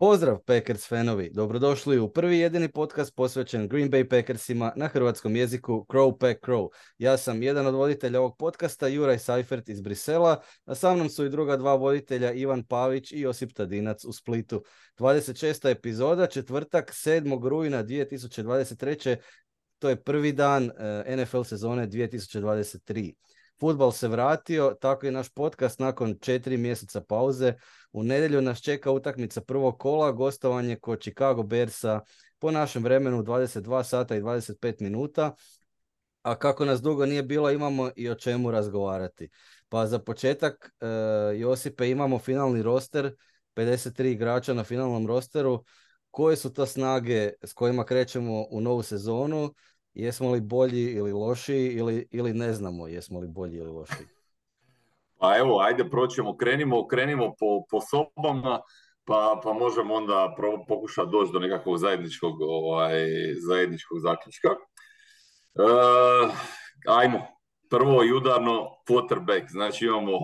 Pozdrav 0.00 0.38
Packers 0.46 0.88
fanovi, 0.88 1.30
dobrodošli 1.34 1.98
u 1.98 2.12
prvi 2.12 2.38
jedini 2.38 2.68
podcast 2.68 3.14
posvećen 3.16 3.68
Green 3.68 3.90
Bay 3.90 4.08
Packersima 4.08 4.72
na 4.76 4.88
hrvatskom 4.88 5.36
jeziku 5.36 5.86
Crow 5.88 6.18
Pack 6.18 6.40
Crow. 6.40 6.68
Ja 6.98 7.16
sam 7.16 7.42
jedan 7.42 7.66
od 7.66 7.74
voditelja 7.74 8.20
ovog 8.20 8.36
podcasta, 8.38 8.86
Juraj 8.86 9.18
Seifert 9.18 9.68
iz 9.68 9.80
Brisela, 9.80 10.40
a 10.64 10.74
sa 10.74 10.94
mnom 10.94 11.08
su 11.08 11.24
i 11.24 11.30
druga 11.30 11.56
dva 11.56 11.74
voditelja, 11.74 12.32
Ivan 12.32 12.64
Pavić 12.64 13.12
i 13.12 13.20
Josip 13.20 13.52
Tadinac 13.52 14.04
u 14.04 14.12
Splitu. 14.12 14.62
26. 14.98 15.70
epizoda, 15.70 16.26
četvrtak, 16.26 16.90
7. 16.92 17.48
rujna 17.48 17.84
2023. 17.84 19.16
To 19.78 19.88
je 19.88 20.02
prvi 20.02 20.32
dan 20.32 20.70
eh, 20.70 21.16
NFL 21.16 21.42
sezone 21.42 21.88
2023. 21.88 23.12
Futbal 23.60 23.92
se 23.92 24.08
vratio, 24.08 24.76
tako 24.80 25.06
i 25.06 25.10
naš 25.10 25.28
podcast 25.28 25.78
nakon 25.78 26.18
četiri 26.20 26.56
mjeseca 26.56 27.00
pauze. 27.00 27.54
U 27.92 28.02
nedjelju 28.02 28.42
nas 28.42 28.60
čeka 28.60 28.90
utakmica 28.90 29.40
prvog 29.40 29.78
kola, 29.78 30.12
gostovanje 30.12 30.76
kod 30.76 31.00
Chicago 31.00 31.42
Bearsa 31.42 32.00
po 32.38 32.50
našem 32.50 32.84
vremenu 32.84 33.22
22 33.22 33.82
sata 33.82 34.16
i 34.16 34.20
25 34.20 34.82
minuta. 34.82 35.34
A 36.22 36.34
kako 36.34 36.64
nas 36.64 36.82
dugo 36.82 37.06
nije 37.06 37.22
bilo, 37.22 37.50
imamo 37.50 37.90
i 37.96 38.10
o 38.10 38.14
čemu 38.14 38.50
razgovarati. 38.50 39.28
Pa 39.68 39.86
za 39.86 39.98
početak, 39.98 40.74
e, 40.80 40.86
Josipe, 41.38 41.90
imamo 41.90 42.18
finalni 42.18 42.62
roster, 42.62 43.14
53 43.54 44.04
igrača 44.04 44.54
na 44.54 44.64
finalnom 44.64 45.06
rosteru. 45.06 45.64
Koje 46.10 46.36
su 46.36 46.52
to 46.52 46.66
snage 46.66 47.30
s 47.42 47.52
kojima 47.52 47.84
krećemo 47.84 48.46
u 48.50 48.60
novu 48.60 48.82
sezonu? 48.82 49.54
Jesmo 49.94 50.30
li 50.30 50.40
bolji 50.40 50.84
ili 50.84 51.12
lošiji 51.12 51.68
ili, 51.68 52.08
ili 52.10 52.32
ne 52.34 52.52
znamo 52.52 52.88
jesmo 52.88 53.20
li 53.20 53.28
bolji 53.28 53.56
ili 53.56 53.70
lošiji? 53.70 54.06
Pa 55.20 55.36
evo, 55.38 55.60
ajde 55.60 55.90
proćemo, 55.90 56.36
krenimo, 56.36 56.86
krenimo 56.86 57.34
po, 57.38 57.64
po 57.70 57.80
sobama, 57.80 58.60
pa, 59.04 59.40
pa 59.44 59.52
možemo 59.52 59.94
onda 59.94 60.34
pokušati 60.68 61.10
doći 61.12 61.32
do 61.32 61.38
nekakvog 61.38 61.78
zajedničkog, 61.78 62.40
ovaj, 62.40 63.06
zajedničkog 63.48 63.98
zaključka. 63.98 64.48
E, 64.48 64.54
ajmo, 66.86 67.26
prvo 67.70 68.04
i 68.04 68.12
udarno 68.12 68.68
quarterback, 68.88 69.48
znači 69.48 69.84
imamo 69.84 70.18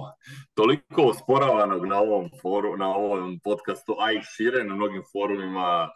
toliko 0.55 1.03
osporavanog 1.03 1.86
na 1.86 2.01
ovom, 2.01 2.30
foru, 2.42 2.77
na 2.77 2.89
ovom 2.89 3.41
podcastu, 3.45 3.97
a 4.01 4.12
i 4.12 4.20
šire 4.23 4.64
na 4.64 4.75
mnogim 4.75 5.03
forumima, 5.12 5.89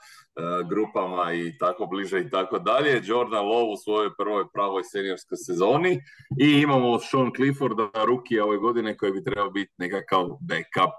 grupama 0.68 1.32
i 1.32 1.58
tako 1.58 1.86
bliže 1.86 2.20
i 2.20 2.30
tako 2.30 2.58
dalje. 2.58 3.02
Jordan 3.04 3.46
Love 3.46 3.72
u 3.72 3.76
svojoj 3.76 4.10
prvoj 4.18 4.44
pravoj 4.52 4.82
seniorskoj 4.84 5.36
sezoni 5.36 6.00
i 6.40 6.60
imamo 6.60 6.98
Sean 6.98 7.30
Clifforda, 7.36 7.90
rukija 8.04 8.44
ove 8.44 8.56
godine 8.56 8.96
koji 8.96 9.12
bi 9.12 9.24
trebao 9.24 9.50
biti 9.50 9.72
nekakav 9.78 10.26
backup. 10.40 10.94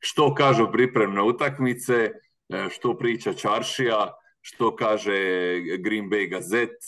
Što 0.00 0.34
kažu 0.34 0.72
pripremne 0.72 1.22
utakmice, 1.22 2.10
e, 2.48 2.68
što 2.70 2.98
priča 2.98 3.32
Čaršija, 3.32 4.12
što 4.40 4.76
kaže 4.76 5.12
Green 5.78 6.10
Bay 6.10 6.30
Gazette, 6.30 6.86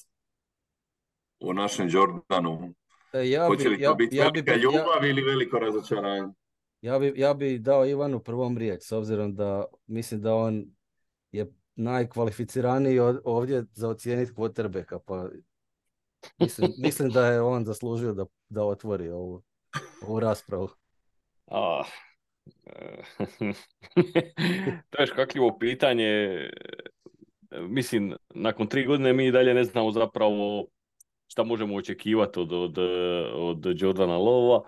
o 1.40 1.52
našem 1.52 1.88
Jordanu? 1.90 2.74
E, 3.12 3.30
ja 3.30 3.46
Hoće 3.46 3.68
li 3.68 3.82
to 3.82 3.94
biti 3.94 4.16
ja 4.16 4.24
velika 4.24 4.54
ljubav 4.56 5.04
ili 5.04 5.22
veliko 5.22 5.58
razočaranje? 5.58 6.32
Ja 6.80 6.98
bi, 6.98 7.12
ja 7.16 7.34
bi 7.34 7.58
dao 7.58 7.86
Ivanu 7.86 8.20
prvom 8.20 8.58
riječ, 8.58 8.82
s 8.82 8.92
obzirom 8.92 9.34
da 9.34 9.64
mislim 9.86 10.20
da 10.20 10.34
on 10.34 10.64
je 11.32 11.52
najkvalificiraniji 11.76 12.98
ovdje 13.24 13.64
za 13.72 13.88
ocijeniti 13.88 14.32
quarterbacka, 14.32 14.98
pa 15.06 15.28
mislim, 16.40 16.72
mislim 16.78 17.10
da 17.10 17.26
je 17.26 17.40
on 17.40 17.64
zaslužio 17.64 18.12
da, 18.12 18.26
da 18.48 18.64
otvori 18.64 19.08
ovu, 19.08 19.42
ovu 20.06 20.20
raspravu. 20.20 20.68
A, 21.46 21.82
to 24.90 25.02
je 25.02 25.06
škakljivo 25.06 25.58
pitanje. 25.58 26.40
Mislim, 27.50 28.14
nakon 28.34 28.66
tri 28.66 28.86
godine 28.86 29.12
mi 29.12 29.32
dalje 29.32 29.54
ne 29.54 29.64
znamo 29.64 29.92
zapravo 29.92 30.66
šta 31.28 31.44
možemo 31.44 31.76
očekivati 31.76 32.40
od, 32.40 32.52
od, 32.52 32.78
od 33.34 33.80
Jordana 33.80 34.16
Lova. 34.16 34.62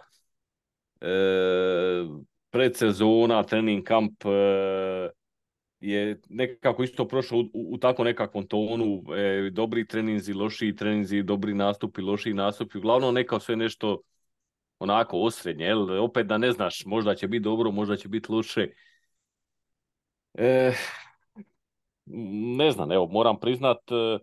E, 1.01 1.07
predsezona, 2.51 3.43
trening 3.43 3.85
kamp 3.85 4.25
e, 4.25 5.11
je 5.81 6.21
nekako 6.29 6.83
isto 6.83 7.09
prošao 7.09 7.39
u, 7.39 7.45
u, 7.53 7.79
tako 7.79 8.05
nekakvom 8.05 8.47
tonu. 8.47 9.03
E, 9.17 9.51
dobri 9.51 9.87
treninzi, 9.87 10.33
lošiji 10.33 10.77
treninzi, 10.77 11.23
dobri 11.23 11.55
nastupi, 11.55 12.03
lošiji 12.03 12.35
nastupi. 12.35 12.79
Uglavnom 12.79 13.15
neka 13.15 13.41
sve 13.41 13.57
nešto 13.57 14.01
onako 14.79 15.19
osrednje. 15.19 15.65
Jel? 15.65 16.05
Opet 16.05 16.27
da 16.27 16.39
ne 16.39 16.53
znaš, 16.53 16.85
možda 16.87 17.15
će 17.15 17.29
biti 17.29 17.43
dobro, 17.43 17.71
možda 17.71 17.97
će 17.97 18.09
biti 18.09 18.33
loše. 18.33 18.69
E, 20.35 20.73
ne 22.57 22.71
znam, 22.71 22.93
evo, 22.93 23.07
moram 23.07 23.41
priznat, 23.41 23.79
e, 23.91 24.19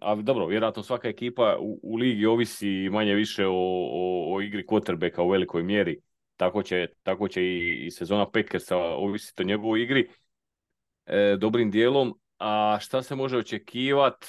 ali 0.00 0.22
dobro, 0.22 0.46
vjerojatno 0.46 0.82
svaka 0.82 1.08
ekipa 1.08 1.56
u, 1.60 1.80
u 1.82 1.96
ligi 1.96 2.26
ovisi 2.26 2.88
manje 2.92 3.14
više 3.14 3.46
o, 3.46 3.52
o, 3.52 4.34
o 4.34 4.40
igri 4.40 4.66
quarterbacka 4.66 5.22
u 5.22 5.28
velikoj 5.28 5.62
mjeri. 5.62 6.00
Tako 6.36 6.62
će, 6.62 6.88
tako 7.02 7.28
će 7.28 7.42
i, 7.42 7.86
i 7.86 7.90
sezona 7.90 8.30
Packersa 8.30 8.76
ovisiti 8.76 9.42
o 9.42 9.46
njegovoj 9.46 9.82
igri 9.82 10.08
e, 11.06 11.36
dobrim 11.38 11.70
dijelom. 11.70 12.18
A 12.38 12.78
šta 12.80 13.02
se 13.02 13.14
može 13.14 13.38
očekivati? 13.38 14.26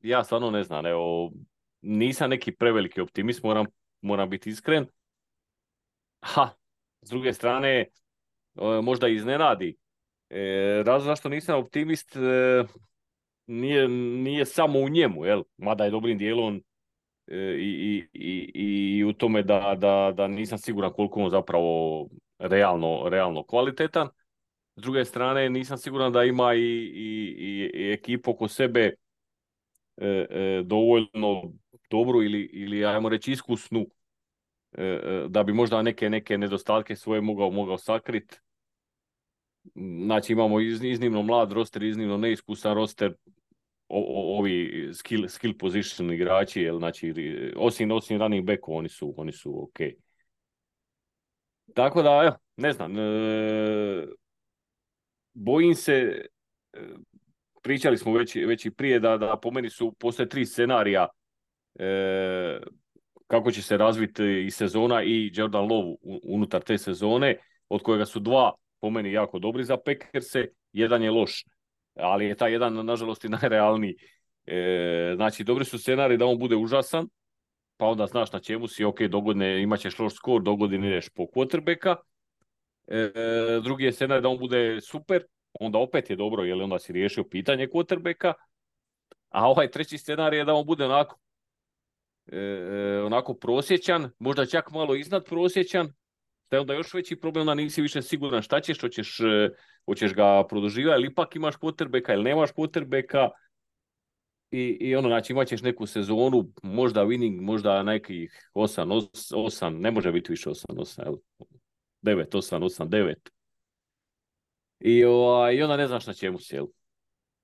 Ja 0.00 0.24
stvarno 0.24 0.50
ne 0.50 0.64
znam. 0.64 0.86
Evo, 0.86 1.32
nisam 1.80 2.30
neki 2.30 2.52
preveliki 2.52 3.00
optimist, 3.00 3.42
moram, 3.42 3.66
moram 4.00 4.30
biti 4.30 4.50
iskren. 4.50 4.86
Ha, 6.22 6.48
s 7.02 7.10
druge 7.10 7.32
strane, 7.32 7.80
e, 7.80 7.86
možda 8.82 9.08
iznenadi. 9.08 9.76
E, 10.30 10.82
razlog 10.86 11.06
zašto 11.06 11.28
nisam 11.28 11.58
optimist, 11.58 12.16
e, 12.16 12.64
nije, 13.46 13.88
nije 13.88 14.46
samo 14.46 14.78
u 14.78 14.88
njemu, 14.88 15.24
jel? 15.24 15.42
mada 15.56 15.84
je 15.84 15.90
dobrim 15.90 16.18
dijelom 16.18 16.62
i, 17.36 18.04
i, 18.12 18.50
i, 18.54 19.04
u 19.04 19.12
tome 19.12 19.42
da, 19.42 19.74
da, 19.78 20.12
da 20.16 20.26
nisam 20.28 20.58
siguran 20.58 20.92
koliko 20.92 21.22
on 21.22 21.30
zapravo 21.30 22.08
realno, 22.38 23.08
realno 23.08 23.42
kvalitetan. 23.42 24.08
S 24.76 24.82
druge 24.82 25.04
strane, 25.04 25.50
nisam 25.50 25.78
siguran 25.78 26.12
da 26.12 26.24
ima 26.24 26.54
i, 26.54 26.58
i, 26.58 27.70
i 27.74 27.92
ekipu 27.92 28.30
oko 28.30 28.48
sebe 28.48 28.94
e, 29.96 30.06
e, 30.30 30.62
dovoljno 30.64 31.52
dobru 31.90 32.22
ili, 32.22 32.40
ili 32.52 32.84
ajmo 32.86 33.08
reći 33.08 33.32
iskusnu 33.32 33.86
da 35.28 35.42
bi 35.42 35.52
možda 35.52 35.82
neke 35.82 36.10
neke 36.10 36.38
nedostatke 36.38 36.96
svoje 36.96 37.20
mogao, 37.20 37.50
mogao 37.50 37.78
sakriti. 37.78 38.36
Znači 40.04 40.32
imamo 40.32 40.60
iznimno 40.60 41.22
mlad 41.22 41.52
roster, 41.52 41.82
iznimno 41.82 42.16
neiskusan 42.16 42.74
roster, 42.74 43.14
ovi 43.90 44.90
skill, 44.94 45.28
skill 45.28 45.54
position 45.58 46.12
igrači, 46.12 46.62
jel, 46.62 46.78
znači, 46.78 47.14
osim, 47.56 47.90
osim 47.90 48.18
running 48.18 48.46
back, 48.46 48.68
oni 48.68 48.88
su, 48.88 49.14
oni 49.16 49.32
su 49.32 49.62
ok. 49.62 49.78
Tako 51.74 52.02
da, 52.02 52.22
evo, 52.24 52.36
ne 52.56 52.72
znam, 52.72 52.98
e, 52.98 54.06
bojim 55.34 55.74
se, 55.74 56.26
e, 56.72 56.78
pričali 57.62 57.98
smo 57.98 58.12
već, 58.12 58.36
već 58.36 58.66
i 58.66 58.70
prije 58.70 59.00
da, 59.00 59.16
da 59.16 59.38
po 59.42 59.50
meni 59.50 59.70
su 59.70 59.92
postoje 59.92 60.28
tri 60.28 60.46
scenarija 60.46 61.08
e, 61.78 62.60
kako 63.26 63.50
će 63.50 63.62
se 63.62 63.76
razviti 63.76 64.44
i 64.46 64.50
sezona 64.50 65.02
i 65.02 65.30
Jordan 65.34 65.68
Love 65.70 65.94
unutar 66.22 66.62
te 66.62 66.78
sezone, 66.78 67.36
od 67.68 67.82
kojega 67.82 68.04
su 68.04 68.20
dva 68.20 68.52
po 68.80 68.90
meni 68.90 69.12
jako 69.12 69.38
dobri 69.38 69.64
za 69.64 69.76
Packerse, 69.76 70.46
jedan 70.72 71.02
je 71.02 71.10
loš 71.10 71.44
ali 72.02 72.26
je 72.26 72.34
taj 72.34 72.52
jedan, 72.52 72.86
nažalost, 72.86 73.24
i 73.24 73.28
najrealniji. 73.28 73.96
E, 74.46 75.12
znači, 75.16 75.44
dobri 75.44 75.64
su 75.64 75.78
scenari 75.78 76.16
da 76.16 76.26
on 76.26 76.38
bude 76.38 76.56
užasan, 76.56 77.08
pa 77.76 77.86
onda 77.86 78.06
znaš 78.06 78.32
na 78.32 78.40
čemu 78.40 78.68
si, 78.68 78.84
ok, 78.84 79.00
dogodne 79.00 79.62
imat 79.62 79.80
ćeš 79.80 79.98
loš 79.98 80.14
skor, 80.14 80.42
dogodine 80.42 80.88
ideš 80.88 81.08
po 81.08 81.22
quarterbacka. 81.22 81.96
E, 82.86 83.10
drugi 83.62 83.84
je 83.84 83.92
scenarij 83.92 84.22
da 84.22 84.28
on 84.28 84.38
bude 84.38 84.80
super, 84.80 85.24
onda 85.60 85.78
opet 85.78 86.10
je 86.10 86.16
dobro, 86.16 86.44
jer 86.44 86.62
onda 86.62 86.78
si 86.78 86.92
riješio 86.92 87.24
pitanje 87.24 87.68
quarterbacka. 87.68 88.32
A 89.28 89.48
ovaj 89.48 89.70
treći 89.70 89.98
scenarij 89.98 90.38
je 90.38 90.44
da 90.44 90.54
on 90.54 90.66
bude 90.66 90.84
onako, 90.84 91.18
e, 92.32 93.02
onako 93.04 93.34
prosječan, 93.34 94.10
možda 94.18 94.46
čak 94.46 94.70
malo 94.70 94.94
iznad 94.94 95.24
prosječan, 95.24 95.92
da 96.50 96.56
je 96.56 96.60
onda 96.60 96.74
još 96.74 96.94
veći 96.94 97.16
problem 97.16 97.46
da 97.46 97.54
nisi 97.54 97.82
više 97.82 98.02
siguran 98.02 98.42
šta 98.42 98.60
ćeš, 98.60 98.80
hoćeš, 98.80 99.20
e, 99.20 99.48
hoćeš 99.84 100.14
ga 100.14 100.46
produživati 100.48 101.00
ili 101.00 101.08
ipak 101.12 101.36
imaš 101.36 101.56
potrebeka 101.56 102.14
ili 102.14 102.24
nemaš 102.24 102.52
potrebeka 102.52 103.28
i, 104.50 104.76
i 104.80 104.96
ono, 104.96 105.08
znači 105.08 105.32
imat 105.32 105.48
ćeš 105.48 105.62
neku 105.62 105.86
sezonu, 105.86 106.52
možda 106.62 107.04
winning, 107.04 107.40
možda 107.40 107.82
nekih 107.82 108.50
8, 108.54 109.08
8, 109.34 109.80
ne 109.80 109.90
može 109.90 110.12
biti 110.12 110.32
više 110.32 110.50
8, 110.50 110.64
8, 110.68 111.16
9, 112.02 112.24
8, 112.30 112.58
8, 112.58 112.88
9. 112.88 113.14
I, 114.80 115.04
o, 115.04 115.50
I 115.52 115.62
onda 115.62 115.76
ne 115.76 115.86
znaš 115.86 116.06
na 116.06 116.14
čemu 116.14 116.38
si, 116.38 116.54
jel? 116.54 116.66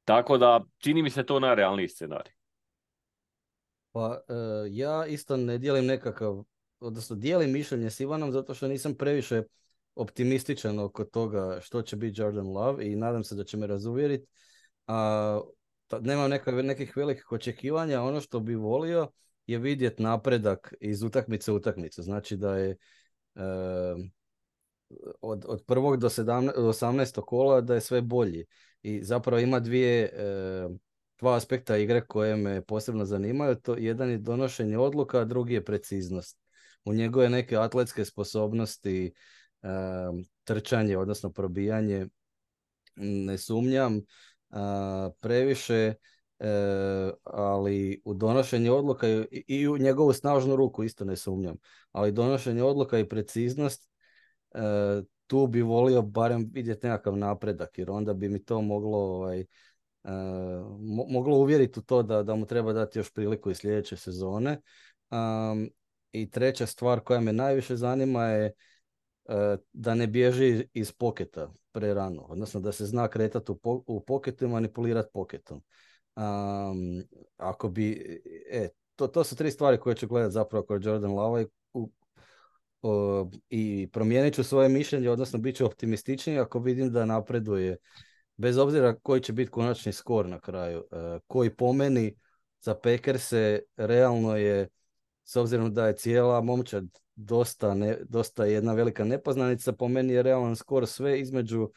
Tako 0.05 0.39
da, 0.39 0.65
čini 0.79 1.03
mi 1.03 1.11
se 1.11 1.27
to 1.27 1.41
najrealniji 1.41 1.89
scenarij. 1.89 2.33
Pa, 3.93 4.09
uh, 4.29 4.67
ja 4.71 5.07
isto 5.07 5.37
ne 5.37 5.59
dijelim 5.59 5.87
nekakav 5.87 6.45
odnosno 6.87 7.17
dijelim 7.17 7.53
mišljenje 7.53 7.91
s 7.91 8.01
Ivanom 8.01 8.33
zato 8.33 8.55
što 8.55 8.69
nisam 8.69 8.95
previše 8.95 9.43
optimističan 9.95 10.79
oko 10.79 11.05
toga 11.05 11.59
što 11.63 11.83
će 11.83 11.97
biti 11.97 12.21
Jordan 12.21 12.47
Love 12.47 12.87
i 12.87 12.97
nadam 12.97 13.25
se 13.25 13.35
da 13.35 13.45
će 13.45 13.57
me 13.57 13.67
razuvjeriti. 13.67 14.27
Nemam 16.01 16.31
nekih 16.63 16.97
velikih 16.97 17.33
očekivanja, 17.33 18.03
ono 18.03 18.21
što 18.21 18.41
bi 18.41 18.55
volio 18.55 19.09
je 19.47 19.59
vidjeti 19.59 20.03
napredak 20.03 20.75
iz 20.81 21.03
utakmice 21.03 21.53
u 21.53 21.57
utakmicu. 21.57 22.03
Znači 22.03 22.37
da 22.37 22.57
je 22.57 22.77
od, 25.21 25.45
od 25.49 25.65
prvog 25.67 25.97
do, 25.97 26.09
17, 26.09 26.55
do 26.57 26.73
18. 26.73 27.21
kola 27.21 27.61
da 27.61 27.75
je 27.75 27.81
sve 27.81 28.03
bolji. 28.03 28.47
I 28.83 29.05
zapravo 29.05 29.41
ima 29.41 29.61
dvije, 29.61 30.13
dva 31.19 31.37
aspekta 31.37 31.77
igre 31.77 32.07
koje 32.07 32.37
me 32.37 32.63
posebno 32.63 33.05
zanimaju. 33.05 33.55
To, 33.55 33.77
jedan 33.77 34.11
je 34.11 34.19
donošenje 34.19 34.79
odluka, 34.79 35.21
a 35.21 35.25
drugi 35.25 35.55
je 35.55 35.65
preciznost. 35.65 36.46
U 36.87 36.95
njegove 36.95 37.29
neke 37.29 37.57
atletske 37.57 38.05
sposobnosti, 38.05 39.13
trčanje, 40.45 40.99
odnosno 40.99 41.33
probijanje, 41.33 42.07
ne 42.97 43.39
sumnjam 43.39 44.01
previše, 45.21 45.95
e, 46.39 46.49
ali 47.25 48.03
u 48.05 48.15
donošenje 48.15 48.71
odluka 48.71 49.07
i, 49.31 49.69
u 49.69 49.79
njegovu 49.79 50.13
snažnu 50.13 50.57
ruku 50.57 50.85
isto 50.85 51.05
ne 51.05 51.17
sumnjam. 51.17 51.57
Ali 51.93 52.13
donošenje 52.13 52.63
odluka 52.63 52.99
i 52.99 53.09
preciznost 53.09 53.91
E, 54.57 55.03
tu 55.27 55.47
bi 55.47 55.63
volio 55.63 56.03
barem 56.03 56.51
vidjeti 56.53 56.87
nekakav 56.87 57.17
napredak, 57.17 57.79
jer 57.79 57.91
onda 57.91 58.15
bi 58.15 58.29
mi 58.29 58.45
to 58.45 58.63
moglo 58.63 58.99
ovaj, 58.99 59.41
e, 59.41 59.47
moglo 61.09 61.37
uvjeriti 61.37 61.81
u 61.81 61.83
to 61.83 62.03
da, 62.03 62.23
da 62.23 62.35
mu 62.35 62.47
treba 62.47 62.73
dati 62.73 62.99
još 62.99 63.13
priliku 63.13 63.51
i 63.51 63.55
sljedeće 63.55 63.97
sezone. 63.97 64.61
I 66.13 66.31
treća 66.31 66.67
stvar 66.67 67.01
koja 67.01 67.21
me 67.21 67.33
najviše 67.33 67.77
zanima 67.77 68.25
je 68.25 68.47
e, 68.47 68.53
da 69.73 69.95
ne 69.95 70.07
bježi 70.07 70.69
iz 70.73 70.93
poketa 70.93 71.53
prerano, 71.73 72.23
odnosno 72.23 72.61
da 72.61 72.73
se 72.73 72.87
zna 72.87 73.09
kretati 73.09 73.53
u, 73.53 73.57
po, 73.57 73.83
u 73.87 74.01
poketu 74.01 74.45
i 74.45 74.49
manipulirati 74.49 75.09
poketom. 75.13 75.63
Um, 76.17 77.03
ako 77.37 77.69
bi, 77.69 78.21
e, 78.51 78.69
to, 78.97 79.07
to 79.07 79.25
su 79.25 79.37
tri 79.37 79.51
stvari 79.51 79.81
koje 79.81 79.97
ću 79.97 80.07
gledati 80.07 80.33
zapravo 80.33 80.67
kod 80.67 80.85
Jordan 80.85 81.15
Lava 81.15 81.41
i 81.41 81.47
i 83.51 83.89
promijenit 83.93 84.35
ću 84.35 84.45
svoje 84.45 84.69
mišljenje, 84.69 85.11
odnosno 85.11 85.39
bit 85.39 85.57
ću 85.57 85.67
optimističniji 85.67 86.39
ako 86.39 86.59
vidim 86.59 86.93
da 86.93 87.05
napreduje, 87.05 87.77
bez 88.37 88.59
obzira 88.59 88.95
koji 89.03 89.21
će 89.21 89.33
biti 89.33 89.51
konačni 89.51 89.93
skor 89.93 90.29
na 90.29 90.41
kraju, 90.41 90.85
e, 90.93 91.19
koji 91.27 91.51
po 91.51 91.73
meni 91.73 92.15
za 92.61 92.77
se 93.19 93.63
realno 93.77 94.37
je, 94.37 94.69
s 95.27 95.37
obzirom 95.37 95.75
da 95.75 95.87
je 95.87 95.97
cijela 95.97 96.41
momčad 96.41 96.85
dosta, 97.15 97.75
ne, 97.75 97.99
dosta 98.09 98.45
jedna 98.45 98.73
velika 98.73 99.05
nepoznanica, 99.05 99.73
po 99.73 99.89
meni 99.89 100.13
je 100.13 100.23
realan 100.23 100.57
skor 100.57 100.87
sve 100.87 101.21
između 101.21 101.71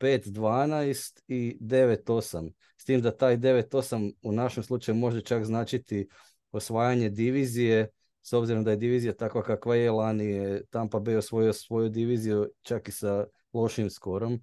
5-12 0.00 1.22
i 1.28 1.58
9-8. 1.60 2.52
S 2.76 2.84
tim 2.84 3.02
da 3.02 3.16
taj 3.16 3.36
9-8 3.36 4.14
u 4.22 4.32
našem 4.32 4.62
slučaju 4.62 4.96
može 4.96 5.20
čak 5.20 5.44
značiti 5.44 6.08
osvajanje 6.52 7.08
divizije, 7.08 7.88
s 8.22 8.32
obzirom 8.32 8.64
da 8.64 8.70
je 8.70 8.76
divizija 8.76 9.12
takva 9.12 9.42
kakva 9.42 9.76
je, 9.76 9.90
lani 9.90 10.24
je 10.24 10.64
Tampa 10.70 10.98
Bay 10.98 11.16
osvojio 11.16 11.52
svoju 11.52 11.88
diviziju 11.88 12.48
čak 12.62 12.88
i 12.88 12.92
sa 12.92 13.26
lošim 13.52 13.90
skorom. 13.90 14.40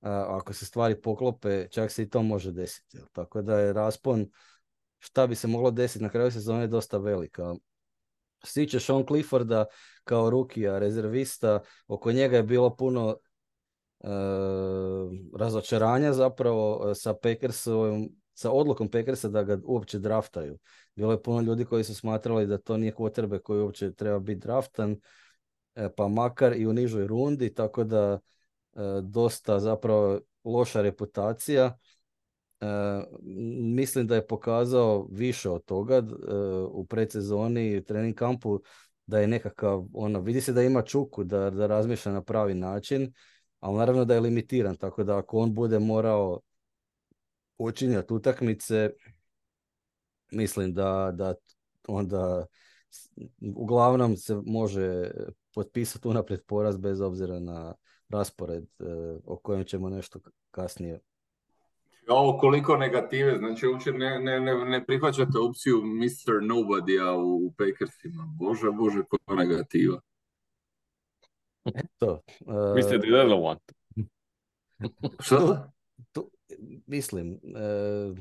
A, 0.00 0.26
ako 0.28 0.52
se 0.52 0.66
stvari 0.66 1.00
poklope, 1.00 1.68
čak 1.70 1.90
se 1.90 2.02
i 2.02 2.08
to 2.08 2.22
može 2.22 2.52
desiti. 2.52 2.98
Tako 3.12 3.42
da 3.42 3.58
je 3.58 3.72
raspon 3.72 4.26
šta 4.98 5.26
bi 5.26 5.34
se 5.34 5.48
moglo 5.48 5.70
desiti 5.70 6.02
na 6.02 6.08
kraju 6.08 6.30
sezone 6.30 6.66
dosta 6.66 6.98
velika. 6.98 7.54
Stiče 8.44 8.80
Sean 8.80 9.04
Clifforda 9.06 9.64
kao 10.04 10.30
rukija, 10.30 10.78
rezervista, 10.78 11.60
oko 11.88 12.12
njega 12.12 12.36
je 12.36 12.42
bilo 12.42 12.76
puno 12.76 13.16
e, 14.00 14.08
razočaranja 15.38 16.12
zapravo 16.12 16.90
e, 16.90 16.94
sa 16.94 17.14
Packersom, 17.14 18.08
sa 18.34 18.50
odlukom 18.50 18.88
Packersa 18.88 19.28
da 19.28 19.42
ga 19.42 19.58
uopće 19.64 19.98
draftaju. 19.98 20.58
Bilo 20.96 21.12
je 21.12 21.22
puno 21.22 21.40
ljudi 21.40 21.64
koji 21.64 21.84
su 21.84 21.94
smatrali 21.94 22.46
da 22.46 22.58
to 22.58 22.76
nije 22.76 22.92
kvotrbe 22.92 23.38
koji 23.38 23.60
uopće 23.60 23.92
treba 23.92 24.18
biti 24.18 24.40
draftan, 24.40 24.96
e, 25.74 25.88
pa 25.96 26.08
makar 26.08 26.56
i 26.56 26.66
u 26.66 26.72
nižoj 26.72 27.06
rundi, 27.06 27.54
tako 27.54 27.84
da 27.84 28.18
e, 28.74 28.80
dosta 29.02 29.60
zapravo 29.60 30.20
loša 30.44 30.82
reputacija. 30.82 31.78
E, 32.60 32.66
mislim 33.74 34.06
da 34.06 34.14
je 34.14 34.26
pokazao 34.26 35.08
više 35.10 35.50
od 35.50 35.64
toga 35.64 36.02
u 36.70 36.86
predsezoni 36.86 37.76
i 37.76 37.84
trening 37.84 38.14
kampu 38.14 38.60
da 39.06 39.18
je 39.18 39.26
nekakav, 39.26 39.84
ono, 39.92 40.20
vidi 40.20 40.40
se 40.40 40.52
da 40.52 40.62
ima 40.62 40.82
čuku, 40.82 41.24
da, 41.24 41.50
da 41.50 41.66
razmišlja 41.66 42.12
na 42.12 42.22
pravi 42.22 42.54
način, 42.54 43.12
ali 43.60 43.78
naravno 43.78 44.04
da 44.04 44.14
je 44.14 44.20
limitiran, 44.20 44.76
tako 44.76 45.04
da 45.04 45.18
ako 45.18 45.38
on 45.38 45.54
bude 45.54 45.78
morao 45.78 46.40
počinjati 47.56 48.14
utakmice, 48.14 48.90
mislim 50.32 50.74
da, 50.74 51.10
da 51.14 51.34
onda 51.88 52.46
uglavnom 53.56 54.16
se 54.16 54.34
može 54.46 55.10
potpisati 55.54 56.08
unaprijed 56.08 56.44
poraz 56.46 56.76
bez 56.76 57.00
obzira 57.00 57.40
na 57.40 57.74
raspored 58.08 58.64
e, 58.64 58.84
o 59.24 59.36
kojem 59.36 59.64
ćemo 59.64 59.88
nešto 59.88 60.20
kasnije. 60.50 61.00
Ovo 62.08 62.38
koliko 62.38 62.76
negative, 62.76 63.38
znači 63.38 63.66
uopće 63.66 63.92
ne, 63.92 64.20
ne, 64.20 64.40
ne, 64.40 64.64
ne 64.64 64.84
prihvaćate 64.86 65.38
opciju 65.38 65.82
Mr. 65.84 66.42
Nobody-a 66.42 67.16
u, 67.16 67.46
u 67.46 67.52
Pakersima. 67.58 68.24
Bože, 68.38 68.70
bože, 68.70 69.02
koliko 69.08 69.34
negativa. 69.34 70.00
Eto. 71.64 72.20
Uh, 72.40 72.54
Mr. 72.76 73.06
Irrelevant. 73.06 73.72
Što? 75.20 75.74
mislim, 76.86 77.32
e, 77.34 78.14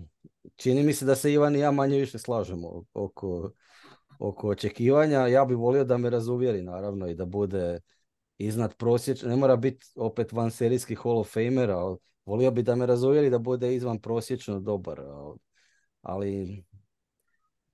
čini 0.56 0.84
mi 0.84 0.94
se 0.94 1.06
da 1.06 1.16
se 1.16 1.34
Ivan 1.34 1.56
i 1.56 1.60
ja 1.60 1.72
manje 1.72 2.00
više 2.00 2.20
slažemo 2.20 2.84
oko, 2.94 3.52
oko 4.20 4.50
očekivanja. 4.50 5.28
Ja 5.28 5.46
bih 5.46 5.58
volio 5.58 5.84
da 5.84 5.98
me 5.98 6.10
razuvjeri 6.10 6.62
naravno 6.62 7.08
i 7.08 7.16
da 7.16 7.26
bude 7.26 7.80
iznad 8.38 8.76
prosječno. 8.76 9.30
Ne 9.30 9.36
mora 9.36 9.56
biti 9.56 9.86
opet 9.96 10.32
van 10.32 10.52
serijski 10.52 10.96
Hall 10.96 11.18
of 11.18 11.34
Famer, 11.34 11.72
ali 11.72 11.98
volio 12.26 12.52
bi 12.52 12.64
da 12.64 12.76
me 12.76 12.86
razuvjeri 12.86 13.30
da 13.30 13.40
bude 13.40 13.76
izvan 13.76 14.00
prosječno 14.00 14.60
dobar. 14.60 15.02
Ali 16.02 16.64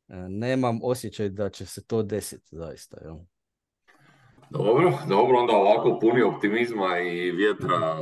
e, 0.07 0.15
nemam 0.29 0.79
osjećaj 0.83 1.29
da 1.29 1.49
će 1.49 1.65
se 1.65 1.87
to 1.87 2.03
desiti 2.03 2.55
zaista. 2.55 2.97
Jel? 3.03 3.15
Dobro, 4.49 4.97
dobro, 5.07 5.39
onda 5.39 5.53
ovako 5.53 5.99
puni 6.01 6.21
optimizma 6.21 6.99
i 6.99 7.31
vjetra 7.31 7.97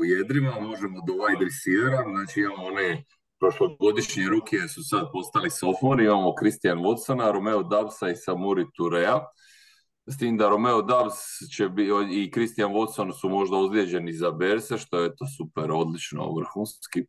u 0.00 0.04
jedrima 0.04 0.60
možemo 0.60 0.98
do 1.06 1.12
wide 1.12 1.44
receivera, 1.44 2.04
znači 2.10 2.40
imamo 2.40 2.66
one 2.66 3.04
prošlogodišnje 3.40 4.28
ruke 4.28 4.56
su 4.68 4.80
sad 4.82 5.04
postali 5.12 5.50
sofori, 5.50 6.04
imamo 6.04 6.34
Christian 6.40 6.78
Watsona, 6.78 7.32
Romeo 7.32 7.62
Dubsa 7.62 8.10
i 8.10 8.16
Samuri 8.16 8.64
Turea, 8.76 9.20
s 10.06 10.18
tim 10.18 10.36
da 10.36 10.48
Romeo 10.48 10.82
Dubs 10.82 11.50
će 11.56 11.68
bi, 11.68 11.88
i 12.10 12.30
Christian 12.30 12.72
Watson 12.72 13.12
su 13.20 13.28
možda 13.28 13.56
ozlijeđeni 13.56 14.12
za 14.12 14.30
Berse, 14.30 14.78
što 14.78 14.98
je 14.98 15.16
to 15.16 15.26
super, 15.36 15.70
odlično, 15.70 16.32
vrhunski. 16.32 17.04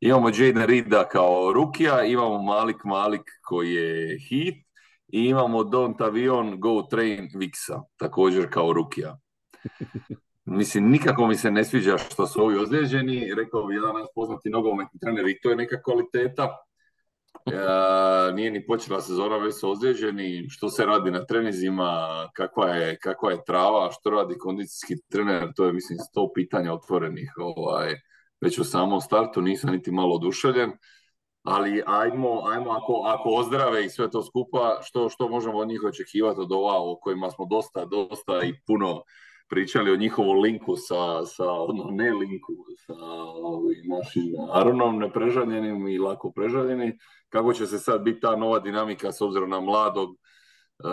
Imamo 0.00 0.28
Jaden 0.28 0.66
Rida 0.66 1.08
kao 1.08 1.52
rukija, 1.52 2.04
imamo 2.04 2.42
Malik 2.42 2.84
Malik 2.84 3.22
koji 3.42 3.74
je 3.74 4.18
hit, 4.28 4.66
i 5.08 5.24
imamo 5.24 5.64
Don 5.64 5.96
Tavion 5.96 6.60
Go 6.60 6.82
Train 6.82 7.28
Vixa, 7.34 7.82
također 7.96 8.48
kao 8.50 8.72
rukija. 8.72 9.18
Mislim, 10.44 10.90
nikako 10.90 11.26
mi 11.26 11.34
se 11.34 11.50
ne 11.50 11.64
sviđa 11.64 11.98
što 11.98 12.26
su 12.26 12.42
ovi 12.42 12.58
ozlijeđeni. 12.58 13.34
Rekao 13.36 13.66
bi 13.66 13.74
jedan 13.74 13.92
poznati 14.14 14.50
nogometni 14.50 15.00
trener 15.00 15.28
i 15.28 15.40
to 15.42 15.50
je 15.50 15.56
neka 15.56 15.82
kvaliteta. 15.82 16.56
E, 17.46 18.32
nije 18.32 18.50
ni 18.50 18.66
počela 18.66 19.00
sezona, 19.00 19.36
već 19.36 19.54
su 19.54 19.70
ozlijeđeni. 19.70 20.48
Što 20.48 20.68
se 20.68 20.86
radi 20.86 21.10
na 21.10 21.24
trenizima, 21.26 22.08
kakva 22.32 22.68
je, 22.68 22.98
kakva 22.98 23.30
je 23.30 23.44
trava, 23.46 23.90
što 23.92 24.10
radi 24.10 24.38
kondicijski 24.38 24.94
trener, 25.08 25.48
to 25.56 25.64
je 25.64 25.72
mislim 25.72 25.98
sto 25.98 26.32
pitanja 26.34 26.72
otvorenih 26.72 27.32
ovaj, 27.38 27.94
već 28.40 28.58
u 28.58 28.64
samom 28.64 29.00
startu, 29.00 29.42
nisam 29.42 29.70
niti 29.70 29.90
malo 29.90 30.14
oduševljen 30.14 30.72
ali 31.46 31.82
ajmo, 31.86 32.42
ajmo 32.46 32.70
ako, 32.70 33.02
ako 33.06 33.28
ozdrave 33.28 33.84
i 33.84 33.88
sve 33.88 34.10
to 34.10 34.22
skupa, 34.22 34.78
što, 34.82 35.08
što 35.08 35.28
možemo 35.28 35.58
od 35.58 35.68
njih 35.68 35.80
očekivati 35.84 36.40
od 36.40 36.52
ova 36.52 36.74
o 36.78 36.98
kojima 37.00 37.30
smo 37.30 37.46
dosta, 37.50 37.84
dosta 37.84 38.42
i 38.44 38.54
puno 38.66 39.02
pričali 39.48 39.90
o 39.90 39.96
njihovom 39.96 40.40
linku 40.40 40.76
sa, 40.76 41.26
sa 41.26 41.52
ono, 41.52 41.90
ne 41.90 42.12
linku, 42.12 42.52
sa 42.86 42.94
našim 43.88 44.24
Aronom 44.52 44.98
neprežaljenim 44.98 45.88
i 45.88 45.98
lako 45.98 46.32
prežaljenim, 46.32 46.98
kako 47.28 47.52
će 47.52 47.66
se 47.66 47.78
sad 47.78 48.02
biti 48.02 48.20
ta 48.20 48.36
nova 48.36 48.58
dinamika 48.60 49.12
s 49.12 49.20
obzirom 49.20 49.50
na 49.50 49.60
mladog 49.60 50.10
uh, 50.10 50.90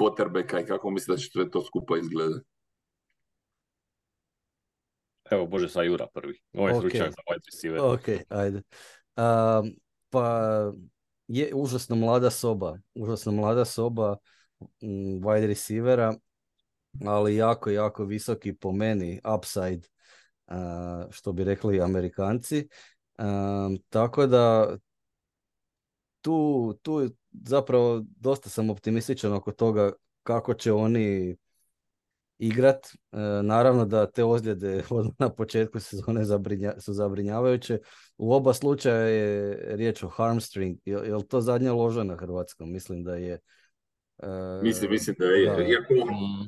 quarterbacka 0.00 0.62
i 0.62 0.66
kako 0.66 0.90
misli 0.90 1.12
da 1.12 1.16
će 1.16 1.28
sve 1.32 1.50
to 1.50 1.62
skupa 1.64 1.96
izgledati? 1.98 2.46
Evo, 5.30 5.46
Bože, 5.46 5.68
sa 5.68 5.82
Jura 5.82 6.06
prvi. 6.14 6.38
Ovaj 6.52 6.72
okay. 6.72 6.78
stručnjak 6.78 7.10
za 7.10 7.22
wide 7.30 7.44
receiver. 7.52 7.80
Ok, 7.80 8.08
ajde 8.28 8.62
pa 10.10 10.72
je 11.28 11.54
užasno 11.54 11.96
mlada 11.96 12.30
soba, 12.30 12.78
užasno 12.94 13.32
mlada 13.32 13.64
soba 13.64 14.16
wide 15.20 15.46
receivera. 15.46 16.14
ali 17.06 17.36
jako, 17.36 17.70
jako 17.70 18.04
visoki 18.04 18.54
po 18.54 18.72
meni 18.72 19.20
upside, 19.36 19.88
što 21.10 21.32
bi 21.32 21.44
rekli 21.44 21.80
Amerikanci. 21.80 22.68
tako 23.88 24.26
da 24.26 24.76
tu, 26.24 26.78
tu 26.82 27.08
zapravo 27.32 28.04
dosta 28.06 28.48
sam 28.50 28.70
optimističan 28.70 29.32
oko 29.32 29.52
toga 29.52 29.92
kako 30.22 30.54
će 30.54 30.72
oni 30.72 31.36
igrat. 32.38 32.86
E, 32.86 33.18
naravno 33.42 33.84
da 33.84 34.10
te 34.10 34.24
ozljede 34.24 34.82
na 35.18 35.28
početku 35.28 35.80
sezone 35.80 36.24
su 36.78 36.92
zabrinjavajuće. 36.92 37.78
U 38.18 38.32
oba 38.32 38.54
slučaja 38.54 39.06
je 39.06 39.58
riječ 39.76 40.02
o 40.02 40.08
harmstring. 40.08 40.78
Je, 40.84 41.16
li 41.16 41.28
to 41.28 41.40
zadnja 41.40 41.72
loža 41.72 42.02
na 42.04 42.16
hrvatskom? 42.16 42.72
Mislim 42.72 43.04
da 43.04 43.16
je. 43.16 43.38
E, 44.22 44.62
mislim, 44.62 44.90
mislim 44.90 45.16
da 45.18 45.24
je. 45.24 45.50
Da. 45.50 45.62
Iako, 45.62 45.94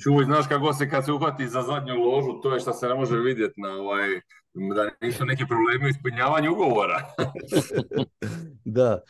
čuj, 0.02 0.25
znaš 0.25 0.46
kako 0.49 0.73
se 0.73 0.90
kad 0.90 1.04
se 1.04 1.12
uhvati 1.12 1.49
za 1.49 1.62
zadnju 1.62 1.94
ložu, 1.94 2.40
to 2.42 2.54
je 2.54 2.61
što 2.61 2.73
se 2.73 2.88
ne 2.88 2.94
može 2.94 3.16
vidjeti 3.16 3.61
na 3.61 3.68
ovaj, 3.68 4.08
da 4.75 4.90
nisu 5.06 5.25
neki 5.25 5.44
problemi 5.46 5.87
u 5.87 5.88
ispunjavanju 5.88 6.52
ugovora. 6.52 7.02
da. 8.78 9.00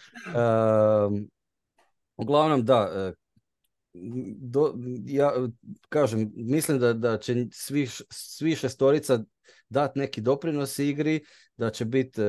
uglavnom, 2.16 2.64
da, 2.64 2.90
e, 2.94 3.25
do, 4.38 4.74
ja 5.04 5.32
kažem, 5.88 6.32
mislim 6.34 6.78
da, 6.78 6.92
da 6.92 7.18
će 7.18 7.46
svi, 7.52 7.86
svi 8.10 8.54
šestorica 8.54 9.24
dati 9.68 9.98
neki 9.98 10.20
doprinos 10.20 10.78
igri, 10.78 11.24
da 11.56 11.70
će 11.70 11.84
biti 11.84 12.22
e, 12.22 12.24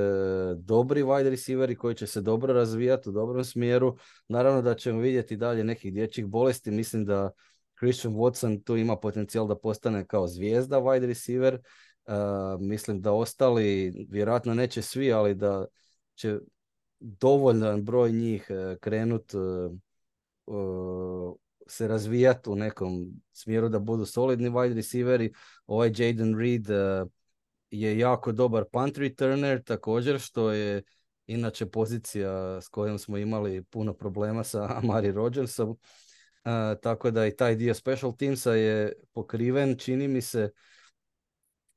dobri 0.58 1.04
wide 1.04 1.30
receiveri 1.30 1.76
koji 1.76 1.96
će 1.96 2.08
se 2.08 2.22
dobro 2.22 2.54
razvijati 2.54 3.10
u 3.10 3.12
dobrom 3.12 3.44
smjeru. 3.44 3.98
Naravno 4.28 4.62
da 4.62 4.76
ćemo 4.76 5.00
vidjeti 5.00 5.38
dalje 5.38 5.64
nekih 5.64 5.94
dječjih 5.94 6.26
bolesti. 6.26 6.72
Mislim 6.72 7.06
da 7.06 7.32
Christian 7.80 8.14
Watson 8.14 8.64
tu 8.64 8.78
ima 8.78 8.98
potencijal 8.98 9.48
da 9.48 9.58
postane 9.58 10.06
kao 10.08 10.28
zvijezda 10.28 10.78
wide 10.78 11.06
receiver. 11.06 11.54
E, 11.54 11.60
mislim 12.60 13.02
da 13.02 13.14
ostali, 13.14 13.94
vjerojatno 14.10 14.54
neće 14.54 14.82
svi, 14.82 15.14
ali 15.14 15.36
da 15.36 15.66
će 16.16 16.40
dovoljan 17.00 17.84
broj 17.84 18.12
njih 18.12 18.48
uh, 18.50 18.78
krenut 18.80 19.34
se 21.70 21.88
razvijati 21.88 22.50
u 22.50 22.56
nekom 22.56 23.22
smjeru 23.32 23.70
da 23.70 23.80
budu 23.80 24.06
solidni 24.06 24.50
wide 24.50 24.74
receiveri. 24.74 25.34
Ovaj 25.68 25.92
Jaden 25.98 26.40
Reed 26.40 26.70
eh, 26.70 27.06
je 27.72 28.00
jako 28.00 28.32
dobar 28.32 28.64
punt 28.72 28.98
returner 28.98 29.64
također, 29.64 30.20
što 30.20 30.52
je 30.52 30.84
inače 31.28 31.66
pozicija 31.66 32.62
s 32.62 32.68
kojom 32.68 33.00
smo 33.00 33.18
imali 33.18 33.64
puno 33.64 33.94
problema 33.94 34.44
sa 34.44 34.68
Amari 34.84 35.12
Rodgersom. 35.12 35.70
Uh, 35.70 36.80
tako 36.82 37.12
da 37.12 37.28
i 37.28 37.36
taj 37.36 37.56
dio 37.56 37.74
special 37.74 38.16
teamsa 38.18 38.54
je 38.54 38.94
pokriven, 39.14 39.76
čini 39.78 40.08
mi 40.08 40.22
se. 40.22 40.50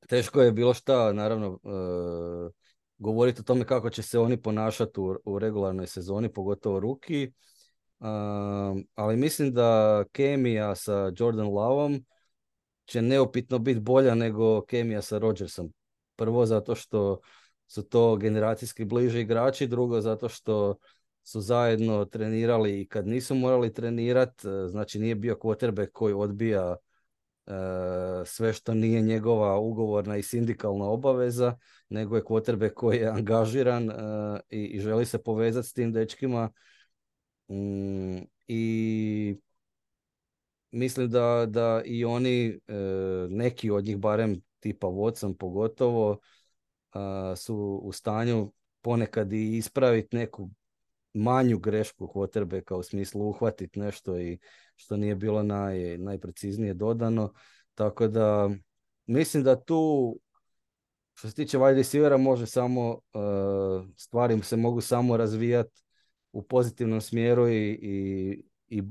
Teško 0.09 0.43
je 0.43 0.53
bilo 0.53 0.75
šta, 0.75 1.13
naravno, 1.13 1.49
uh, 1.63 2.53
govoriti 2.99 3.41
o 3.41 3.45
tome 3.45 3.65
kako 3.65 3.91
će 3.91 4.03
se 4.03 4.19
oni 4.19 4.43
ponašati 4.43 5.01
u, 5.01 5.17
u 5.25 5.39
regularnoj 5.39 5.87
sezoni, 5.87 6.33
pogotovo 6.33 6.81
ruki 6.81 7.33
ali 8.95 9.17
mislim 9.17 9.55
da 9.55 10.05
kemija 10.13 10.75
sa 10.75 11.13
Jordan 11.17 11.47
Lovom 11.47 12.05
će 12.85 13.03
neopitno 13.03 13.59
biti 13.59 13.81
bolja 13.81 14.15
nego 14.15 14.65
kemija 14.65 15.03
sa 15.03 15.19
Rodgersom. 15.19 15.73
Prvo 16.17 16.47
zato 16.47 16.75
što 16.75 17.21
su 17.67 17.83
to 17.83 18.17
generacijski 18.17 18.85
bliži 18.85 19.21
igrači, 19.21 19.67
drugo 19.67 20.01
zato 20.01 20.29
što 20.29 20.75
su 21.23 21.41
zajedno 21.41 22.05
trenirali 22.05 22.81
i 22.81 22.89
kad 22.89 23.07
nisu 23.07 23.35
morali 23.35 23.73
trenirati, 23.73 24.49
e, 24.49 24.69
znači 24.69 24.99
nije 24.99 25.15
bio 25.15 25.35
quarterback 25.35 25.91
koji 25.93 26.15
odbija 26.15 26.77
e, 27.47 27.53
sve 28.25 28.53
što 28.53 28.75
nije 28.75 29.01
njegova 29.01 29.59
ugovorna 29.59 30.17
i 30.17 30.23
sindikalna 30.23 30.85
obaveza, 30.85 31.57
nego 31.89 32.17
je 32.17 32.23
quarterback 32.23 32.75
koji 32.75 32.97
je 32.99 33.09
angažiran 33.09 33.91
e, 33.91 33.95
i 34.49 34.81
želi 34.81 35.07
se 35.07 35.23
povezati 35.23 35.69
s 35.69 35.73
tim 35.73 35.93
dečkima 35.93 36.51
Mm, 37.51 38.19
I 38.49 39.37
mislim 40.71 41.11
da, 41.11 41.47
da 41.49 41.83
i 41.85 42.05
oni, 42.05 42.61
e, 42.69 42.75
neki 43.29 43.71
od 43.71 43.85
njih, 43.85 43.99
barem 43.99 44.41
tipa 44.61 44.87
Watson 44.87 45.37
pogotovo, 45.37 46.19
su 47.37 47.81
u 47.83 47.93
stanju 47.93 48.53
ponekad 48.83 49.33
i 49.33 49.57
ispraviti 49.57 50.17
neku 50.17 50.51
manju 51.15 51.59
grešku 51.59 52.07
quarterbacka 52.07 52.75
u 52.75 52.83
smislu 52.83 53.29
uhvatiti 53.29 53.81
nešto 53.81 54.19
i 54.19 54.39
što 54.77 54.97
nije 54.97 55.15
bilo 55.15 55.43
naj, 55.43 55.99
najpreciznije 55.99 56.75
dodano. 56.75 57.33
Tako 57.75 58.09
da 58.09 58.51
mislim 59.07 59.43
da 59.43 59.65
tu 59.65 60.17
što 61.15 61.29
se 61.29 61.35
tiče 61.35 61.59
wide 61.59 61.77
receivera 61.77 62.17
može 62.17 62.47
samo 62.47 62.91
uh, 62.91 63.87
stvari 63.97 64.43
se 64.43 64.57
mogu 64.57 64.81
samo 64.81 65.17
razvijati 65.17 65.83
u 66.33 66.43
pozitivnom 66.43 67.01
smjeru 67.01 67.49
i, 67.49 67.71
i, 67.83 68.43
i 68.69 68.83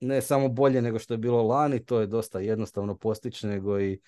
ne 0.00 0.22
samo 0.22 0.48
bolje 0.48 0.82
nego 0.82 0.98
što 0.98 1.14
je 1.14 1.18
bilo 1.18 1.42
lani, 1.42 1.84
to 1.84 2.00
je 2.00 2.06
dosta 2.06 2.40
jednostavno 2.40 2.96
postići, 2.96 3.46
nego 3.46 3.80
i 3.80 4.00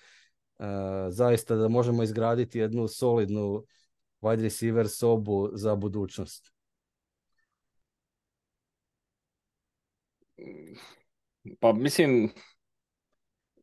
uh, 0.59 0.65
zaista 1.09 1.55
da 1.55 1.67
možemo 1.67 2.03
izgraditi 2.03 2.59
jednu 2.59 2.87
solidnu 2.87 3.65
wide 4.21 4.41
receiver 4.41 4.89
sobu 4.89 5.49
za 5.53 5.75
budućnost. 5.75 6.53
Pa 11.59 11.73
mislim, 11.73 12.29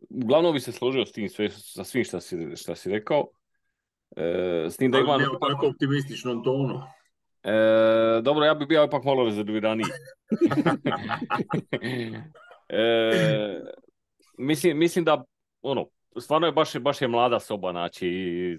uglavnom 0.09 0.53
bi 0.53 0.61
se 0.61 0.73
složio 0.73 1.07
s 1.07 1.13
tim 1.13 1.29
sve, 1.29 1.51
sa 1.51 1.85
svim 1.85 2.05
što 2.05 2.21
si, 2.21 2.57
šta 2.57 2.75
si 2.75 2.91
rekao. 2.91 3.31
E, 4.17 4.67
s 4.71 4.77
tim 4.77 4.91
da 4.91 4.99
ima... 4.99 5.17
Ne 5.17 5.29
u 5.29 5.39
tako 5.49 5.67
optimističnom 5.67 6.45
tonu. 6.45 6.83
E, 7.43 7.53
dobro, 8.23 8.45
ja 8.45 8.55
bih 8.55 8.69
bio 8.69 8.85
ipak 8.85 9.05
malo 9.05 9.25
rezerviraniji. 9.25 9.87
e, 12.69 13.61
mislim, 14.39 14.79
mislim 14.79 15.05
da 15.05 15.25
ono, 15.63 15.87
stvarno 16.21 16.47
je 16.47 16.53
baš, 16.53 16.77
baš 16.77 17.03
je 17.03 17.09
mlada 17.09 17.41
soba, 17.41 17.71
znači 17.71 18.59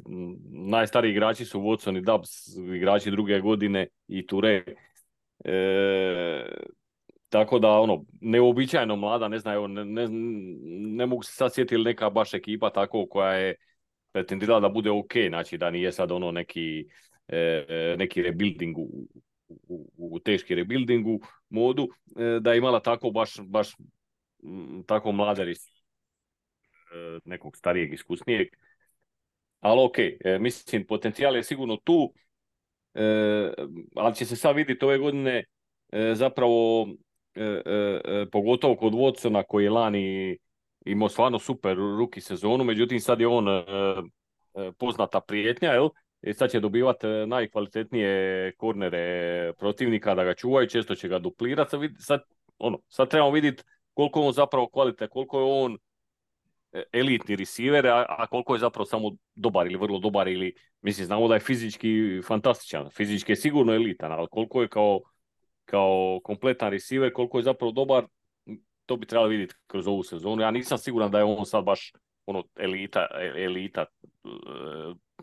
najstariji 0.50 1.12
igrači 1.12 1.46
su 1.46 1.62
Watson 1.62 1.98
i 1.98 2.02
Dubs, 2.02 2.30
igrači 2.76 3.12
druge 3.12 3.40
godine 3.40 3.88
i 4.08 4.28
Ture. 4.28 4.64
E, 5.46 6.46
tako 7.30 7.60
da, 7.60 7.70
ono, 7.70 8.06
neobičajno 8.22 8.96
mlada, 8.96 9.28
ne 9.28 9.40
znam, 9.40 9.74
ne, 9.74 9.86
ne, 9.86 10.08
ne 10.98 11.06
mogu 11.06 11.24
se 11.24 11.34
sad 11.34 11.54
sjetiti 11.54 11.84
neka 11.84 12.10
baš 12.10 12.34
ekipa 12.34 12.70
tako 12.70 13.08
koja 13.10 13.34
je 13.34 13.56
pretendirala 14.12 14.60
da 14.60 14.70
bude 14.70 14.92
ok, 14.92 15.12
znači 15.30 15.58
da 15.58 15.72
nije 15.72 15.92
sad 15.92 16.12
ono 16.12 16.32
neki 16.32 16.86
neki 17.98 18.22
rebuilding 18.22 18.78
u, 18.78 19.08
u, 19.48 19.92
u 19.98 20.20
teški 20.20 20.56
rebuilding 20.56 21.08
u 21.08 21.20
modu, 21.50 21.88
e, 22.18 22.40
da 22.40 22.52
je 22.52 22.58
imala 22.58 22.80
tako 22.80 23.10
baš, 23.10 23.40
baš 23.40 23.76
tako 24.86 25.12
mladari 25.12 25.54
nekog 27.26 27.58
starijeg, 27.58 27.94
iskusnijeg. 27.94 28.48
Ali 29.60 29.82
ok, 29.82 29.96
mislim, 30.40 30.86
potencijal 30.88 31.36
je 31.36 31.44
sigurno 31.44 31.78
tu, 31.78 32.14
ali 33.96 34.16
će 34.16 34.26
se 34.26 34.36
sad 34.36 34.56
vidjeti 34.56 34.86
ove 34.86 34.98
godine 34.98 35.44
zapravo 36.14 36.88
pogotovo 38.32 38.76
kod 38.76 38.94
Watsona 38.94 39.44
koji 39.48 39.64
je 39.64 39.70
lani 39.70 40.38
imao 40.86 41.10
stvarno 41.10 41.40
super 41.40 41.78
ruki 41.78 42.22
sezonu, 42.22 42.64
međutim 42.64 43.00
sad 43.00 43.20
je 43.20 43.28
on 43.28 43.46
poznata 44.78 45.22
prijetnja, 45.22 45.72
jel? 45.72 45.90
I 46.22 46.34
sad 46.34 46.52
će 46.52 46.60
dobivati 46.60 47.08
e, 47.08 47.26
najkvalitetnije 47.28 48.52
kornere 48.58 49.54
protivnika 49.54 50.16
da 50.16 50.24
ga 50.24 50.34
čuvaju, 50.34 50.68
često 50.68 50.96
će 50.96 51.08
ga 51.08 51.20
duplirati. 51.20 51.70
Sad, 51.72 51.82
sad, 52.00 52.22
ono, 52.58 52.80
sad 52.88 53.10
trebamo 53.10 53.32
vidjeti 53.32 53.64
koliko 53.94 54.20
je 54.20 54.28
on 54.28 54.34
zapravo 54.34 54.70
kvalitet, 54.70 55.10
koliko 55.10 55.40
je 55.40 55.46
on 55.46 55.78
e, 56.72 56.84
elitni 56.94 57.36
receiver, 57.36 57.88
a, 57.88 58.06
a 58.10 58.28
koliko 58.28 58.56
je 58.56 58.60
zapravo 58.60 58.86
samo 58.86 59.12
dobar 59.36 59.68
ili 59.68 59.78
vrlo 59.78 60.00
dobar 60.00 60.28
ili, 60.28 60.54
mislim, 60.82 61.06
znamo 61.06 61.28
da 61.28 61.34
je 61.34 61.40
fizički 61.40 62.22
fantastičan, 62.28 62.90
fizički 62.90 63.32
je 63.32 63.36
sigurno 63.36 63.74
elitan, 63.74 64.12
ali 64.12 64.28
koliko 64.32 64.62
je 64.62 64.68
kao, 64.68 65.00
kao 65.66 66.20
kompletan 66.24 66.72
receiver, 66.72 67.14
koliko 67.14 67.38
je 67.38 67.44
zapravo 67.44 67.72
dobar, 67.72 68.06
to 68.86 68.98
bi 68.98 69.06
trebalo 69.06 69.28
vidjeti 69.28 69.56
kroz 69.68 69.88
ovu 69.88 70.04
sezonu. 70.04 70.42
Ja 70.42 70.52
nisam 70.52 70.78
siguran 70.78 71.12
da 71.12 71.18
je 71.18 71.24
on 71.24 71.46
sad 71.46 71.64
baš 71.64 71.94
ono 72.26 72.44
elita, 72.56 73.08
e, 73.20 73.44
elita 73.44 73.86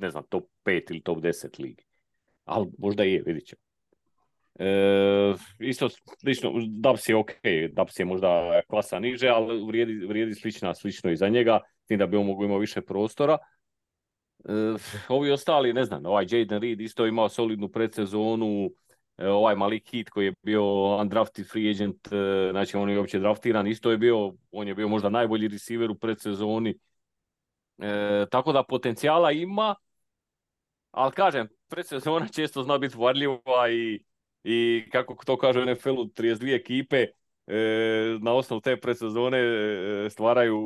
ne 0.00 0.10
znam, 0.10 0.24
top 0.28 0.44
5 0.64 0.90
ili 0.90 1.02
top 1.02 1.18
10 1.18 1.60
ligi. 1.62 1.84
Ali 2.44 2.66
možda 2.78 3.02
je, 3.02 3.22
vidit 3.26 3.46
ćemo. 3.46 3.60
E, 4.58 5.34
isto 5.58 5.88
slično, 6.20 6.52
Dubs 6.68 7.08
je 7.08 7.16
ok, 7.16 7.32
Dubs 7.72 7.98
je 7.98 8.04
možda 8.04 8.60
klasa 8.68 8.98
niže, 8.98 9.28
ali 9.28 9.66
vrijedi, 9.66 10.06
vrijedi 10.06 10.34
slična, 10.34 10.74
slično 10.74 11.10
i 11.10 11.16
za 11.16 11.28
njega, 11.28 11.60
tim 11.86 11.98
da 11.98 12.06
bi 12.06 12.16
on 12.16 12.26
mogu 12.26 12.44
imao 12.44 12.58
više 12.58 12.80
prostora. 12.80 13.38
E, 14.44 14.52
ovi 15.08 15.30
ostali, 15.30 15.72
ne 15.72 15.84
znam, 15.84 16.06
ovaj 16.06 16.26
Jaden 16.30 16.62
Reed 16.62 16.80
isto 16.80 17.06
imao 17.06 17.28
solidnu 17.28 17.68
predsezonu, 17.68 18.70
ovaj 19.18 19.56
Malik 19.56 19.90
Hit 19.90 20.10
koji 20.10 20.26
je 20.26 20.34
bio 20.42 20.96
undrafted 20.96 21.46
free 21.50 21.70
agent, 21.70 22.08
znači 22.50 22.76
on 22.76 22.90
je 22.90 22.98
uopće 22.98 23.18
draftiran, 23.18 23.66
isto 23.66 23.90
je 23.90 23.98
bio, 23.98 24.34
on 24.52 24.68
je 24.68 24.74
bio 24.74 24.88
možda 24.88 25.08
najbolji 25.08 25.48
receiver 25.48 25.90
u 25.90 25.94
predsezoni. 25.94 26.74
E, 27.78 28.26
tako 28.30 28.52
da 28.52 28.62
potencijala 28.62 29.32
ima, 29.32 29.74
ali 30.98 31.12
kažem, 31.12 31.48
predsezona 31.68 32.28
često 32.28 32.62
zna 32.62 32.78
biti 32.78 32.96
varljiva 32.98 33.70
i, 33.70 34.02
i 34.44 34.84
kako 34.92 35.24
to 35.24 35.36
kaže 35.36 35.64
NFL-u, 35.66 36.04
32 36.04 36.56
ekipe, 36.56 37.06
e, 37.46 38.18
na 38.20 38.32
osnovu 38.32 38.60
te 38.60 38.76
predsezone 38.76 39.38
e, 39.38 40.10
stvaraju 40.10 40.58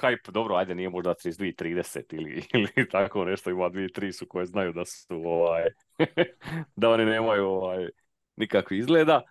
hype, 0.00 0.30
dobro, 0.30 0.54
ajde 0.54 0.74
nije 0.74 0.90
možda 0.90 1.14
32, 1.14 1.54
30 1.54 2.14
ili, 2.14 2.42
ili 2.76 2.88
tako 2.88 3.24
nešto, 3.24 3.50
ima 3.50 3.70
2, 3.70 4.00
3 4.00 4.12
su 4.12 4.26
koje 4.26 4.46
znaju 4.46 4.72
da 4.72 4.84
su 4.84 5.22
ovaj, 5.24 5.64
da 6.80 6.90
oni 6.90 7.04
nemaju 7.04 7.46
ovaj, 7.46 7.88
nikakvi 8.36 8.78
izgleda, 8.78 9.22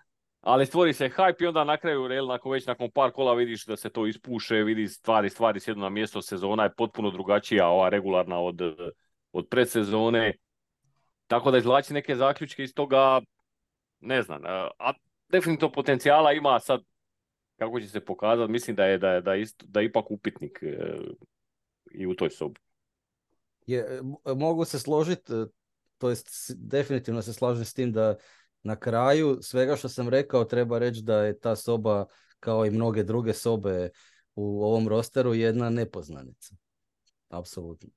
ali 0.41 0.65
stvori 0.65 0.93
se 0.93 1.09
hype 1.09 1.43
i 1.43 1.47
onda 1.47 1.63
na 1.63 1.77
kraju, 1.77 2.07
rel, 2.07 2.27
nakon 2.27 2.51
već 2.51 2.67
nakon 2.67 2.91
par 2.91 3.11
kola 3.11 3.33
vidiš 3.33 3.65
da 3.65 3.77
se 3.77 3.89
to 3.89 4.07
ispuše, 4.07 4.55
vidi 4.55 4.87
stvari, 4.87 5.29
stvari 5.29 5.59
sjedu 5.59 5.79
na 5.79 5.89
mjesto, 5.89 6.21
sezona 6.21 6.63
je 6.63 6.75
potpuno 6.77 7.11
drugačija, 7.11 7.67
ova 7.67 7.89
regularna 7.89 8.39
od, 8.39 8.61
od 9.31 9.47
predsezone, 9.49 10.33
tako 11.27 11.51
da 11.51 11.57
izvlači 11.57 11.93
neke 11.93 12.15
zaključke 12.15 12.63
iz 12.63 12.73
toga, 12.73 13.21
ne 13.99 14.21
znam, 14.21 14.41
a 14.79 14.93
definitivno 15.29 15.71
potencijala 15.71 16.33
ima 16.33 16.59
sad 16.59 16.81
kako 17.61 17.79
će 17.79 17.87
se 17.87 18.05
pokazati, 18.05 18.51
mislim 18.51 18.75
da 18.75 18.85
je 18.85 18.97
da 18.97 19.09
je, 19.09 19.21
da 19.21 19.35
isto, 19.35 19.65
da 19.69 19.81
ipak 19.81 20.11
upitnik 20.11 20.59
e, 20.63 20.97
i 21.91 22.07
u 22.07 22.15
toj 22.15 22.29
sobi. 22.29 22.59
Je, 23.67 24.01
mogu 24.35 24.65
se 24.65 24.79
složiti, 24.79 25.33
e, 25.33 25.45
to 25.97 26.09
jest 26.09 26.51
definitivno 26.55 27.21
se 27.21 27.33
slažem 27.33 27.65
s 27.65 27.73
tim 27.73 27.91
da 27.91 28.15
na 28.63 28.75
kraju 28.75 29.37
svega 29.41 29.75
što 29.75 29.89
sam 29.89 30.09
rekao 30.09 30.45
treba 30.45 30.79
reći 30.79 31.01
da 31.01 31.23
je 31.23 31.39
ta 31.39 31.55
soba 31.55 32.05
kao 32.39 32.65
i 32.65 32.71
mnoge 32.71 33.03
druge 33.03 33.33
sobe 33.33 33.89
u 34.35 34.63
ovom 34.63 34.87
rosteru 34.87 35.33
jedna 35.33 35.69
nepoznanica. 35.69 36.55
Apsolutno. 37.29 37.89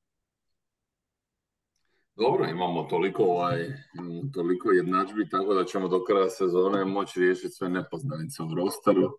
Dobro, 2.17 2.47
imamo 2.49 2.83
toliko, 2.83 3.23
ovaj, 3.25 3.67
toliko 4.35 4.71
jednadžbi, 4.71 5.29
tako 5.29 5.55
da 5.55 5.65
ćemo 5.65 5.89
do 5.89 6.05
kraja 6.05 6.31
sezone 6.31 6.85
moći 6.85 7.21
riješiti 7.21 7.55
sve 7.55 7.69
nepoznanice 7.69 8.43
u 8.43 8.55
rosteru. 8.55 9.11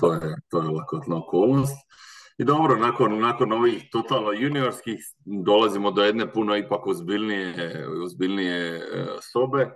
To 0.00 0.12
je, 0.12 0.36
to 0.50 0.62
je 0.62 0.68
lakotna 0.68 1.16
okolnost. 1.16 1.76
I 2.38 2.44
dobro, 2.44 2.76
nakon, 2.76 3.20
nakon 3.20 3.52
ovih 3.52 3.84
totalno 3.92 4.32
juniorskih 4.32 4.98
dolazimo 5.24 5.90
do 5.90 6.04
jedne 6.04 6.32
puno 6.32 6.56
ipak 6.56 6.86
ozbiljnije, 6.86 7.86
ozbiljnije 8.04 8.76
e, 8.76 8.80
sobe. 9.32 9.62
E, 9.62 9.70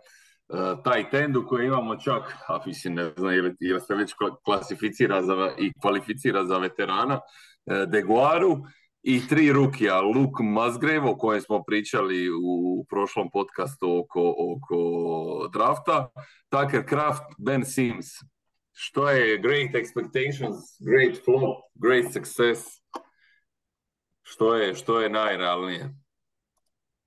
taj 0.85 1.11
tendu 1.11 1.47
koji 1.47 1.67
imamo 1.67 1.97
čak, 1.97 2.37
a 2.49 2.59
mislim 2.67 2.95
ne 2.95 3.13
znam 3.17 3.35
ili, 3.35 3.81
se 3.87 3.95
već 3.95 4.15
klasificira 4.45 5.23
za, 5.23 5.51
i 5.59 5.73
kvalificira 5.81 6.45
za 6.45 6.59
veterana, 6.59 7.21
e, 7.67 7.87
Deguaru, 7.87 8.57
i 9.03 9.21
tri 9.29 9.53
rukija, 9.53 10.01
Luke 10.01 10.43
Musgrave 10.43 11.11
o 11.11 11.17
kojem 11.17 11.41
smo 11.41 11.63
pričali 11.63 12.31
u 12.31 12.85
prošlom 12.89 13.31
podcastu 13.31 13.99
oko, 13.99 14.35
oko 14.39 15.49
drafta, 15.53 16.09
Tucker 16.49 16.87
Kraft, 16.87 17.23
Ben 17.39 17.65
Sims. 17.65 18.07
Što 18.73 19.11
je 19.11 19.39
great 19.39 19.71
expectations, 19.71 20.57
great 20.81 21.25
flop, 21.25 21.59
great 21.75 22.13
success? 22.13 22.65
Što 24.23 24.55
je, 24.55 24.75
što 24.75 25.01
je 25.01 25.11
najrealnije? 25.11 25.95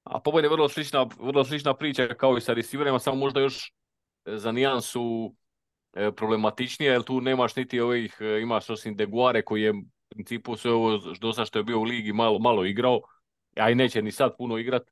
A 0.04 0.20
po 0.20 0.40
je 0.40 0.50
vrlo 0.50 0.70
slična, 0.70 1.10
vrlo 1.20 1.44
slična 1.44 1.74
priča 1.74 2.08
kao 2.08 2.38
i 2.38 2.42
sa 2.42 2.54
receiverima, 2.54 3.00
samo 3.00 3.18
možda 3.18 3.40
još 3.40 3.74
e, 4.26 4.38
za 4.38 4.52
nijansu 4.52 5.36
e, 5.94 6.12
problematičnije, 6.12 6.92
jer 6.92 7.04
tu 7.04 7.22
nemaš 7.22 7.56
niti 7.56 7.80
ovih, 7.80 8.18
e, 8.20 8.42
imaš 8.42 8.70
osim 8.70 8.96
Deguare 8.96 9.42
koji 9.42 9.62
je 9.62 9.74
principu 10.14 10.56
sve 10.56 10.72
ovo 10.72 10.98
do 10.98 11.34
sad 11.34 11.48
što 11.48 11.60
je 11.60 11.64
bio 11.64 11.80
u 11.80 11.84
ligi 11.84 12.14
malo, 12.14 12.40
malo 12.40 12.66
igrao, 12.66 13.02
a 13.56 13.70
i 13.70 13.76
neće 13.76 14.02
ni 14.02 14.12
sad 14.12 14.38
puno 14.38 14.58
igrat. 14.58 14.84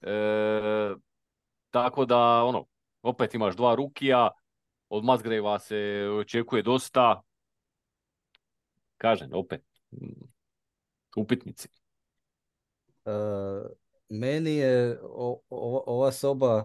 E, 0.00 0.94
tako 1.70 2.04
da, 2.04 2.18
ono, 2.44 2.66
opet 3.02 3.34
imaš 3.34 3.56
dva 3.56 3.74
rukija, 3.74 4.30
od 4.88 5.04
Mazgreva 5.04 5.58
se 5.58 6.08
očekuje 6.20 6.62
dosta. 6.62 7.22
Kažem, 8.96 9.30
opet, 9.32 9.62
upitnici. 11.16 11.68
E, 13.04 13.10
meni 14.08 14.56
je 14.56 14.98
ova 15.86 16.12
soba, 16.12 16.64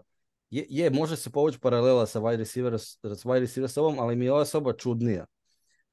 je, 0.49 0.65
je, 0.69 0.89
može 0.89 1.17
se 1.17 1.31
povući 1.31 1.59
paralela 1.59 2.05
sa 2.05 2.19
wide 2.19 2.37
receiver, 2.37 2.73
wide 3.03 3.39
receiver 3.39 3.69
sobom, 3.69 3.99
ali 3.99 4.15
mi 4.15 4.25
je 4.25 4.33
ova 4.33 4.45
soba 4.45 4.73
čudnija. 4.73 5.25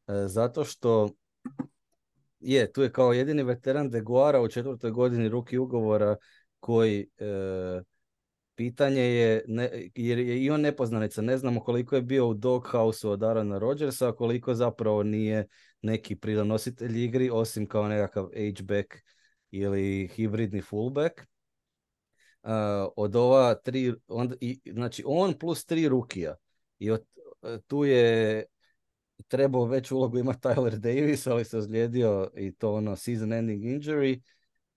E, 0.07 0.13
zato 0.27 0.65
što 0.65 1.09
je, 2.45 2.73
tu 2.73 2.83
je 2.83 2.93
kao 2.93 3.13
jedini 3.13 3.43
veteran 3.43 3.91
De 3.91 4.01
Guara 4.01 4.41
u 4.41 4.49
četvrtoj 4.49 4.91
godini 4.91 5.29
ruki 5.29 5.59
ugovora 5.59 6.17
koji 6.61 7.09
e, 7.19 7.83
pitanje 8.55 9.03
je, 9.03 9.45
ne, 9.49 9.89
jer 9.95 10.19
je 10.19 10.43
i 10.43 10.51
on 10.51 10.61
nepoznanica, 10.61 11.23
ne 11.23 11.39
znamo 11.39 11.61
koliko 11.61 11.97
je 11.97 12.03
bio 12.03 12.29
u 12.29 12.35
Doghouse 12.35 13.09
od 13.09 13.23
Arana 13.23 13.59
Rodgersa, 13.59 14.13
koliko 14.13 14.55
zapravo 14.55 15.03
nije 15.03 15.47
neki 15.83 16.17
pridonositelj 16.17 17.05
igri, 17.05 17.31
osim 17.31 17.67
kao 17.67 17.89
nekakav 17.89 18.25
H-back 18.25 18.95
ili 19.51 20.09
hibridni 20.09 20.61
fullback. 20.61 21.21
Uh, 22.43 22.51
od 22.97 23.17
ova 23.17 23.55
tri, 23.55 23.95
on, 24.09 24.35
i, 24.41 24.61
znači 24.73 25.03
on 25.07 25.33
plus 25.39 25.65
tri 25.65 25.89
rukija. 25.89 26.37
I 26.79 26.91
od, 26.91 27.05
tu 27.67 27.85
je 27.85 28.45
trebao 29.35 29.65
već 29.65 29.91
ulogu 29.91 30.19
ima 30.19 30.35
Tyler 30.43 30.77
Davis, 30.77 31.27
ali 31.27 31.45
se 31.45 31.59
ozlijedio 31.59 32.31
i 32.37 32.53
to 32.53 32.75
ono 32.75 32.97
season 32.97 33.33
ending 33.33 33.65
injury. 33.65 34.21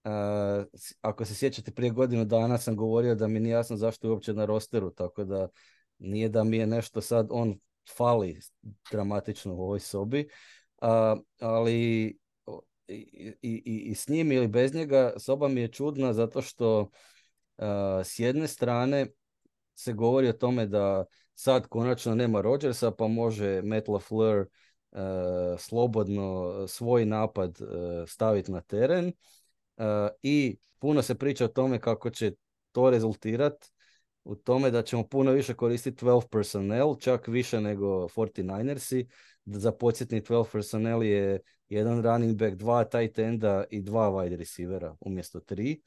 Uh, 0.03 0.65
ako 1.01 1.25
se 1.25 1.35
sjećate, 1.35 1.71
prije 1.71 1.91
godinu 1.91 2.25
dana 2.25 2.57
sam 2.57 2.75
govorio 2.75 3.15
da 3.15 3.27
mi 3.27 3.39
nije 3.39 3.53
jasno 3.53 3.77
zašto 3.77 4.07
je 4.07 4.11
uopće 4.11 4.33
na 4.33 4.45
rosteru, 4.45 4.89
tako 4.89 5.23
da 5.23 5.47
nije 5.97 6.29
da 6.29 6.43
mi 6.43 6.57
je 6.57 6.67
nešto 6.67 7.01
sad 7.01 7.27
on 7.29 7.59
fali 7.97 8.39
dramatično 8.91 9.55
u 9.55 9.61
ovoj 9.61 9.79
sobi, 9.79 10.27
uh, 10.81 11.21
ali 11.39 11.75
i, 12.87 13.33
i, 13.41 13.83
i, 13.89 13.95
s 13.95 14.07
njim 14.07 14.31
ili 14.31 14.47
bez 14.47 14.73
njega 14.73 15.13
soba 15.17 15.47
mi 15.47 15.61
je 15.61 15.71
čudna 15.71 16.13
zato 16.13 16.41
što 16.41 16.79
uh, 16.81 17.65
s 18.03 18.19
jedne 18.19 18.47
strane 18.47 19.07
se 19.75 19.93
govori 19.93 20.29
o 20.29 20.33
tome 20.33 20.65
da 20.65 21.05
sad 21.39 21.67
konačno 21.67 22.15
nema 22.15 22.41
Rodgersa 22.41 22.91
pa 22.91 23.07
može 23.07 23.61
Matt 23.61 23.87
LaFleur 23.87 24.39
uh, 24.39 24.99
slobodno 25.57 26.53
svoj 26.67 27.05
napad 27.05 27.61
uh, 27.61 27.67
staviti 28.07 28.51
na 28.51 28.61
teren 28.61 29.05
uh, 29.07 29.83
i 30.21 30.57
puno 30.79 31.01
se 31.01 31.15
priča 31.15 31.45
o 31.45 31.47
tome 31.47 31.79
kako 31.79 32.09
će 32.09 32.31
to 32.71 32.89
rezultirati 32.89 33.69
u 34.23 34.35
tome 34.35 34.71
da 34.71 34.81
ćemo 34.81 35.07
puno 35.07 35.31
više 35.31 35.53
koristiti 35.53 36.05
12 36.05 36.29
personnel, 36.29 36.95
čak 36.99 37.27
više 37.27 37.61
nego 37.61 38.07
49ersi. 38.07 39.07
Za 39.45 39.71
podsjetni 39.71 40.21
12 40.21 40.51
personnel 40.51 41.03
je 41.03 41.39
jedan 41.69 42.03
running 42.03 42.37
back, 42.37 42.55
dva 42.55 42.83
tight 42.83 43.19
enda 43.19 43.63
i 43.69 43.81
dva 43.81 44.09
wide 44.09 44.37
receivera 44.37 44.95
umjesto 44.99 45.39
tri. 45.39 45.81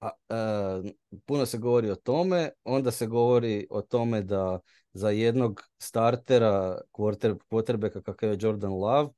A, 0.00 0.10
e, 0.28 0.92
puno 1.26 1.46
se 1.46 1.58
govori 1.58 1.90
o 1.90 1.94
tome, 1.94 2.50
onda 2.64 2.90
se 2.90 3.06
govori 3.06 3.66
o 3.70 3.82
tome 3.82 4.22
da 4.22 4.60
za 4.92 5.10
jednog 5.10 5.62
startera 5.78 6.80
quarterbacka 6.92 8.02
kakav 8.02 8.30
je 8.30 8.38
Jordan 8.40 8.72
Love, 8.72 9.10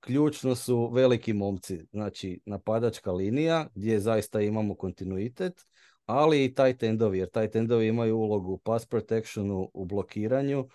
ključno 0.00 0.54
su 0.54 0.90
veliki 0.92 1.32
momci, 1.32 1.86
znači 1.92 2.40
napadačka 2.46 3.12
linija 3.12 3.68
gdje 3.74 4.00
zaista 4.00 4.40
imamo 4.40 4.74
kontinuitet, 4.74 5.66
ali 6.06 6.44
i 6.44 6.54
tight 6.54 6.82
endovi, 6.82 7.18
jer 7.18 7.30
tight 7.30 7.56
endovi 7.56 7.86
imaju 7.86 8.16
ulogu 8.16 8.52
u 8.52 8.58
pass 8.58 8.86
protectionu, 8.86 9.70
u 9.74 9.84
blokiranju 9.84 10.68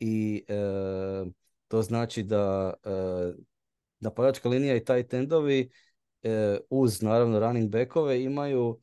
i 0.00 0.44
e, 0.48 0.54
to 1.68 1.82
znači 1.82 2.22
da 2.22 2.74
e, 2.84 2.90
napadačka 4.00 4.48
linija 4.48 4.76
i 4.76 4.84
tight 4.84 5.14
endovi 5.14 5.70
e, 6.22 6.58
uz 6.70 7.02
naravno 7.02 7.40
running 7.40 7.70
backove 7.70 8.22
imaju 8.22 8.80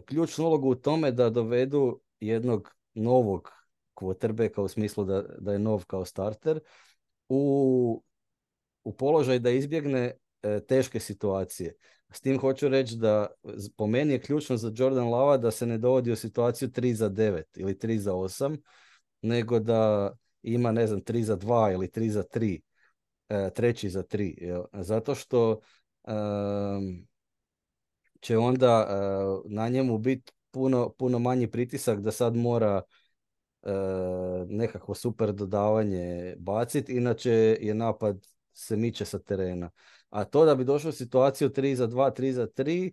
ključnu 0.00 0.44
ulogu 0.44 0.70
u 0.70 0.74
tome 0.74 1.12
da 1.12 1.30
dovedu 1.30 2.00
jednog 2.20 2.74
novog 2.94 3.52
quarterbacka 3.94 4.60
u 4.60 4.68
smislu 4.68 5.04
da, 5.04 5.22
da 5.22 5.52
je 5.52 5.58
nov 5.58 5.84
kao 5.86 6.04
starter 6.04 6.60
u, 7.28 8.02
u 8.84 8.92
položaj 8.92 9.38
da 9.38 9.50
izbjegne 9.50 10.12
e, 10.42 10.60
teške 10.60 11.00
situacije. 11.00 11.74
S 12.12 12.20
tim 12.20 12.38
hoću 12.38 12.68
reći 12.68 12.96
da 12.96 13.26
po 13.76 13.86
meni 13.86 14.12
je 14.12 14.20
ključno 14.20 14.56
za 14.56 14.72
Jordan 14.76 15.08
Lava 15.08 15.36
da 15.36 15.50
se 15.50 15.66
ne 15.66 15.78
dovodi 15.78 16.12
u 16.12 16.16
situaciju 16.16 16.68
3 16.68 16.92
za 16.92 17.10
9 17.10 17.42
ili 17.56 17.74
3 17.74 17.96
za 17.96 18.12
8, 18.12 18.58
nego 19.22 19.58
da 19.58 20.12
ima, 20.42 20.72
ne 20.72 20.86
znam, 20.86 21.00
3 21.00 21.22
za 21.22 21.36
2 21.36 21.72
ili 21.72 21.88
3 21.88 22.08
za 22.08 22.22
3, 22.22 22.60
e, 23.28 23.50
treći 23.54 23.90
za 23.90 24.02
3. 24.02 24.34
Jel? 24.38 24.64
Zato 24.72 25.14
što 25.14 25.60
će 28.22 28.38
onda 28.38 28.86
uh, 28.86 29.52
na 29.52 29.68
njemu 29.68 29.98
biti 29.98 30.32
puno, 30.50 30.88
puno 30.88 31.18
manji 31.18 31.50
pritisak 31.50 32.00
da 32.00 32.12
sad 32.12 32.36
mora 32.36 32.82
nekakvo 34.48 34.94
super 34.94 35.32
dodavanje 35.32 36.34
baciti, 36.38 36.92
inače 36.92 37.58
je 37.60 37.74
napad 37.74 38.26
se 38.52 38.76
miče 38.76 39.04
sa 39.04 39.18
terena. 39.18 39.70
A 40.10 40.24
to 40.24 40.44
da 40.44 40.54
bi 40.54 40.64
došao 40.64 40.88
u 40.88 40.92
situaciju 40.92 41.50
3 41.50 41.74
za 41.74 41.88
2, 41.88 42.20
3 42.20 42.32
za 42.32 42.46
3, 42.46 42.92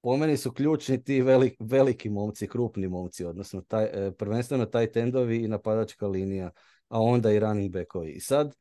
po 0.00 0.16
meni 0.16 0.36
su 0.36 0.52
ključni 0.52 1.04
ti 1.04 1.22
veliki 1.60 2.10
momci, 2.10 2.48
krupni 2.48 2.88
momci, 2.88 3.24
odnosno 3.24 3.60
taj, 3.60 4.12
prvenstveno 4.18 4.66
taj 4.66 4.92
tendovi 4.92 5.36
i 5.36 5.48
napadačka 5.48 6.06
linija, 6.06 6.50
a 6.88 7.00
onda 7.00 7.32
i 7.32 7.38
running 7.38 7.72
backovi. 7.72 8.10
I 8.10 8.20
sad, 8.20 8.54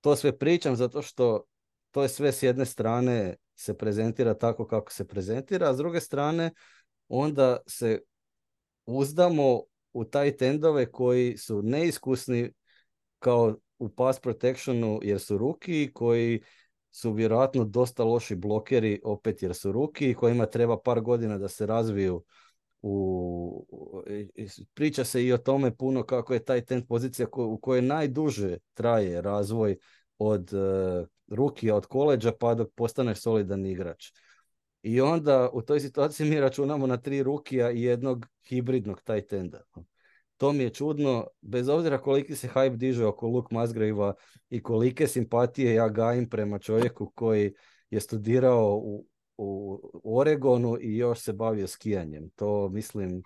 to 0.00 0.16
sve 0.16 0.38
pričam 0.38 0.76
zato 0.76 1.02
što 1.02 1.44
to 1.90 2.02
je 2.02 2.08
sve 2.08 2.32
s 2.32 2.42
jedne 2.42 2.64
strane 2.64 3.36
se 3.56 3.74
prezentira 3.74 4.34
tako 4.34 4.66
kako 4.66 4.92
se 4.92 5.06
prezentira, 5.06 5.70
a 5.70 5.74
s 5.74 5.76
druge 5.76 6.00
strane 6.00 6.50
onda 7.08 7.56
se 7.66 8.00
uzdamo 8.86 9.62
u 9.92 10.04
taj 10.04 10.36
tendove 10.36 10.92
koji 10.92 11.36
su 11.36 11.62
neiskusni 11.62 12.52
kao 13.18 13.56
u 13.78 13.88
pass 13.88 14.20
protectionu 14.20 15.00
jer 15.02 15.20
su 15.20 15.38
ruki 15.38 15.90
koji 15.94 16.42
su 16.90 17.12
vjerojatno 17.12 17.64
dosta 17.64 18.04
loši 18.04 18.34
blokeri 18.34 19.00
opet 19.04 19.42
jer 19.42 19.54
su 19.54 19.72
ruki 19.72 20.14
kojima 20.14 20.46
treba 20.46 20.80
par 20.80 21.00
godina 21.00 21.38
da 21.38 21.48
se 21.48 21.66
razviju 21.66 22.24
u, 22.82 23.66
priča 24.74 25.04
se 25.04 25.24
i 25.24 25.32
o 25.32 25.38
tome 25.38 25.76
puno 25.76 26.02
kako 26.02 26.34
je 26.34 26.44
taj 26.44 26.64
tent 26.64 26.88
pozicija 26.88 27.28
u 27.32 27.58
kojoj 27.58 27.82
najduže 27.82 28.58
traje 28.74 29.22
razvoj 29.22 29.76
od 30.18 30.52
uh, 30.52 31.06
rukija, 31.28 31.76
od 31.76 31.86
koleđa 31.86 32.32
pa 32.40 32.54
dok 32.54 32.68
postaneš 32.74 33.20
solidan 33.20 33.66
igrač. 33.66 34.12
I 34.82 35.00
onda 35.00 35.50
u 35.52 35.62
toj 35.62 35.80
situaciji 35.80 36.30
mi 36.30 36.40
računamo 36.40 36.86
na 36.86 36.96
tri 36.96 37.22
rukija 37.22 37.70
i 37.70 37.82
jednog 37.82 38.26
hibridnog 38.48 39.02
taj 39.02 39.26
tenda. 39.26 39.62
To 40.36 40.52
mi 40.52 40.62
je 40.62 40.70
čudno, 40.70 41.26
bez 41.40 41.68
obzira 41.68 41.98
koliki 41.98 42.36
se 42.36 42.48
hype 42.48 42.76
diže 42.76 43.06
oko 43.06 43.26
Luke 43.26 43.54
Musgrave 43.54 44.12
i 44.50 44.62
kolike 44.62 45.06
simpatije 45.06 45.74
ja 45.74 45.88
gajim 45.88 46.28
prema 46.28 46.58
čovjeku 46.58 47.12
koji 47.14 47.54
je 47.90 48.00
studirao 48.00 48.76
u, 48.76 49.06
u 49.36 50.18
Oregonu 50.18 50.78
i 50.80 50.96
još 50.96 51.20
se 51.20 51.32
bavio 51.32 51.66
skijanjem. 51.66 52.30
To 52.30 52.68
mislim, 52.68 53.22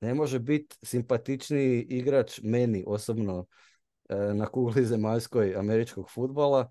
ne 0.00 0.14
može 0.14 0.38
biti 0.38 0.76
simpatičniji 0.82 1.86
igrač 1.88 2.40
meni 2.42 2.84
osobno 2.86 3.46
na 4.34 4.46
kugli 4.46 4.84
zemaljskoj 4.84 5.54
američkog 5.56 6.10
futbala. 6.10 6.68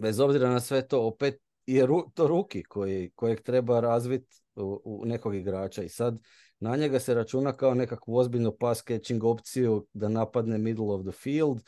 Bez 0.00 0.20
obzira 0.20 0.50
na 0.50 0.60
sve 0.60 0.88
to, 0.88 1.06
opet 1.06 1.40
je 1.66 1.86
to 2.14 2.28
ruki 2.28 2.62
koji, 2.62 3.10
kojeg 3.14 3.42
treba 3.42 3.80
razviti 3.80 4.36
u, 4.54 4.80
u 4.84 5.04
nekog 5.04 5.34
igrača. 5.34 5.82
I 5.82 5.88
sad 5.88 6.18
na 6.60 6.76
njega 6.76 7.00
se 7.00 7.14
računa 7.14 7.56
kao 7.56 7.74
nekakvu 7.74 8.16
ozbiljnu 8.16 8.56
pass 8.60 8.82
catching 8.84 9.24
opciju 9.24 9.86
da 9.92 10.08
napadne 10.08 10.58
middle 10.58 10.86
of 10.86 11.02
the 11.02 11.12
field. 11.12 11.62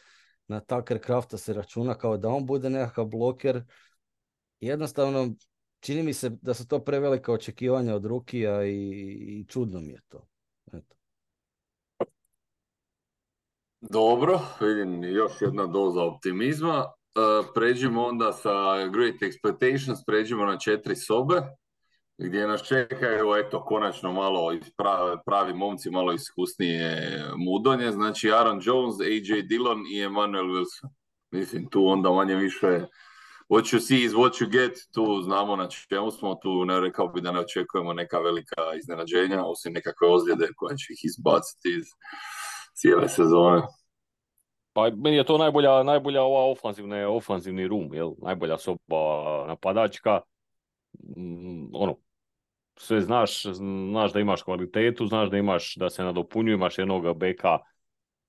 Na 0.49 0.61
Tucker 0.61 0.99
Crafta 1.07 1.39
se 1.39 1.53
računa 1.53 1.95
kao 1.95 2.17
da 2.17 2.29
on 2.29 2.47
bude 2.47 2.71
nekakav 2.71 3.05
bloker. 3.05 3.65
Jednostavno, 4.61 5.35
čini 5.81 6.03
mi 6.03 6.15
se 6.15 6.31
da 6.31 6.55
su 6.55 6.67
to 6.67 6.85
prevelika 6.85 7.33
očekivanja 7.33 7.95
od 7.95 8.07
Rukija 8.07 8.65
i, 8.65 8.91
i 9.29 9.45
čudno 9.49 9.81
mi 9.81 9.93
je 9.93 10.01
to. 10.09 10.27
Eto. 10.73 10.97
Dobro, 13.91 14.41
vidim 14.61 15.05
još 15.05 15.33
jedna 15.41 15.67
doza 15.67 16.03
optimizma. 16.03 16.79
Uh, 16.85 17.47
pređimo 17.55 18.05
onda 18.05 18.33
sa 18.33 18.87
Great 18.89 19.15
Expectations, 19.15 19.97
pređimo 20.07 20.45
na 20.45 20.59
četiri 20.59 20.97
sobe 20.97 21.43
gdje 22.19 22.47
nas 22.47 22.63
čekaju, 22.63 23.35
eto, 23.35 23.65
konačno 23.65 24.13
malo 24.13 24.53
pravi, 25.27 25.55
momci, 25.55 25.91
malo 25.91 26.13
iskusnije 26.13 27.23
mudonje, 27.37 27.93
znači 27.93 28.33
Aaron 28.33 28.61
Jones, 28.63 29.01
AJ 29.01 29.43
Dillon 29.43 29.85
i 29.93 30.01
Emmanuel 30.01 30.45
Wilson. 30.45 30.89
Mislim, 31.31 31.71
tu 31.71 31.87
onda 31.87 32.11
manje 32.11 32.35
više 32.35 32.87
what 33.49 33.73
you 33.73 33.81
see 33.81 34.05
is 34.05 34.13
what 34.13 34.41
you 34.41 34.51
get, 34.51 34.73
tu 34.95 35.23
znamo 35.23 35.57
na 35.57 35.69
čemu 35.89 36.11
smo, 36.11 36.35
tu 36.35 36.65
ne 36.65 36.81
rekao 36.81 37.09
bi 37.09 37.21
da 37.21 37.33
ne 37.33 37.41
očekujemo 37.41 37.93
neka 37.93 38.19
velika 38.19 38.63
iznenađenja, 38.79 39.45
osim 39.45 39.73
nekakve 39.73 40.09
ozljede 40.09 40.49
koje 40.57 40.77
će 40.77 40.93
ih 40.93 41.01
izbaciti 41.05 41.69
iz 41.79 41.87
cijele 42.73 43.09
sezone. 43.09 43.63
Pa 44.73 44.91
meni 44.91 45.17
je 45.17 45.25
to 45.25 45.39
najbolja, 45.39 45.83
najbolja 45.83 46.23
ova 46.23 46.51
ofanzivna, 46.51 47.09
ofanzivni 47.09 47.69
room, 47.69 47.95
jel? 47.95 48.13
najbolja 48.23 48.59
soba 48.59 49.45
napadačka. 49.47 50.21
Mm, 51.17 51.75
ono, 51.75 51.97
sve 52.77 53.01
znaš, 53.01 53.43
znaš 53.91 54.13
da 54.13 54.21
imaš 54.21 54.43
kvalitetu, 54.43 55.07
znaš 55.07 55.31
da 55.31 55.39
imaš 55.39 55.77
da 55.77 55.91
se 55.91 56.05
nadopunjuje, 56.05 56.55
imaš 56.55 56.79
jednog 56.79 57.19
beka 57.19 57.59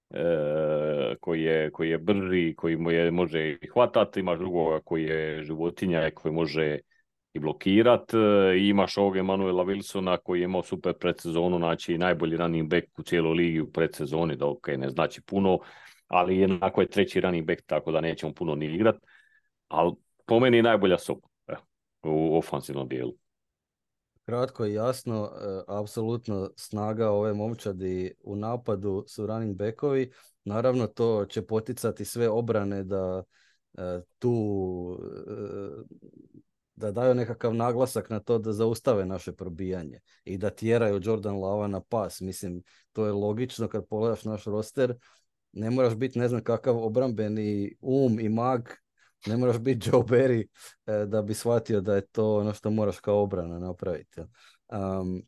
e, 0.09 1.15
koji, 1.19 1.41
je, 1.41 1.71
koji 1.71 1.89
je 1.89 1.97
brži, 1.97 2.55
koji 2.55 2.77
mu 2.77 2.91
je, 2.91 3.11
može 3.11 3.49
i 3.61 3.67
hvatati, 3.73 4.19
imaš 4.19 4.39
drugoga 4.39 4.79
koji 4.79 5.03
je 5.03 5.43
životinja 5.43 6.11
koji 6.13 6.33
može 6.33 6.79
i 7.33 7.39
blokirat. 7.39 8.13
E, 8.13 8.17
I 8.57 8.67
imaš 8.67 8.97
ovog 8.97 9.17
Emanuela 9.17 9.63
Wilsona 9.65 10.17
koji 10.17 10.39
je 10.39 10.43
imao 10.43 10.63
super 10.63 10.93
predsezonu, 10.93 11.57
znači 11.57 11.97
najbolji 11.97 12.37
running 12.37 12.69
back 12.69 12.99
u 12.99 13.03
cijeloj 13.03 13.33
ligi 13.33 13.61
u 13.61 13.71
predsezoni, 13.71 14.35
da 14.35 14.47
ok, 14.47 14.67
ne 14.67 14.89
znači 14.89 15.21
puno, 15.21 15.59
ali 16.07 16.37
jednako 16.37 16.81
je 16.81 16.87
treći 16.87 17.21
running 17.21 17.47
back, 17.47 17.61
tako 17.65 17.91
da 17.91 18.01
nećemo 18.01 18.33
puno 18.33 18.55
ni 18.55 18.65
igrat. 18.65 18.95
Ali 19.67 19.91
po 20.25 20.39
meni 20.39 20.57
je 20.57 20.63
najbolja 20.63 20.97
soba 20.97 21.27
u 22.03 22.37
ofanzivnom 22.37 22.87
dijelu. 22.87 23.13
Kratko 24.25 24.65
i 24.65 24.73
jasno, 24.73 25.31
e, 25.41 25.61
apsolutno 25.67 26.49
snaga 26.55 27.09
ove 27.09 27.33
momčadi 27.33 28.13
u 28.23 28.35
napadu 28.35 29.03
su 29.07 29.27
running 29.27 29.55
backovi. 29.55 30.11
Naravno 30.43 30.87
to 30.87 31.25
će 31.25 31.41
poticati 31.41 32.05
sve 32.05 32.29
obrane 32.29 32.83
da 32.83 33.23
e, 33.77 34.01
tu 34.19 34.35
e, 35.27 36.13
da 36.75 36.91
daju 36.91 37.15
nekakav 37.15 37.55
naglasak 37.55 38.09
na 38.09 38.19
to 38.19 38.37
da 38.37 38.53
zaustave 38.53 39.05
naše 39.05 39.31
probijanje 39.31 39.99
i 40.25 40.37
da 40.37 40.49
tjeraju 40.49 40.99
Jordan 41.03 41.39
Lava 41.39 41.67
na 41.67 41.81
pas. 41.81 42.21
Mislim, 42.21 42.63
to 42.91 43.05
je 43.05 43.11
logično 43.11 43.67
kad 43.67 43.87
pogledaš 43.87 44.23
naš 44.23 44.43
roster. 44.43 44.95
Ne 45.51 45.69
moraš 45.69 45.95
biti 45.95 46.19
ne 46.19 46.27
znam 46.27 46.43
kakav 46.43 46.77
obrambeni 46.77 47.75
um 47.81 48.19
i 48.19 48.29
mag 48.29 48.69
ne 49.25 49.37
moraš 49.37 49.59
biti 49.59 49.89
Joe 49.89 50.03
Barry 50.03 50.47
e, 50.85 51.05
da 51.05 51.21
bi 51.21 51.33
shvatio 51.33 51.81
da 51.81 51.95
je 51.95 52.07
to 52.07 52.37
ono 52.37 52.53
što 52.53 52.69
moraš 52.69 52.99
kao 52.99 53.23
obrana 53.23 53.59
napraviti. 53.59 54.21
Um, 54.21 55.23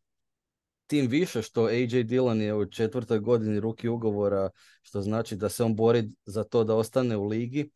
tim 0.88 1.08
više 1.08 1.42
što 1.42 1.66
AJ 1.66 2.04
Dillon 2.04 2.42
je 2.42 2.56
u 2.56 2.66
četvrtoj 2.66 3.20
godini 3.20 3.60
ruki 3.60 3.88
ugovora, 3.88 4.50
što 4.82 5.02
znači 5.02 5.36
da 5.36 5.50
se 5.50 5.64
on 5.64 5.76
bori 5.76 6.10
za 6.26 6.44
to 6.44 6.64
da 6.64 6.76
ostane 6.76 7.18
u 7.18 7.26
ligi, 7.26 7.70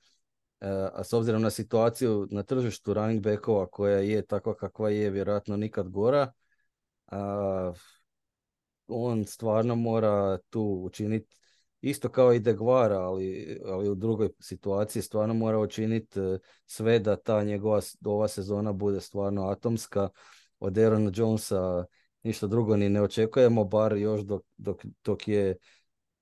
a 0.94 1.04
s 1.04 1.14
obzirom 1.14 1.42
na 1.42 1.50
situaciju 1.50 2.28
na 2.32 2.44
tržištu 2.44 2.94
running 2.94 3.24
backova 3.24 3.68
koja 3.68 3.98
je 3.98 4.26
takva 4.26 4.56
kakva 4.56 4.90
je, 4.90 5.10
vjerojatno 5.10 5.58
nikad 5.58 5.90
gora, 5.90 6.32
on 8.88 9.26
stvarno 9.26 9.76
mora 9.76 10.38
tu 10.50 10.82
učiniti 10.86 11.40
isto 11.82 12.10
kao 12.10 12.34
i 12.34 12.40
Degvara, 12.40 13.00
ali, 13.00 13.60
ali 13.66 13.90
u 13.90 13.96
drugoj 13.96 14.30
situaciji 14.40 15.02
stvarno 15.02 15.34
mora 15.34 15.60
učiniti 15.60 16.20
e, 16.20 16.40
sve 16.66 17.00
da 17.00 17.16
ta 17.16 17.44
njegova 17.44 17.82
ova 18.06 18.28
sezona 18.28 18.74
bude 18.74 19.02
stvarno 19.02 19.48
atomska. 19.48 20.10
Od 20.60 20.78
Aaron 20.78 21.12
Jonesa 21.16 21.86
ništa 22.24 22.48
drugo 22.48 22.76
ni 22.76 22.90
ne 22.90 23.02
očekujemo, 23.02 23.64
bar 23.64 23.98
još 23.98 24.22
dok, 24.22 24.42
dok, 24.58 24.86
dok 25.04 25.28
je 25.28 25.58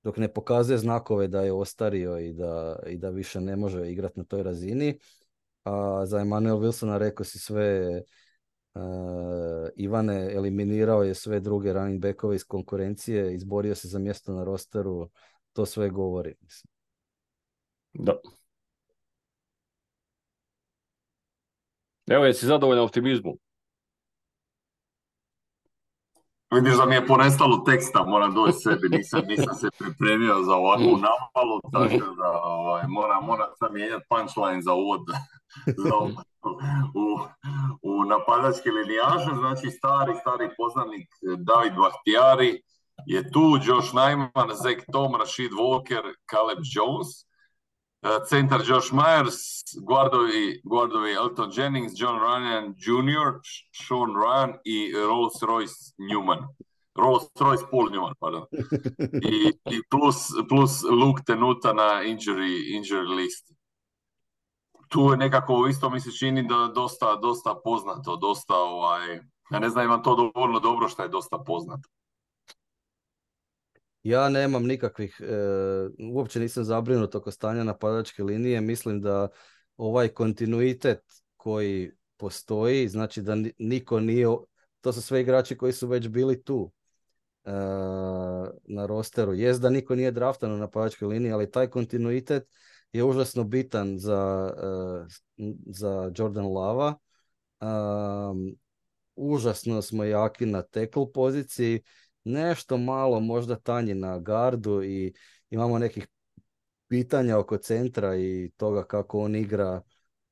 dok 0.07 0.17
ne 0.17 0.27
pokazuje 0.33 0.77
znakove 0.77 1.27
da 1.27 1.41
je 1.41 1.53
ostario 1.53 2.19
i 2.19 2.33
da, 2.33 2.79
i 2.87 2.97
da 2.97 3.09
više 3.09 3.41
ne 3.41 3.55
može 3.55 3.91
igrati 3.91 4.19
na 4.19 4.23
toj 4.23 4.43
razini. 4.43 4.99
A 5.63 6.05
za 6.05 6.19
Emanuel 6.19 6.57
Wilsona 6.57 6.97
rekao 6.97 7.23
si 7.23 7.39
sve 7.39 8.01
uh, 8.73 8.81
Ivane 9.75 10.33
eliminirao 10.33 11.03
je 11.03 11.15
sve 11.15 11.39
druge 11.39 11.73
running 11.73 12.01
backove 12.01 12.35
iz 12.35 12.43
konkurencije, 12.43 13.33
izborio 13.35 13.75
se 13.75 13.87
za 13.87 13.99
mjesto 13.99 14.33
na 14.33 14.43
rosteru 14.43 15.09
to 15.53 15.65
sve 15.65 15.89
govori. 15.89 16.35
Da. 17.93 18.17
Evo, 22.07 22.25
jesi 22.25 22.45
zadovoljan 22.45 22.83
optimizmu? 22.83 23.37
Vidiš 26.51 26.77
da 26.77 26.85
mi 26.85 26.95
je 26.95 27.07
ponestalo 27.07 27.57
teksta, 27.57 28.03
moram 28.03 28.33
doći 28.33 28.57
sebi, 28.57 28.89
nisam, 28.97 29.21
nisam 29.27 29.55
se 29.55 29.67
pripremio 29.79 30.43
za 30.43 30.55
ovakvu 30.55 30.97
navalu, 31.07 31.61
tako 31.73 32.13
da 32.15 32.41
ovaj, 32.43 32.83
moram, 32.87 33.25
moram 33.25 33.49
sam 33.59 33.73
mijenjati 33.73 34.05
punchline 34.09 34.61
za 34.61 34.73
uvod 34.73 35.01
za 35.83 35.95
u, 37.03 37.05
u 37.81 38.05
napadačke 38.05 38.69
linijaže, 38.71 39.31
znači 39.39 39.71
stari, 39.77 40.13
stari 40.21 40.49
poznanik 40.57 41.07
David 41.37 41.73
Bahtijari, 41.81 42.61
je 43.05 43.31
tu 43.31 43.45
Josh 43.65 43.93
Naiman, 43.93 44.49
Zach 44.63 44.81
Tom, 44.91 45.15
Rashid 45.15 45.51
Walker, 45.51 46.03
Caleb 46.31 46.61
Jones, 46.73 47.09
centar 48.29 48.61
Josh 48.65 48.93
Myers, 48.93 49.63
guardovi, 49.83 50.61
guardovi 50.63 51.13
Elton 51.13 51.51
Jennings, 51.51 51.93
John 51.95 52.19
Ryan 52.19 52.75
Jr., 52.77 53.39
Sean 53.71 54.15
Ryan 54.15 54.57
i 54.65 54.93
Rolls 54.93 55.41
Royce 55.41 55.93
Newman. 55.97 56.47
Rolls 56.95 57.29
Royce 57.39 57.65
Paul 57.71 57.89
Newman, 57.91 58.13
pardon. 58.19 58.45
I, 59.21 59.53
i 59.69 59.81
plus, 59.89 60.27
plus 60.49 60.83
Luke 60.83 61.23
Tenuta 61.25 61.73
na 61.73 62.03
injury, 62.03 62.75
injury 62.77 63.15
list. 63.15 63.53
Tu 64.89 65.11
je 65.11 65.17
nekako 65.17 65.67
isto 65.67 65.89
mi 65.89 65.99
se 65.99 66.11
čini 66.11 66.47
da 66.47 66.71
dosta, 66.75 67.15
dosta 67.15 67.55
poznato, 67.63 68.15
dosta 68.15 68.55
ovaj, 68.55 69.19
ja 69.51 69.59
ne 69.59 69.69
znam 69.69 69.85
imam 69.85 70.03
to 70.03 70.15
dovoljno 70.15 70.59
dobro 70.59 70.89
što 70.89 71.03
je 71.03 71.09
dosta 71.09 71.37
poznato. 71.45 71.89
Ja 74.07 74.29
nemam 74.29 74.65
nikakvih, 74.65 75.21
e, 75.21 75.35
uopće 76.13 76.39
nisam 76.39 76.63
zabrinut 76.63 77.15
oko 77.15 77.31
stanja 77.31 77.63
napadačke 77.63 78.23
linije. 78.23 78.61
Mislim 78.61 79.01
da 79.01 79.27
ovaj 79.77 80.07
kontinuitet 80.07 81.01
koji 81.37 81.91
postoji, 82.17 82.87
znači 82.87 83.21
da 83.21 83.35
niko 83.57 83.99
nije, 83.99 84.27
to 84.81 84.93
su 84.93 85.01
sve 85.01 85.21
igrači 85.21 85.57
koji 85.57 85.73
su 85.73 85.87
već 85.87 86.07
bili 86.07 86.43
tu 86.43 86.71
e, 87.43 87.51
na 88.63 88.85
rosteru. 88.85 89.33
Jest 89.33 89.61
da 89.61 89.69
niko 89.69 89.95
nije 89.95 90.11
draftan 90.11 90.51
na 90.51 90.57
napadačkoj 90.57 91.07
liniji, 91.07 91.31
ali 91.31 91.51
taj 91.51 91.67
kontinuitet 91.67 92.43
je 92.91 93.03
užasno 93.03 93.43
bitan 93.43 93.99
za, 93.99 94.51
e, 94.57 95.43
za 95.65 96.11
Jordan 96.17 96.45
Lava. 96.45 96.95
užasno 99.15 99.81
smo 99.81 100.03
jaki 100.03 100.45
na 100.45 100.61
tackle 100.61 101.11
poziciji 101.13 101.81
nešto 102.27 102.77
malo 102.77 103.19
možda 103.19 103.59
tanji 103.59 103.93
na 103.93 104.19
gardu 104.19 104.83
i 104.83 105.13
imamo 105.49 105.79
nekih 105.79 106.07
pitanja 106.87 107.37
oko 107.37 107.57
centra 107.57 108.15
i 108.15 108.51
toga 108.57 108.83
kako 108.83 109.19
on 109.19 109.35
igra. 109.35 109.81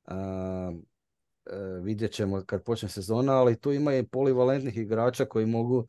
A, 0.04 0.72
e, 1.46 1.56
vidjet 1.82 2.12
ćemo 2.12 2.42
kad 2.46 2.62
počne 2.64 2.88
sezona, 2.88 3.32
ali 3.32 3.60
tu 3.60 3.72
ima 3.72 3.94
i 3.94 4.06
polivalentnih 4.06 4.76
igrača 4.76 5.24
koji 5.24 5.46
mogu 5.46 5.86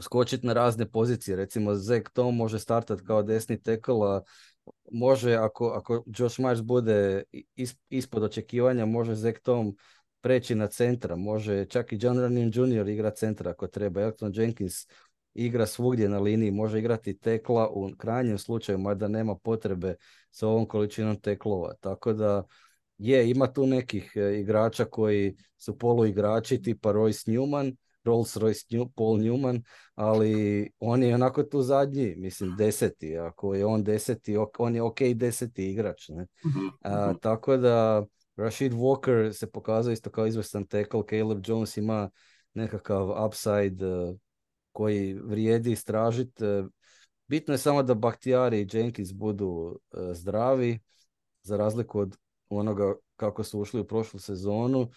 skočiti 0.00 0.46
na 0.46 0.52
razne 0.52 0.90
pozicije. 0.90 1.36
Recimo 1.36 1.74
Zek 1.74 2.10
Tom 2.10 2.36
može 2.36 2.58
startati 2.58 3.04
kao 3.04 3.22
desni 3.22 3.62
tackle, 3.62 4.16
a 4.16 4.20
može 4.92 5.34
ako, 5.34 5.66
ako 5.66 6.04
Josh 6.06 6.40
Myers 6.40 6.62
bude 6.62 7.22
ispod 7.88 8.22
očekivanja, 8.22 8.86
može 8.86 9.14
Zek 9.14 9.42
Tom 9.42 9.76
preći 10.24 10.54
na 10.54 10.66
centra, 10.66 11.16
može 11.16 11.64
čak 11.64 11.92
i 11.92 11.98
John 12.00 12.18
Runyon 12.18 12.78
Jr. 12.78 12.88
igra 12.88 13.10
centra 13.10 13.50
ako 13.50 13.66
treba, 13.66 14.00
Elton 14.00 14.32
Jenkins 14.34 14.74
igra 15.34 15.66
svugdje 15.66 16.08
na 16.08 16.18
liniji, 16.18 16.50
može 16.50 16.78
igrati 16.78 17.18
tekla 17.18 17.68
u 17.68 17.90
krajnjem 17.98 18.38
slučaju, 18.38 18.78
mada 18.78 19.08
nema 19.08 19.36
potrebe 19.36 19.94
sa 20.30 20.48
ovom 20.48 20.66
količinom 20.66 21.20
teklova. 21.20 21.74
Tako 21.80 22.12
da 22.12 22.44
je, 22.98 23.30
ima 23.30 23.52
tu 23.52 23.66
nekih 23.66 24.12
e, 24.16 24.40
igrača 24.40 24.84
koji 24.84 25.36
su 25.58 25.78
poluigrači 25.78 26.62
tipa 26.62 26.92
Royce 26.92 27.30
Newman, 27.30 27.76
Rolls 28.04 28.36
Royce 28.36 28.88
Paul 28.94 29.18
Newman, 29.18 29.62
ali 29.94 30.70
on 30.78 31.02
je 31.02 31.14
onako 31.14 31.42
tu 31.42 31.62
zadnji, 31.62 32.14
mislim 32.16 32.56
deseti, 32.56 33.16
ako 33.16 33.54
je 33.54 33.66
on 33.66 33.84
deseti, 33.84 34.36
on 34.58 34.74
je 34.74 34.82
ok 34.82 35.00
deseti 35.14 35.70
igrač. 35.70 36.08
Ne? 36.08 36.26
Mhm, 36.46 36.66
mhm. 36.66 37.18
tako 37.20 37.56
da 37.56 38.04
Rashid 38.36 38.72
Walker 38.72 39.32
se 39.32 39.50
pokazao 39.50 39.92
isto 39.92 40.10
kao 40.10 40.26
izvrstan 40.26 40.66
tackle, 40.66 41.02
Caleb 41.10 41.42
Jones 41.46 41.76
ima 41.76 42.10
nekakav 42.54 43.26
upside 43.26 43.86
uh, 43.86 44.16
koji 44.72 45.14
vrijedi 45.14 45.72
istražiti. 45.72 46.44
Uh, 46.44 46.66
bitno 47.26 47.54
je 47.54 47.58
samo 47.58 47.82
da 47.82 47.94
Bakhtiari 47.94 48.60
i 48.60 48.68
Jenkins 48.72 49.12
budu 49.12 49.46
uh, 49.46 49.78
zdravi, 50.12 50.78
za 51.42 51.56
razliku 51.56 52.00
od 52.00 52.16
onoga 52.48 52.94
kako 53.16 53.44
su 53.44 53.60
ušli 53.60 53.80
u 53.80 53.86
prošlu 53.86 54.20
sezonu. 54.20 54.90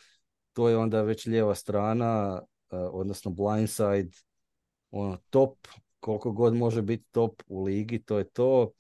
To 0.54 0.70
je 0.70 0.78
onda 0.78 1.02
već 1.02 1.26
lijeva 1.26 1.56
strana, 1.56 2.42
odnosno 2.70 3.32
blindside, 3.32 4.10
ono, 4.92 5.18
top, 5.30 5.68
koliko 6.00 6.32
god 6.32 6.56
može 6.56 6.82
biti 6.82 7.06
top 7.12 7.44
u 7.48 7.64
ligi, 7.64 8.04
to 8.04 8.18
je 8.18 8.24
to. 8.24 8.72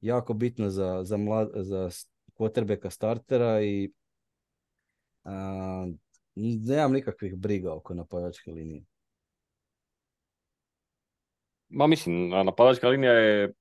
Jako 0.00 0.34
bitno 0.34 0.70
za, 0.70 1.04
za, 1.04 1.16
mlad, 1.16 1.50
za 1.54 1.90
potrebeka 2.38 2.90
startera 2.90 3.62
i 3.62 3.90
a, 5.24 5.86
nemam 6.34 6.92
nikakvih 6.92 7.36
briga 7.36 7.74
oko 7.74 7.94
napadačke 7.94 8.50
linije. 8.50 8.84
Ma 11.68 11.86
mislim, 11.86 12.28
napadačka 12.28 12.88
linija 12.88 13.12
je 13.12 13.52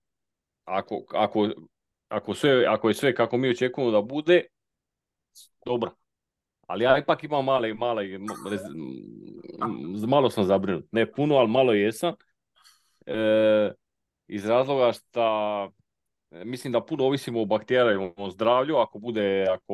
ako, 0.66 1.06
ako, 1.14 1.50
ako, 2.08 2.34
sve, 2.34 2.66
ako 2.66 2.88
je 2.88 2.94
sve 2.94 3.16
kako 3.16 3.38
mi 3.38 3.50
očekujemo 3.50 3.92
da 3.92 4.02
bude, 4.02 4.44
dobra. 5.66 5.92
Ali 6.68 6.84
ja 6.84 6.98
ipak 6.98 7.24
imam 7.24 7.46
male, 7.46 7.74
male, 7.74 8.04
malo 10.08 10.30
sam 10.30 10.44
zabrinut. 10.44 10.86
Ne 10.92 11.12
puno, 11.12 11.36
ali 11.36 11.48
malo 11.48 11.74
jesam. 11.74 12.14
E, 13.06 13.72
iz 14.28 14.46
razloga 14.46 14.92
što 14.94 15.72
mislim 16.32 16.74
da 16.74 16.86
puno 16.86 17.04
ovisimo 17.04 17.42
o 17.42 17.46
bakterijalnom 17.46 18.32
zdravlju, 18.32 18.76
ako 18.76 19.00
bude, 19.00 19.46
ako 19.50 19.74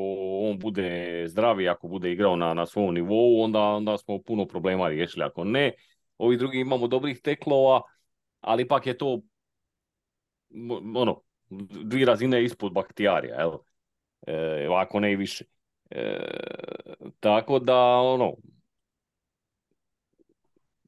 on 0.49 0.59
bude 0.59 1.23
zdravi, 1.27 1.69
ako 1.69 1.87
bude 1.87 2.11
igrao 2.11 2.35
na, 2.35 2.53
na 2.53 2.65
svom 2.65 2.93
nivou, 2.93 3.41
onda, 3.41 3.59
onda 3.59 3.97
smo 3.97 4.21
puno 4.21 4.45
problema 4.45 4.87
riješili. 4.87 5.23
Ako 5.23 5.43
ne, 5.43 5.71
ovi 6.17 6.37
drugi 6.37 6.59
imamo 6.59 6.87
dobrih 6.87 7.21
teklova, 7.21 7.81
ali 8.41 8.63
ipak 8.63 8.87
je 8.87 8.97
to 8.97 9.21
ono, 10.95 11.21
dvije 11.83 12.05
razine 12.05 12.43
ispod 12.43 12.73
bakterijarija, 12.73 13.35
jel? 13.35 13.51
E, 14.27 14.67
ako 14.71 14.99
ne 14.99 15.11
i 15.11 15.15
više. 15.15 15.45
E, 15.89 16.19
tako 17.19 17.59
da, 17.59 17.77
ono, 17.85 18.35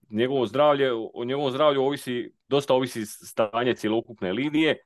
njegovo 0.10 0.46
zdravlje, 0.46 0.92
o 1.14 1.26
njegovom 1.26 1.52
zdravlju 1.52 1.82
ovisi, 1.82 2.34
dosta 2.48 2.74
ovisi 2.74 3.06
stanje 3.06 3.76
cjelokupne 3.76 4.34
linije, 4.34 4.78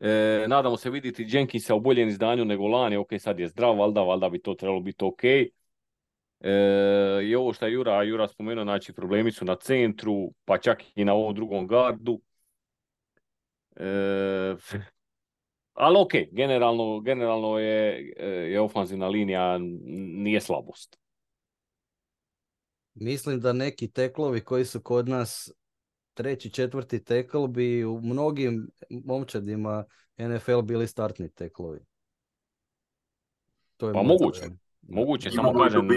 E, 0.00 0.44
nadamo 0.48 0.76
se 0.76 0.90
vidjeti 0.90 1.26
Jenkinsa 1.28 1.74
u 1.74 1.80
boljem 1.80 2.08
izdanju 2.08 2.44
nego 2.44 2.66
lani, 2.66 2.96
ok, 2.96 3.08
sad 3.18 3.40
je 3.40 3.48
zdrav, 3.48 3.78
valjda, 3.78 4.02
valjda 4.02 4.28
bi 4.28 4.42
to 4.42 4.54
trebalo 4.54 4.80
biti 4.80 5.04
ok. 5.04 5.24
E, 5.24 5.50
I 7.24 7.34
ovo 7.34 7.52
što 7.52 7.66
je 7.66 7.72
Jura, 7.72 8.02
Jura 8.02 8.28
spomenuo, 8.28 8.64
znači 8.64 8.92
problemi 8.92 9.32
su 9.32 9.44
na 9.44 9.56
centru, 9.56 10.32
pa 10.44 10.58
čak 10.58 10.82
i 10.94 11.04
na 11.04 11.14
ovom 11.14 11.34
drugom 11.34 11.66
gardu. 11.66 12.20
E, 13.76 14.56
ali 15.74 15.98
ok, 15.98 16.12
generalno, 16.32 17.00
generalno 17.00 17.58
je, 17.58 18.12
e, 18.16 18.26
je 18.26 18.60
ofanzivna 18.60 19.08
linija 19.08 19.58
nije 19.58 20.40
slabost. 20.40 20.98
Mislim 22.94 23.40
da 23.40 23.52
neki 23.52 23.90
teklovi 23.90 24.40
koji 24.40 24.64
su 24.64 24.80
kod 24.80 25.08
nas 25.08 25.52
treći, 26.18 26.50
četvrti 26.50 27.04
tackle 27.04 27.48
bi 27.48 27.84
u 27.84 28.00
mnogim 28.00 28.70
momčadima 28.90 29.84
NFL 30.18 30.60
bili 30.62 30.86
startni 30.86 31.28
teklovi. 31.28 31.78
To 33.76 33.88
je 33.88 33.92
pa 33.92 34.02
moguće. 34.02 34.42
Moguće, 34.82 35.30
samo 35.30 35.52
kažem, 35.52 35.88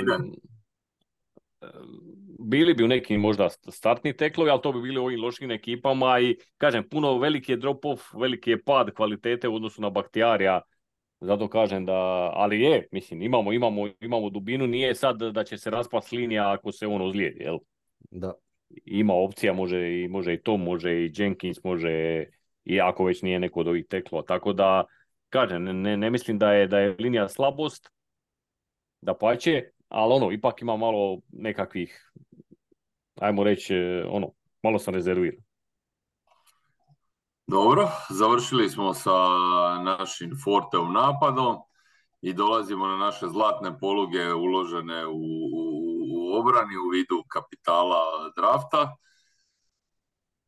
bili 2.40 2.74
bi 2.74 2.84
u 2.84 2.88
nekim 2.88 3.22
možda 3.22 3.50
startni 3.50 4.18
teklovi, 4.18 4.50
ali 4.50 4.62
to 4.62 4.72
bi 4.72 4.82
bili 4.82 5.00
u 5.00 5.04
ovim 5.04 5.22
lošim 5.22 5.52
ekipama 5.52 6.20
i 6.20 6.38
kažem, 6.58 6.90
puno 6.90 7.18
veliki 7.18 7.52
je 7.52 7.58
drop-off, 7.58 8.20
veliki 8.20 8.50
je 8.50 8.64
pad 8.64 8.94
kvalitete 8.94 9.48
u 9.48 9.56
odnosu 9.56 9.82
na 9.82 9.90
baktijarija, 9.90 10.62
zato 11.20 11.50
kažem 11.50 11.86
da, 11.86 11.94
ali 12.34 12.62
je, 12.62 12.88
mislim, 12.92 13.22
imamo, 13.22 13.54
imamo, 13.54 13.88
imamo 14.00 14.30
dubinu, 14.30 14.68
nije 14.68 14.96
sad 14.96 15.18
da 15.18 15.44
će 15.44 15.58
se 15.58 15.70
raspast 15.70 16.12
linija 16.12 16.52
ako 16.52 16.72
se 16.72 16.88
on 16.88 17.02
ozlijedi, 17.02 17.44
jel? 17.44 17.58
Da 18.00 18.34
ima 18.86 19.14
opcija, 19.14 19.54
može 19.54 20.02
i, 20.02 20.08
može 20.08 20.34
i 20.34 20.42
to, 20.42 20.58
može 20.58 20.92
i 20.94 21.12
Jenkins, 21.16 21.64
može 21.64 22.26
i 22.64 22.82
ako 22.82 23.04
već 23.04 23.22
nije 23.22 23.40
neko 23.40 23.60
od 23.60 23.68
ovih 23.68 23.86
teklo. 23.90 24.22
Tako 24.22 24.54
da, 24.54 24.84
kažem, 25.30 25.64
ne, 25.64 25.98
ne 25.98 26.10
mislim 26.10 26.40
da 26.40 26.54
je, 26.54 26.68
da 26.68 26.80
je 26.80 26.96
linija 27.00 27.30
slabost, 27.30 27.90
da 29.02 29.18
pače, 29.18 29.64
ali 29.90 30.14
ono, 30.14 30.32
ipak 30.32 30.62
ima 30.62 30.78
malo 30.78 31.22
nekakvih, 31.30 32.12
ajmo 33.20 33.44
reći, 33.44 33.76
ono, 34.08 34.32
malo 34.64 34.80
sam 34.80 34.94
rezerviran. 34.94 35.44
Dobro, 37.48 37.90
završili 38.10 38.70
smo 38.70 38.94
sa 38.94 39.12
našim 39.84 40.32
Forteom 40.44 40.94
napadom 40.94 41.58
i 42.22 42.34
dolazimo 42.34 42.88
na 42.88 42.98
naše 42.98 43.28
zlatne 43.28 43.80
poluge 43.80 44.34
uložene 44.34 45.06
u, 45.08 45.18
u, 45.54 45.61
obrani 46.40 46.78
u 46.78 46.90
vidu 46.90 47.24
kapitala 47.28 48.32
drafta. 48.36 48.96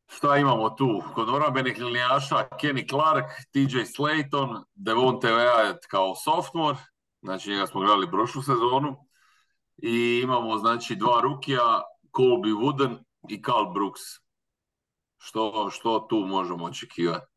Šta 0.07 0.37
imamo 0.37 0.69
tu? 0.69 1.03
Kod 1.13 1.29
orambenih 1.29 1.77
linijaša 1.77 2.35
Kenny 2.35 2.89
Clark, 2.89 3.25
TJ 3.51 3.77
Slayton, 3.85 4.63
Devonte 4.75 5.27
Wyatt 5.27 5.87
kao 5.89 6.15
sophomore, 6.15 6.77
znači 7.21 7.49
njega 7.49 7.67
smo 7.67 7.81
gledali 7.81 8.11
prošlu 8.11 8.41
sezonu. 8.41 8.95
I 9.77 10.21
imamo 10.23 10.57
znači 10.57 10.95
dva 10.95 11.21
rukija, 11.21 11.81
Colby 12.17 12.53
Wooden 12.53 12.97
i 13.29 13.43
Carl 13.43 13.73
Brooks. 13.73 14.01
Što, 15.17 15.69
što 15.71 15.99
tu 16.09 16.15
možemo 16.15 16.65
očekivati? 16.65 17.32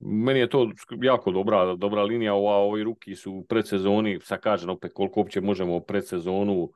Meni 0.00 0.40
je 0.40 0.48
to 0.48 0.70
jako 1.02 1.30
dobra, 1.30 1.74
dobra 1.74 2.02
linija, 2.02 2.34
ova, 2.34 2.56
ovi 2.56 2.84
ruki 2.84 3.14
su 3.14 3.32
u 3.32 3.44
predsezoni, 3.44 4.18
sad 4.20 4.40
kažem 4.40 4.70
opet 4.70 4.92
koliko 4.94 5.20
uopće 5.20 5.40
možemo 5.40 5.80
predsezonu 5.80 6.70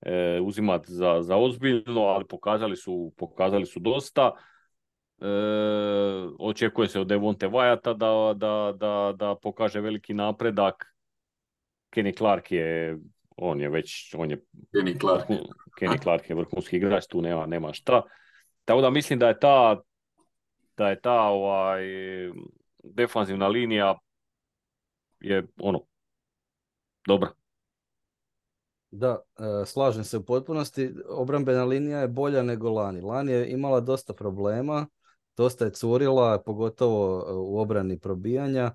e, 0.00 0.40
uzimati 0.42 0.92
za, 0.92 1.22
za 1.22 1.36
ozbiljno, 1.36 2.00
ali 2.00 2.24
pokazali 2.28 2.76
su, 2.76 3.12
pokazali 3.16 3.66
su 3.66 3.80
dosta. 3.80 4.32
E, 5.20 5.24
očekuje 6.38 6.88
se 6.88 7.00
od 7.00 7.06
Devonte 7.06 7.48
Vajata 7.48 7.94
da, 7.94 8.34
da, 8.36 8.72
da, 8.76 9.12
da 9.16 9.34
pokaže 9.42 9.80
veliki 9.80 10.14
napredak. 10.14 10.94
Kenny 11.90 12.16
Clark 12.16 12.52
je, 12.52 12.98
on 13.36 13.60
je 13.60 13.68
već, 13.68 14.14
on 14.18 14.30
je 14.30 14.40
Kenny 14.72 15.00
Clark. 15.00 15.24
Kenny 15.80 16.02
Clark 16.02 16.30
je 16.30 16.36
vrhunski 16.36 16.76
igrač, 16.76 17.06
tu 17.06 17.22
nema, 17.22 17.46
nema 17.46 17.72
šta. 17.72 18.02
Tako 18.64 18.80
da 18.80 18.90
mislim 18.90 19.18
da 19.18 19.28
je 19.28 19.38
ta, 19.38 19.80
da 20.76 20.88
je 20.88 21.00
ta 21.00 21.22
ovaj, 21.22 21.82
defanzivna 22.84 23.48
linija 23.48 23.98
je 25.20 25.46
ono, 25.60 25.80
dobra. 27.06 27.30
Da, 28.90 29.18
e, 29.38 29.66
slažem 29.66 30.04
se 30.04 30.18
u 30.18 30.24
potpunosti. 30.24 30.94
Obrambena 31.08 31.64
linija 31.64 31.98
je 31.98 32.08
bolja 32.08 32.42
nego 32.42 32.70
lani. 32.70 33.00
Lani 33.00 33.32
je 33.32 33.50
imala 33.50 33.80
dosta 33.80 34.12
problema, 34.12 34.86
dosta 35.36 35.64
je 35.64 35.70
curila, 35.70 36.42
pogotovo 36.42 37.26
e, 37.28 37.32
u 37.32 37.58
obrani 37.58 37.98
probijanja. 37.98 38.72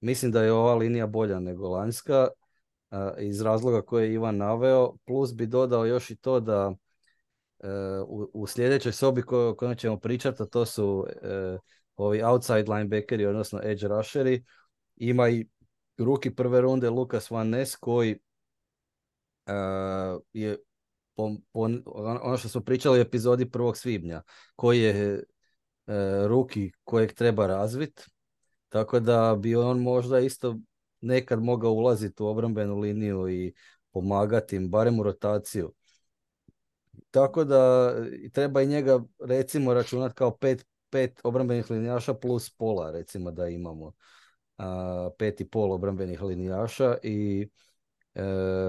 Mislim 0.00 0.32
da 0.32 0.42
je 0.42 0.52
ova 0.52 0.74
linija 0.74 1.06
bolja 1.06 1.40
nego 1.40 1.68
lanjska 1.68 2.28
e, 2.90 2.96
iz 3.18 3.40
razloga 3.40 3.82
koje 3.82 4.06
je 4.06 4.14
Ivan 4.14 4.36
naveo. 4.36 4.96
Plus 5.04 5.34
bi 5.34 5.46
dodao 5.46 5.86
još 5.86 6.10
i 6.10 6.16
to 6.16 6.40
da 6.40 6.74
u, 8.32 8.46
sljedećoj 8.46 8.92
sobi 8.92 9.22
o 9.30 9.54
kojoj 9.58 9.74
ćemo 9.74 9.98
pričati, 9.98 10.42
a 10.42 10.46
to 10.46 10.66
su 10.66 11.06
ovi 11.96 12.22
outside 12.22 12.64
linebackeri, 12.68 13.26
odnosno 13.26 13.60
edge 13.62 13.88
rusheri, 13.88 14.44
ima 14.96 15.28
i 15.28 15.46
ruki 15.98 16.34
prve 16.34 16.60
runde 16.60 16.90
Lukas 16.90 17.30
Van 17.30 17.48
Ness 17.48 17.76
koji 17.76 18.18
uh, 19.46 20.22
je 20.32 20.58
po, 21.14 21.30
ono 22.22 22.36
što 22.36 22.48
smo 22.48 22.60
pričali 22.60 22.98
u 22.98 23.02
epizodi 23.02 23.50
prvog 23.50 23.76
svibnja, 23.76 24.22
koji 24.56 24.80
je 24.80 25.14
uh, 25.14 25.94
ruki 26.26 26.72
kojeg 26.84 27.12
treba 27.12 27.46
razvit, 27.46 28.08
tako 28.68 29.00
da 29.00 29.36
bi 29.40 29.56
on 29.56 29.82
možda 29.82 30.20
isto 30.20 30.58
nekad 31.00 31.42
mogao 31.42 31.72
ulaziti 31.72 32.22
u 32.22 32.26
obrambenu 32.26 32.78
liniju 32.78 33.28
i 33.28 33.54
pomagati 33.90 34.56
im, 34.56 34.70
barem 34.70 35.00
u 35.00 35.02
rotaciju. 35.02 35.72
Tako 37.10 37.44
da 37.44 37.92
treba 38.32 38.62
i 38.62 38.66
njega 38.66 39.02
recimo 39.20 39.74
računati 39.74 40.14
kao 40.14 40.36
pet, 40.36 40.66
pet 40.94 41.20
obrambenih 41.24 41.70
linijaša 41.70 42.14
plus 42.14 42.50
pola 42.50 42.90
recimo 42.90 43.30
da 43.30 43.48
imamo 43.48 43.92
pet 45.18 45.40
i 45.40 45.48
pol 45.48 45.72
obrambenih 45.72 46.22
linijaša 46.22 46.94
i 47.02 47.48
e, 48.14 48.22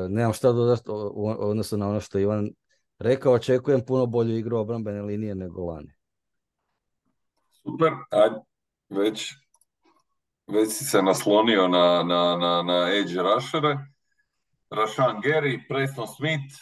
nemam 0.10 0.34
šta 0.34 0.52
dodati 0.52 0.84
odnosno 1.40 1.78
na 1.78 1.90
ono 1.90 2.00
što 2.02 2.20
Ivan 2.20 2.50
rekao, 3.00 3.34
očekujem 3.34 3.86
puno 3.86 4.06
bolju 4.06 4.38
igru 4.38 4.58
obrambene 4.58 5.02
linije 5.02 5.36
nego 5.36 5.66
lani. 5.66 5.94
Super, 7.52 7.92
ajde, 8.10 8.36
već, 8.90 9.34
već 10.48 10.72
si 10.72 10.86
se 10.86 11.02
naslonio 11.02 11.68
na, 11.68 12.04
na, 12.04 12.38
na, 12.38 12.64
na 12.64 12.90
edge 12.94 13.22
rushere. 13.22 13.78
Rashan 14.70 15.22
Gary, 15.22 15.60
Preston 15.70 16.08
Smith, 16.08 16.56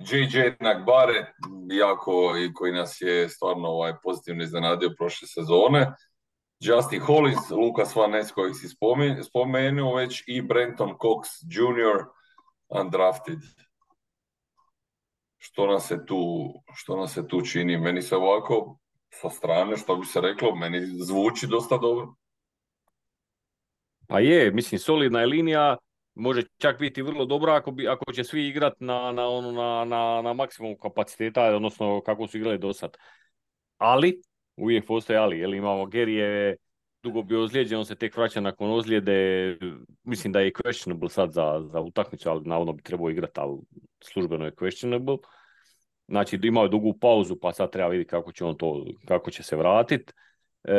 JJ 0.00 0.56
Nagbare, 0.60 1.32
jako 1.70 2.34
i 2.38 2.52
koji 2.54 2.72
nas 2.72 3.00
je 3.00 3.28
stvarno 3.28 3.68
ovaj, 3.68 3.92
pozitivno 4.02 4.42
iznenadio 4.42 4.90
prošle 4.98 5.28
sezone. 5.28 5.94
Justin 6.60 7.00
Hollins, 7.00 7.50
Lukas 7.50 7.96
Van 7.96 8.10
Ness 8.10 8.32
kojeg 8.32 8.54
si 8.54 8.68
spomenuo 9.22 9.94
već 9.94 10.24
i 10.26 10.42
Brenton 10.42 10.88
Cox 10.88 11.26
Jr. 11.48 12.04
undrafted. 12.68 13.38
Što 15.38 15.66
nas 15.66 15.88
se 15.88 16.06
tu, 16.06 16.52
što 16.74 16.96
nas 16.96 17.14
se 17.14 17.28
tu 17.28 17.40
čini? 17.42 17.78
Meni 17.78 18.02
se 18.02 18.16
ovako 18.16 18.78
sa 19.10 19.30
strane, 19.30 19.76
što 19.76 19.96
bi 19.96 20.06
se 20.06 20.20
reklo, 20.20 20.54
meni 20.54 20.80
zvuči 20.86 21.46
dosta 21.46 21.76
dobro. 21.78 22.14
Pa 24.08 24.20
je, 24.20 24.50
mislim, 24.50 24.78
solidna 24.78 25.20
je 25.20 25.26
linija, 25.26 25.76
može 26.14 26.42
čak 26.58 26.78
biti 26.78 27.02
vrlo 27.02 27.24
dobra 27.24 27.54
ako, 27.54 27.70
bi, 27.70 27.88
ako 27.88 28.12
će 28.12 28.24
svi 28.24 28.48
igrati 28.48 28.84
na, 28.84 29.12
na, 29.12 29.28
ono, 29.28 29.52
na, 29.52 29.84
na, 29.84 30.22
na 30.22 30.32
maksimum 30.32 30.76
kapaciteta, 30.82 31.56
odnosno 31.56 32.00
kako 32.00 32.26
su 32.26 32.38
igrali 32.38 32.58
do 32.58 32.72
sad. 32.72 32.96
Ali, 33.78 34.22
uvijek 34.56 34.86
postoji 34.86 35.16
ali, 35.16 35.38
jer 35.38 35.54
imamo 35.54 35.84
Gary 35.84 36.08
je 36.08 36.56
dugo 37.02 37.22
bio 37.22 37.42
ozlijeđen, 37.42 37.78
on 37.78 37.84
se 37.84 37.94
tek 37.94 38.16
vraća 38.16 38.40
nakon 38.40 38.70
ozljede, 38.70 39.56
mislim 40.02 40.32
da 40.32 40.40
je 40.40 40.52
questionable 40.52 41.08
sad 41.08 41.32
za, 41.32 41.60
za 41.64 41.80
utakmicu, 41.80 42.30
ali 42.30 42.42
navodno 42.44 42.72
bi 42.72 42.82
trebao 42.82 43.10
igrati, 43.10 43.40
ali 43.40 43.58
službeno 44.04 44.44
je 44.44 44.54
questionable. 44.54 45.18
Znači 46.08 46.38
imao 46.42 46.62
je 46.62 46.68
dugu 46.68 46.98
pauzu, 46.98 47.36
pa 47.36 47.52
sad 47.52 47.72
treba 47.72 47.88
vidjeti 47.88 48.10
kako 48.10 48.32
će 48.32 48.44
on 48.44 48.56
to, 48.56 48.86
kako 49.08 49.30
će 49.30 49.42
se 49.42 49.56
vratiti. 49.56 50.12
E, 50.64 50.74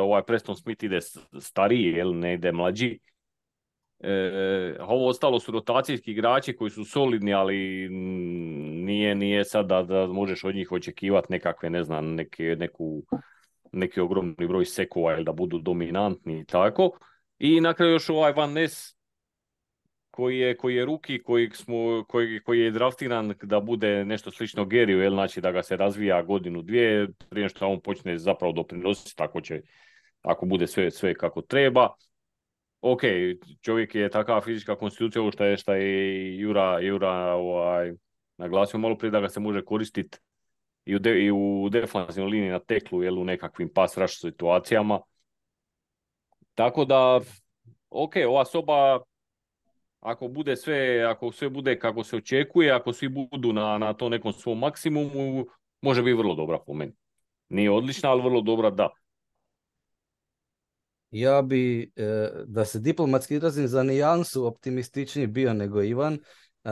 ovaj 0.00 0.22
Preston 0.22 0.56
Smith 0.56 0.84
ide 0.84 0.98
stariji, 1.40 1.92
jel 1.92 2.18
ne 2.18 2.34
ide 2.34 2.52
mlađi. 2.52 2.98
E, 4.04 4.76
ovo 4.80 5.08
ostalo 5.08 5.40
su 5.40 5.52
rotacijski 5.52 6.10
igrači 6.10 6.56
koji 6.56 6.70
su 6.70 6.84
solidni, 6.84 7.34
ali 7.34 7.88
nije, 8.84 9.14
nije 9.14 9.44
sad 9.44 9.66
da, 9.66 9.82
da 9.82 10.06
možeš 10.06 10.44
od 10.44 10.54
njih 10.54 10.72
očekivati 10.72 11.26
nekakve, 11.30 11.70
ne 11.70 11.82
znam, 11.84 12.14
neke, 12.14 12.56
neku, 12.58 13.02
neki 13.72 14.00
ogromni 14.00 14.46
broj 14.48 14.64
sekova 14.64 15.12
ili 15.14 15.24
da 15.24 15.32
budu 15.32 15.58
dominantni 15.58 16.40
i 16.40 16.44
tako. 16.44 16.90
I 17.38 17.60
na 17.60 17.74
kraju 17.74 17.92
još 17.92 18.08
ovaj 18.08 18.32
Van 18.32 18.52
Ness 18.52 18.96
koji 20.10 20.38
je, 20.38 20.56
koji 20.56 20.74
je 20.74 20.84
ruki, 20.84 21.22
koji, 21.22 21.50
smo, 21.50 22.04
koji, 22.08 22.40
koji 22.42 22.60
je 22.60 22.70
draftiran 22.70 23.34
da 23.42 23.60
bude 23.60 24.04
nešto 24.04 24.30
slično 24.30 24.64
Geriju, 24.64 25.00
jel, 25.00 25.12
znači 25.12 25.40
da 25.40 25.52
ga 25.52 25.62
se 25.62 25.76
razvija 25.76 26.22
godinu, 26.22 26.62
dvije, 26.62 27.08
prije 27.28 27.48
što 27.48 27.68
on 27.68 27.80
počne 27.80 28.18
zapravo 28.18 28.52
doprinositi, 28.52 29.16
tako 29.16 29.40
će, 29.40 29.60
ako 30.22 30.46
bude 30.46 30.66
sve, 30.66 30.90
sve 30.90 31.14
kako 31.14 31.42
treba 31.42 31.88
ok, 32.82 33.00
čovjek 33.60 33.94
je 33.94 34.10
takva 34.10 34.40
fizička 34.40 34.76
konstitucija, 34.76 35.30
što 35.30 35.44
je, 35.44 35.56
što 35.56 35.74
je 35.74 36.38
Jura, 36.38 36.80
Jura 36.80 37.34
ovaj, 37.34 37.92
naglasio 38.36 38.80
malo 38.80 38.98
prije 38.98 39.10
da 39.10 39.20
ga 39.20 39.28
se 39.28 39.40
može 39.40 39.64
koristiti 39.64 40.18
i 40.84 40.96
u, 40.96 40.98
de, 40.98 41.24
i 41.24 41.30
u 41.30 41.68
defanzivnoj 41.70 42.30
liniji 42.30 42.50
na 42.50 42.58
teklu, 42.58 43.02
jel, 43.02 43.18
u 43.18 43.24
nekakvim 43.24 43.68
pas 43.74 43.98
rush 43.98 44.14
situacijama. 44.20 45.00
Tako 46.54 46.84
da, 46.84 47.20
ok, 47.90 48.12
ova 48.28 48.44
soba, 48.44 49.00
ako 50.00 50.28
bude 50.28 50.56
sve, 50.56 51.02
ako 51.02 51.32
sve 51.32 51.48
bude 51.48 51.78
kako 51.78 52.04
se 52.04 52.16
očekuje, 52.16 52.72
ako 52.72 52.92
svi 52.92 53.08
budu 53.08 53.52
na, 53.52 53.78
na 53.78 53.92
to 53.92 54.08
nekom 54.08 54.32
svom 54.32 54.58
maksimumu, 54.58 55.46
može 55.80 56.02
biti 56.02 56.16
vrlo 56.16 56.34
dobra 56.34 56.58
po 56.66 56.74
meni. 56.74 56.92
Nije 57.48 57.70
odlična, 57.70 58.10
ali 58.10 58.22
vrlo 58.22 58.40
dobra 58.40 58.70
da 58.70 58.88
ja 61.12 61.42
bi, 61.42 61.92
e, 61.96 62.30
da 62.46 62.64
se 62.64 62.78
diplomatski 62.78 63.34
izrazim, 63.34 63.68
za 63.68 63.82
nijansu 63.82 64.46
optimističniji 64.46 65.26
bio 65.26 65.52
nego 65.52 65.82
Ivan. 65.82 66.18
E, 66.64 66.70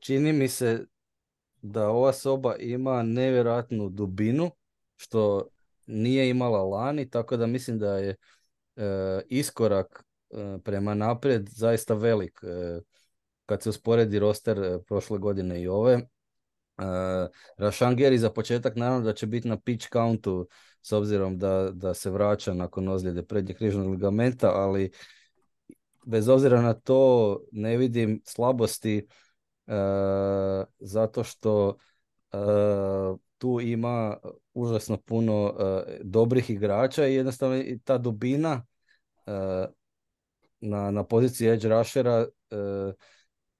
čini 0.00 0.32
mi 0.32 0.48
se 0.48 0.86
da 1.62 1.88
ova 1.88 2.12
soba 2.12 2.56
ima 2.56 3.02
nevjerojatnu 3.02 3.88
dubinu, 3.88 4.50
što 4.96 5.48
nije 5.86 6.30
imala 6.30 6.62
lani, 6.62 7.10
tako 7.10 7.36
da 7.36 7.46
mislim 7.46 7.78
da 7.78 7.98
je 7.98 8.16
e, 8.76 9.20
iskorak 9.28 10.04
prema 10.64 10.94
naprijed 10.94 11.48
zaista 11.48 11.94
velik 11.94 12.40
kad 13.46 13.62
se 13.62 13.68
usporedi 13.68 14.18
roster 14.18 14.78
prošle 14.86 15.18
godine 15.18 15.62
i 15.62 15.68
ove. 15.68 16.00
Rašangeri 17.56 18.18
za 18.18 18.30
početak 18.30 18.76
naravno 18.76 19.04
da 19.04 19.12
će 19.12 19.26
biti 19.26 19.48
na 19.48 19.60
pitch 19.60 19.88
countu 19.92 20.48
s 20.86 20.92
obzirom 20.92 21.38
da, 21.38 21.70
da 21.72 21.94
se 21.94 22.10
vraća 22.10 22.54
nakon 22.54 22.88
ozljede 22.88 23.22
prednjeg 23.22 23.56
križnog 23.56 23.90
ligamenta, 23.90 24.50
ali 24.54 24.90
bez 26.06 26.28
obzira 26.28 26.62
na 26.62 26.74
to 26.74 27.40
ne 27.52 27.76
vidim 27.76 28.20
slabosti 28.24 29.06
uh, 29.66 29.74
zato 30.78 31.24
što 31.24 31.68
uh, 31.68 33.18
tu 33.38 33.60
ima 33.60 34.16
užasno 34.54 34.96
puno 34.96 35.44
uh, 35.44 35.82
dobrih 36.02 36.50
igrača 36.50 37.06
i 37.06 37.14
jednostavno 37.14 37.62
ta 37.84 37.98
dubina 37.98 38.66
na, 40.60 40.90
na 40.90 41.04
poziciji 41.04 41.48
edge 41.48 41.68
rushera 41.68 42.26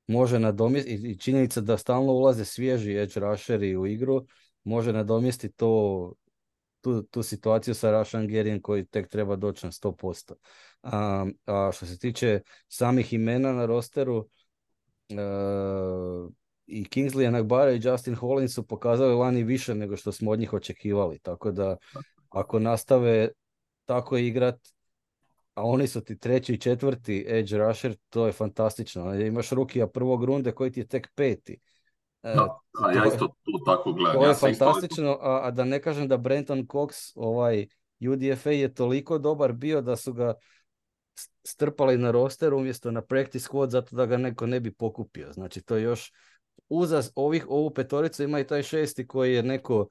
može 0.06 0.38
nadomjestiti 0.38 1.10
i 1.10 1.18
činjenica 1.18 1.60
da 1.60 1.76
stalno 1.76 2.12
ulaze 2.12 2.44
svježi 2.44 2.96
edge 2.96 3.20
rusheri 3.20 3.76
u 3.76 3.86
igru 3.86 4.26
može 4.64 4.92
nadomjestiti 4.92 5.54
to 5.54 6.12
tu, 6.84 7.02
tu 7.02 7.22
situaciju 7.22 7.74
sa 7.74 7.90
Rašan 7.90 8.28
Gerijem 8.28 8.62
koji 8.62 8.84
tek 8.86 9.08
treba 9.08 9.36
doći 9.36 9.66
na 9.66 9.72
100%. 9.72 10.34
A, 10.82 11.26
a 11.46 11.70
što 11.74 11.86
se 11.86 11.98
tiče 11.98 12.40
samih 12.68 13.12
imena 13.12 13.52
na 13.52 13.66
rosteru, 13.66 14.16
uh, 15.10 16.32
i 16.66 16.84
Kingsley 16.84 17.28
Anagbara 17.28 17.72
i 17.72 17.80
Justin 17.82 18.14
Hollins 18.14 18.54
su 18.54 18.66
pokazali 18.66 19.14
lani 19.14 19.42
više 19.42 19.74
nego 19.74 19.96
što 19.96 20.12
smo 20.12 20.30
od 20.30 20.38
njih 20.38 20.52
očekivali. 20.52 21.18
Tako 21.18 21.50
da 21.52 21.76
ako 22.28 22.58
nastave 22.58 23.28
tako 23.84 24.16
igrat, 24.16 24.60
a 25.54 25.62
oni 25.62 25.86
su 25.86 26.00
ti 26.00 26.18
treći 26.18 26.54
i 26.54 26.60
četvrti 26.60 27.24
edge 27.28 27.58
rusher, 27.58 27.96
to 28.10 28.26
je 28.26 28.32
fantastično. 28.32 29.14
Imaš 29.14 29.50
rukija 29.50 29.86
prvog 29.86 30.24
runde 30.24 30.52
koji 30.52 30.72
ti 30.72 30.80
je 30.80 30.86
tek 30.86 31.08
peti. 31.14 31.60
E, 32.24 32.34
Da, 32.34 32.48
a 32.82 32.92
ja 32.92 33.02
to- 33.02 33.08
isto 33.08 33.26
tu 33.26 33.64
tako 33.66 33.92
gledam. 33.92 34.12
To 34.14 34.22
Ja 34.22 34.28
je 34.28 34.32
isto- 34.32 34.46
fantastično, 34.48 35.10
a, 35.12 35.40
a 35.42 35.50
da 35.50 35.64
ne 35.64 35.82
kažem 35.82 36.08
da 36.08 36.16
Brenton 36.16 36.66
Cox, 36.66 37.12
ovaj 37.14 37.66
UDFA 38.02 38.50
je 38.50 38.74
toliko 38.74 39.18
dobar 39.18 39.52
bio 39.52 39.82
da 39.82 39.96
su 39.96 40.12
ga 40.12 40.34
strpali 41.44 41.98
na 41.98 42.10
roster 42.10 42.54
umjesto 42.54 42.90
na 42.90 43.02
practice 43.02 43.48
squad 43.48 43.68
zato 43.68 43.96
da 43.96 44.06
ga 44.06 44.16
neko 44.16 44.46
ne 44.46 44.60
bi 44.60 44.72
pokupio. 44.72 45.32
Znači 45.32 45.62
to 45.62 45.76
je 45.76 45.82
još 45.82 46.12
uza 46.68 47.02
ovih, 47.14 47.46
ovu 47.48 47.70
petoricu 47.70 48.22
ima 48.22 48.40
i 48.40 48.46
taj 48.46 48.62
šesti 48.62 49.06
koji 49.06 49.34
je 49.34 49.42
neko 49.42 49.88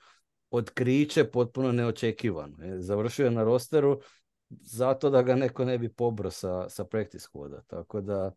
otkriće 0.52 1.24
potpuno 1.24 1.72
neočekivano. 1.72 2.58
E, 2.64 2.80
Završio 2.80 3.26
je 3.26 3.32
na 3.32 3.44
rosteru 3.44 4.00
zato 4.50 5.10
da 5.10 5.22
ga 5.22 5.36
neko 5.36 5.66
ne 5.66 5.78
bi 5.78 5.90
pobro 5.90 6.32
sa, 6.32 6.70
sa 6.70 6.84
practice 6.84 7.28
squada. 7.28 7.62
Tako 7.68 8.02
da, 8.02 8.32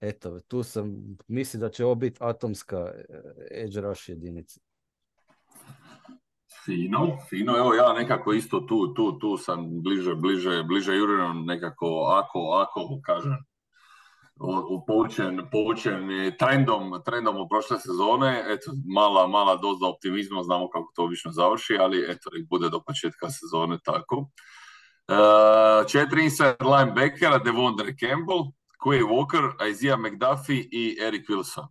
eto, 0.00 0.40
tu 0.40 0.62
sam, 0.62 1.16
mislim 1.28 1.60
da 1.60 1.68
će 1.68 1.84
ovo 1.84 1.94
biti 1.94 2.18
atomska 2.20 2.76
e, 2.76 3.04
edge 3.50 3.80
rush 3.80 4.08
jedinica. 4.08 4.60
Fino, 6.64 7.16
fino, 7.28 7.56
evo 7.56 7.74
ja 7.74 7.92
nekako 7.92 8.32
isto 8.32 8.60
tu, 8.60 8.94
tu, 8.94 9.18
tu 9.18 9.36
sam 9.36 9.82
bliže, 9.82 10.14
bliže, 10.14 10.62
bliže 10.62 10.96
Jurinom 10.96 11.44
nekako, 11.46 11.86
ako, 11.86 12.38
ako, 12.52 13.00
kažem, 13.02 13.36
u- 14.40 14.74
u- 14.74 14.84
poučen, 14.86 15.40
poučen 15.52 16.08
trendom, 16.38 17.02
trendom 17.04 17.36
od 17.36 17.48
prošle 17.50 17.78
sezone, 17.78 18.44
eto, 18.48 18.72
mala, 18.94 19.26
mala 19.26 19.56
doza 19.56 19.86
optimizma, 19.86 20.42
znamo 20.42 20.70
kako 20.70 20.92
to 20.94 21.04
obično 21.04 21.32
završi, 21.32 21.76
ali 21.80 22.04
eto, 22.08 22.30
nek 22.32 22.48
bude 22.48 22.68
do 22.68 22.80
početka 22.86 23.30
sezone 23.30 23.78
tako. 23.84 24.30
E, 25.08 25.14
četiri 25.88 26.24
inside 26.24 26.56
linebackera, 26.60 27.38
Devondre 27.38 27.94
Campbell, 28.00 28.52
Quay 28.84 29.02
Walker, 29.02 29.70
Isaiah 29.70 29.98
McDuffie 29.98 30.68
i 30.70 30.98
Eric 31.06 31.28
Wilson. 31.28 31.66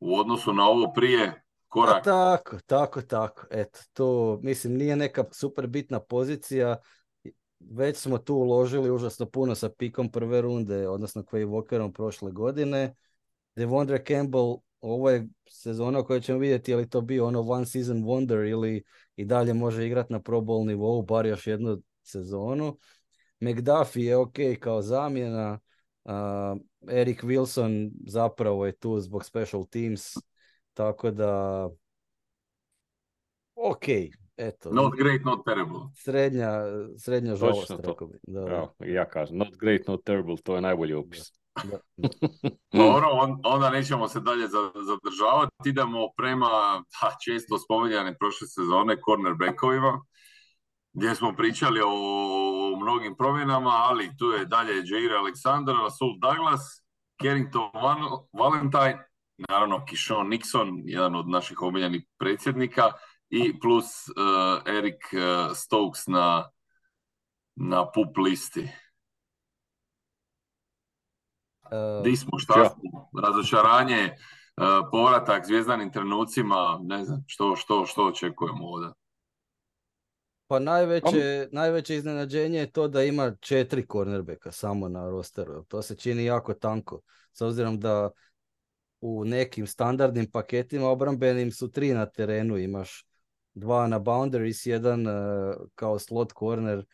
U 0.00 0.18
odnosu 0.18 0.52
na 0.52 0.68
ovo 0.68 0.92
prije, 0.92 1.44
korak 1.68 2.04
tako, 2.04 2.58
tako, 2.66 3.02
tako. 3.02 3.46
Eto, 3.50 3.78
to 3.92 4.38
mislim 4.42 4.74
nije 4.76 4.96
neka 4.96 5.24
super 5.32 5.66
bitna 5.66 6.00
pozicija. 6.00 6.76
Već 7.60 7.96
smo 7.96 8.18
tu 8.18 8.34
uložili 8.34 8.90
užasno 8.90 9.26
puno 9.26 9.54
sa 9.54 9.68
pikom 9.68 10.10
prve 10.10 10.40
runde, 10.40 10.88
odnosno 10.88 11.22
Quay 11.22 11.46
Walkerom 11.46 11.92
prošle 11.92 12.32
godine. 12.32 12.94
Devondre 13.56 14.04
Campbell, 14.08 14.56
ovo 14.80 15.10
je 15.10 15.28
sezona 15.48 16.00
u 16.00 16.04
kojoj 16.04 16.20
ćemo 16.20 16.38
vidjeti 16.38 16.70
je 16.70 16.76
li 16.76 16.88
to 16.88 17.00
bio 17.00 17.26
ono 17.26 17.40
one 17.40 17.66
season 17.66 18.04
wonder 18.04 18.50
ili 18.50 18.84
i 19.16 19.24
dalje 19.24 19.54
može 19.54 19.86
igrati 19.86 20.12
na 20.12 20.20
pro 20.20 20.40
bowl 20.40 20.66
nivou, 20.66 21.02
bar 21.02 21.26
još 21.26 21.46
jednu 21.46 21.82
sezonu. 22.02 22.78
McDuffie 23.40 24.04
je 24.04 24.16
ok 24.16 24.36
kao 24.60 24.82
zamjena. 24.82 25.58
a, 26.04 26.56
Eric 26.88 27.22
Wilson 27.22 27.90
zapravo 28.06 28.66
je 28.66 28.72
tu 28.72 29.00
zbog 29.00 29.24
special 29.24 29.64
teams, 29.64 30.14
tako 30.74 31.10
da 31.10 31.68
ok, 33.54 33.84
eto, 34.36 34.70
not 34.70 34.92
great, 34.98 35.24
not 35.24 35.44
terrible. 35.44 35.80
srednja, 35.94 36.50
srednja 36.98 37.32
Točno 37.32 37.46
žalost, 37.46 37.68
to. 37.68 37.76
rekao 37.76 38.06
bi. 38.06 38.18
Da, 38.22 38.40
Evo, 38.40 38.74
ja 38.80 39.08
kažem, 39.08 39.36
not 39.36 39.56
great, 39.58 39.86
not 39.86 40.04
terrible, 40.04 40.36
to 40.44 40.54
je 40.54 40.60
najbolji 40.60 40.94
opis. 40.94 41.32
da, 41.64 41.78
da. 41.96 42.08
Dobro, 42.72 43.08
on- 43.12 43.40
onda 43.44 43.70
nećemo 43.70 44.08
se 44.08 44.20
dalje 44.20 44.46
za- 44.48 44.72
zadržavati. 44.86 45.68
Idemo 45.68 46.08
prema 46.16 46.46
ha, 47.00 47.08
često 47.24 47.58
spominjane 47.58 48.16
prošle 48.18 48.46
sezone 48.46 48.96
cornerbackovima, 49.04 50.00
gdje 50.94 51.14
smo 51.14 51.34
pričali 51.36 51.80
o, 51.80 51.88
o 52.72 52.76
mnogim 52.80 53.16
promjenama, 53.16 53.70
ali 53.70 54.16
tu 54.18 54.26
je 54.26 54.44
dalje 54.44 54.72
Jair 54.74 55.10
Alexander, 55.12 55.82
Rasul 55.82 56.18
Douglas, 56.20 56.60
Carrington 57.22 57.70
Van- 57.74 58.26
Valentine, 58.32 59.08
naravno 59.48 59.84
Kishon 59.84 60.28
Nixon, 60.28 60.82
jedan 60.84 61.14
od 61.14 61.28
naših 61.28 61.62
omiljenih 61.62 62.02
predsjednika, 62.18 62.92
i 63.30 63.60
plus 63.60 63.84
eh, 64.08 64.76
Eric 64.76 65.00
eh, 65.12 65.54
Stokes 65.54 66.06
na, 66.06 66.50
na 67.56 67.90
pup 67.90 68.16
listi. 68.18 68.68
E, 71.70 72.02
Di 72.04 72.16
smo, 72.16 72.38
šta 72.38 72.60
Ja. 72.60 72.68
smo, 72.68 73.08
razočaranje, 73.22 73.96
e, 73.96 74.14
povratak 74.90 75.46
zvijezdanim 75.46 75.92
trenucima, 75.92 76.78
ne 76.82 77.04
znam, 77.04 77.24
što, 77.26 77.56
što, 77.56 77.86
što 77.86 78.06
očekujemo 78.06 78.66
ovdje. 78.66 78.90
Pa 80.54 80.58
najveće, 80.58 81.48
najveće 81.52 81.96
iznenađenje 81.96 82.58
je 82.58 82.70
to 82.70 82.88
da 82.88 83.02
ima 83.02 83.36
četiri 83.40 83.86
cornerbacka 83.92 84.52
samo 84.52 84.88
na 84.88 85.10
rosteru. 85.10 85.64
To 85.64 85.82
se 85.82 85.96
čini 85.96 86.24
jako 86.24 86.54
tanko. 86.54 87.00
S 87.32 87.40
obzirom 87.40 87.80
da 87.80 88.10
u 89.00 89.24
nekim 89.24 89.66
standardnim 89.66 90.30
paketima 90.30 90.88
obrambenim 90.88 91.52
su 91.52 91.70
tri 91.70 91.92
na 91.92 92.06
terenu. 92.06 92.58
Imaš 92.58 93.06
dva 93.54 93.86
na 93.86 93.98
boundaries, 93.98 94.66
jedan 94.66 95.06
eh, 95.06 95.54
kao 95.74 95.98
slot 95.98 96.32
corner. 96.38 96.84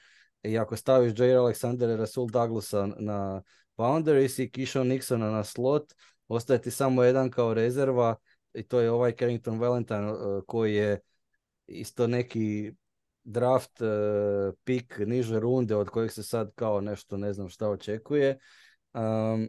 I 0.43 0.59
ako 0.59 0.77
staviš 0.77 1.19
Jair 1.19 1.37
Alexander 1.37 1.95
i 1.95 1.97
Rasul 1.97 2.29
Douglas 2.29 2.73
na 2.99 3.43
boundaries 3.77 4.39
i 4.39 4.51
Kishon 4.51 4.89
Nixona 4.89 5.31
na 5.31 5.45
slot, 5.45 5.93
ostaje 6.29 6.63
ti 6.63 6.71
samo 6.71 7.03
jedan 7.03 7.31
kao 7.31 7.55
rezerva 7.55 8.17
i 8.55 8.63
to 8.63 8.81
je 8.81 8.91
ovaj 8.91 9.13
Carrington 9.13 9.59
Valentine 9.59 10.09
eh, 10.09 10.41
koji 10.47 10.75
je 10.75 11.01
isto 11.67 12.07
neki 12.07 12.73
draft 13.31 13.83
eh, 13.83 14.53
pik 14.65 14.99
niže 15.07 15.41
runde 15.41 15.77
od 15.77 15.89
kojeg 15.89 16.13
se 16.13 16.23
sad 16.23 16.53
kao 16.55 16.81
nešto 16.81 17.17
ne 17.17 17.33
znam 17.33 17.49
šta 17.49 17.69
očekuje. 17.69 18.39
Um, 18.95 19.49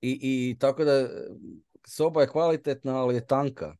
i, 0.00 0.18
I 0.22 0.56
tako 0.58 0.84
da 0.84 1.08
soba 1.86 2.20
je 2.20 2.28
kvalitetna, 2.28 3.02
ali 3.02 3.14
je 3.14 3.26
tanka. 3.26 3.76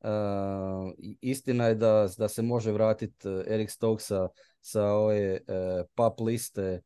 Uh, 0.00 0.92
istina 1.20 1.66
je 1.66 1.74
da, 1.74 2.08
da 2.18 2.28
se 2.28 2.42
može 2.42 2.72
vratiti 2.72 3.28
Eric 3.28 3.70
Stokesa 3.70 4.28
sa 4.60 4.84
ove 4.84 5.40
eh, 5.48 5.84
pap 5.94 6.20
liste 6.20 6.80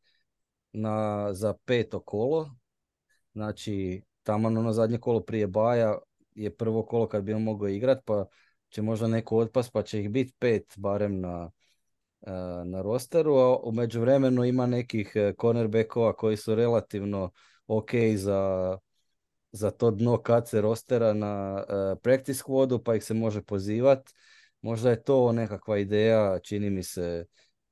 na, 0.71 1.27
za 1.33 1.53
peto 1.65 1.99
kolo. 1.99 2.49
Znači, 3.33 4.01
tamo 4.23 4.47
ono 4.47 4.73
zadnje 4.73 4.97
kolo 4.97 5.19
prije 5.19 5.47
Baja 5.47 5.97
je 6.35 6.55
prvo 6.55 6.85
kolo 6.85 7.07
kad 7.07 7.23
bi 7.23 7.33
on 7.33 7.43
mogao 7.43 7.67
igrat, 7.69 7.99
pa 8.05 8.25
će 8.71 8.81
možda 8.81 9.07
neko 9.07 9.37
otpast, 9.37 9.71
pa 9.73 9.83
će 9.83 9.99
ih 9.99 10.09
biti 10.09 10.33
pet 10.39 10.73
barem 10.77 11.19
na, 11.19 11.51
eh, 12.21 12.31
na 12.65 12.81
rosteru, 12.81 13.35
a 13.35 13.57
u 13.57 13.71
međuvremenu 13.71 14.45
ima 14.45 14.65
nekih 14.65 15.11
eh, 15.15 15.33
cornerbackova 15.41 16.13
koji 16.13 16.37
su 16.37 16.55
relativno 16.55 17.31
ok 17.67 17.89
za, 18.15 18.77
za 19.51 19.71
to 19.71 19.91
dno 19.91 20.17
kace 20.17 20.61
rostera 20.61 21.13
na 21.13 21.63
eh, 21.69 21.95
practice 22.01 22.43
squadu, 22.43 22.83
pa 22.83 22.95
ih 22.95 23.03
se 23.03 23.13
može 23.13 23.41
pozivat. 23.41 24.09
Možda 24.61 24.89
je 24.89 25.03
to 25.03 25.31
nekakva 25.31 25.77
ideja, 25.77 26.39
čini 26.39 26.69
mi 26.69 26.83
se, 26.83 27.25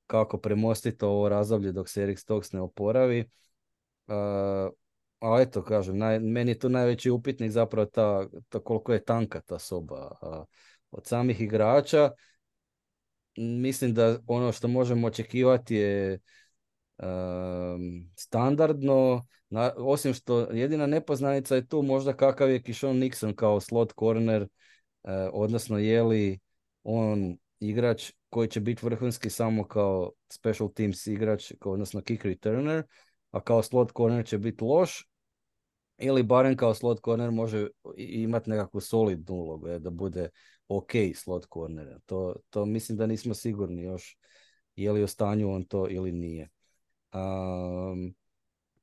kako 0.08 0.38
premostiti 0.38 1.06
ovo 1.06 1.30
razdoblje 1.30 1.72
dok 1.72 1.90
se 1.90 2.04
Eric 2.04 2.20
Stokes 2.20 2.52
ne 2.52 2.62
oporavi. 2.62 3.30
Uh, 4.08 4.16
a 5.20 5.42
eto, 5.42 5.64
kažem, 5.64 5.98
naj, 5.98 6.20
meni 6.20 6.52
je 6.52 6.60
tu 6.60 6.70
najveći 6.70 7.12
upitnik 7.12 7.52
zapravo 7.52 7.86
ta, 7.86 8.28
ta 8.50 8.60
koliko 8.60 8.94
je 8.94 9.04
tanka 9.04 9.42
ta 9.42 9.60
soba. 9.60 10.18
A 10.22 10.46
od 10.92 11.06
samih 11.06 11.42
igrača, 11.42 12.12
mislim 13.38 13.94
da 13.94 14.20
ono 14.28 14.52
što 14.52 14.68
možemo 14.68 15.08
očekivati 15.08 15.76
je 15.76 16.20
um, 16.98 18.12
standardno, 18.16 19.28
na, 19.50 19.74
osim 19.78 20.14
što 20.14 20.40
jedina 20.40 20.86
nepoznanica 20.86 21.56
je 21.56 21.68
tu 21.68 21.82
možda 21.82 22.14
kakav 22.14 22.52
je 22.52 22.62
Kishon 22.62 22.98
Nixon 22.98 23.36
kao 23.36 23.60
slot 23.60 23.94
corner, 24.00 24.42
eh, 25.04 25.30
odnosno 25.34 25.78
je 25.78 26.04
li 26.04 26.40
on 26.84 27.38
igrač 27.60 28.12
koji 28.30 28.48
će 28.48 28.60
biti 28.60 28.86
vrhunski 28.86 29.30
samo 29.30 29.68
kao 29.68 30.12
special 30.30 30.70
teams 30.74 31.08
igrač, 31.08 31.52
kao, 31.60 31.72
odnosno 31.72 32.02
kick 32.02 32.26
returner, 32.26 32.84
a 33.32 33.42
kao 33.42 33.64
slot 33.64 33.92
corner 33.98 34.26
će 34.26 34.38
biti 34.38 34.64
loš, 34.64 35.10
ili 35.98 36.24
barem 36.24 36.58
kao 36.58 36.74
slot 36.74 37.00
corner 37.06 37.32
može 37.32 37.68
imati 37.98 38.50
nekakvu 38.50 38.82
solidnu 38.82 39.36
ulogu, 39.36 39.68
je, 39.68 39.80
da 39.80 39.90
bude 39.90 40.30
ok 40.70 40.92
slot 41.16 41.46
corner. 41.54 42.00
To, 42.06 42.36
to 42.50 42.66
mislim 42.66 42.98
da 42.98 43.08
nismo 43.08 43.34
sigurni 43.34 43.84
još 43.84 44.18
je 44.76 44.92
li 44.92 45.04
u 45.04 45.08
stanju 45.08 45.52
on 45.52 45.64
to 45.64 45.88
ili 45.90 46.12
nije. 46.12 46.50
Um, 47.14 48.16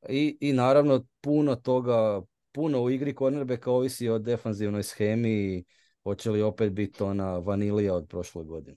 i, 0.08 0.38
I 0.40 0.52
naravno 0.52 1.06
puno 1.20 1.56
toga, 1.56 2.22
puno 2.52 2.82
u 2.82 2.90
igri 2.90 3.14
cornerbacka 3.14 3.70
ovisi 3.70 4.08
o 4.08 4.18
defanzivnoj 4.18 4.82
schemi 4.82 5.30
i 5.30 5.64
hoće 6.02 6.30
li 6.30 6.42
opet 6.42 6.72
biti 6.72 7.02
ona 7.02 7.38
vanilija 7.38 7.94
od 7.94 8.08
prošle 8.08 8.44
godine. 8.44 8.76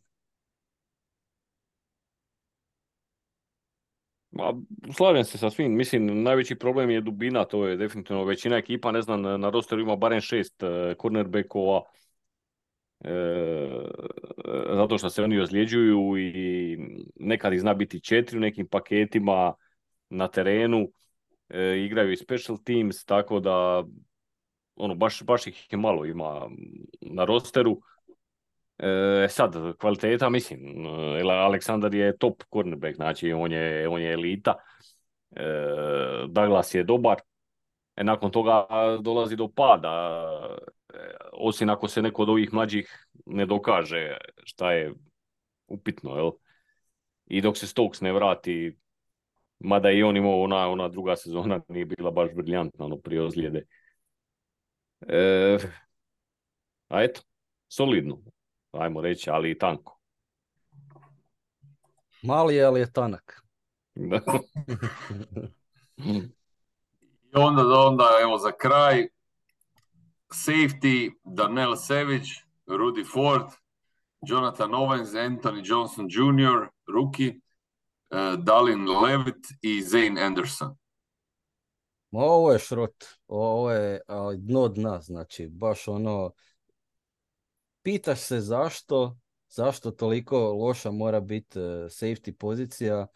Ma, 4.31 4.53
slažem 4.97 5.23
se 5.23 5.37
sa 5.37 5.49
svim. 5.49 5.75
Mislim, 5.75 6.23
najveći 6.23 6.55
problem 6.55 6.89
je 6.89 7.01
dubina, 7.01 7.45
to 7.45 7.67
je 7.67 7.77
definitivno 7.77 8.23
većina 8.23 8.57
ekipa, 8.57 8.91
ne 8.91 9.01
znam, 9.01 9.21
na 9.21 9.49
rosteru 9.49 9.81
ima 9.81 9.95
barem 9.95 10.21
šest 10.21 10.63
uh, 10.63 10.69
cornerbackova, 11.01 11.81
zato 14.75 14.97
što 14.97 15.09
se 15.09 15.23
oni 15.23 15.39
ozljeđuju 15.39 16.17
i 16.17 16.77
nekad 17.15 17.53
ih 17.53 17.59
zna 17.61 17.73
biti 17.73 18.01
četiri 18.01 18.37
u 18.37 18.41
nekim 18.41 18.67
paketima 18.67 19.53
na 20.09 20.27
terenu, 20.27 20.91
e, 21.49 21.77
igraju 21.85 22.11
i 22.11 22.17
special 22.17 22.57
teams, 22.65 23.05
tako 23.05 23.39
da 23.39 23.83
ono, 24.75 24.95
baš, 24.95 25.23
baš 25.23 25.47
ih 25.47 25.67
je 25.71 25.77
malo 25.77 26.05
ima 26.05 26.49
na 27.01 27.25
rosteru. 27.25 27.81
E, 28.77 29.27
sad, 29.29 29.77
kvaliteta, 29.77 30.29
mislim, 30.29 30.85
Aleksandar 31.29 31.93
je 31.93 32.17
top 32.17 32.43
cornerback, 32.53 32.95
znači 32.95 33.33
on 33.33 33.51
je, 33.51 33.87
on 33.87 34.01
je 34.01 34.13
elita. 34.13 34.55
E, 35.31 35.43
Douglas 36.27 36.75
je 36.75 36.83
dobar. 36.83 37.17
E, 37.95 38.03
nakon 38.03 38.31
toga 38.31 38.67
dolazi 39.01 39.35
do 39.35 39.47
pada, 39.47 40.23
e, 40.67 40.78
osim 41.33 41.69
ako 41.69 41.87
se 41.87 42.01
neko 42.01 42.21
od 42.21 42.29
ovih 42.29 42.53
mlađih 42.53 43.07
ne 43.25 43.45
dokaže 43.45 44.17
šta 44.43 44.71
je 44.71 44.93
upitno, 45.67 46.15
jel? 46.15 46.31
I 47.25 47.41
dok 47.41 47.57
se 47.57 47.67
Stokes 47.67 48.01
ne 48.01 48.13
vrati, 48.13 48.77
mada 49.59 49.91
i 49.91 50.03
on 50.03 50.17
imao 50.17 50.41
ona, 50.41 50.69
ona 50.69 50.87
druga 50.87 51.15
sezona 51.15 51.61
nije 51.67 51.85
bila 51.85 52.11
baš 52.11 52.29
briljantna, 52.35 52.85
ono 52.85 52.97
prije 52.97 53.23
ozljede. 53.23 53.65
E, 55.07 55.57
a 56.87 57.03
eto, 57.03 57.21
solidno, 57.67 58.21
ajmo 58.71 59.01
reći, 59.01 59.29
ali 59.29 59.51
i 59.51 59.57
tanko. 59.57 59.99
Mali 62.21 62.55
je, 62.55 62.63
ali 62.63 62.79
je 62.79 62.93
tanak. 62.93 63.41
I 67.33 67.35
onda, 67.35 67.61
onda, 67.87 68.09
evo 68.21 68.37
za 68.37 68.51
kraj, 68.51 69.07
safety, 70.33 71.11
Darnell 71.23 71.75
Savage, 71.75 72.45
Rudy 72.67 73.03
Ford, 73.03 73.51
Jonathan 74.21 74.73
Owens, 74.73 75.15
Anthony 75.15 75.61
Johnson 75.63 76.07
Jr., 76.09 76.69
rookie, 76.87 77.41
uh, 78.11 78.35
Dalin 78.43 78.85
Levitt 78.85 79.47
i 79.61 79.81
Zane 79.81 80.21
Anderson. 80.21 80.75
Ovo 82.11 82.51
je 82.51 82.59
šrot, 82.59 83.05
ovo 83.27 83.71
je 83.71 84.01
ali 84.07 84.37
dno 84.37 84.67
dna, 84.67 85.01
znači 85.01 85.47
baš 85.47 85.87
ono, 85.87 86.31
pitaš 87.81 88.19
se 88.19 88.39
zašto, 88.39 89.17
zašto 89.49 89.91
toliko 89.91 90.37
loša 90.37 90.91
mora 90.91 91.19
biti 91.19 91.59
uh, 91.59 91.65
safety 91.65 92.37
pozicija, 92.37 93.07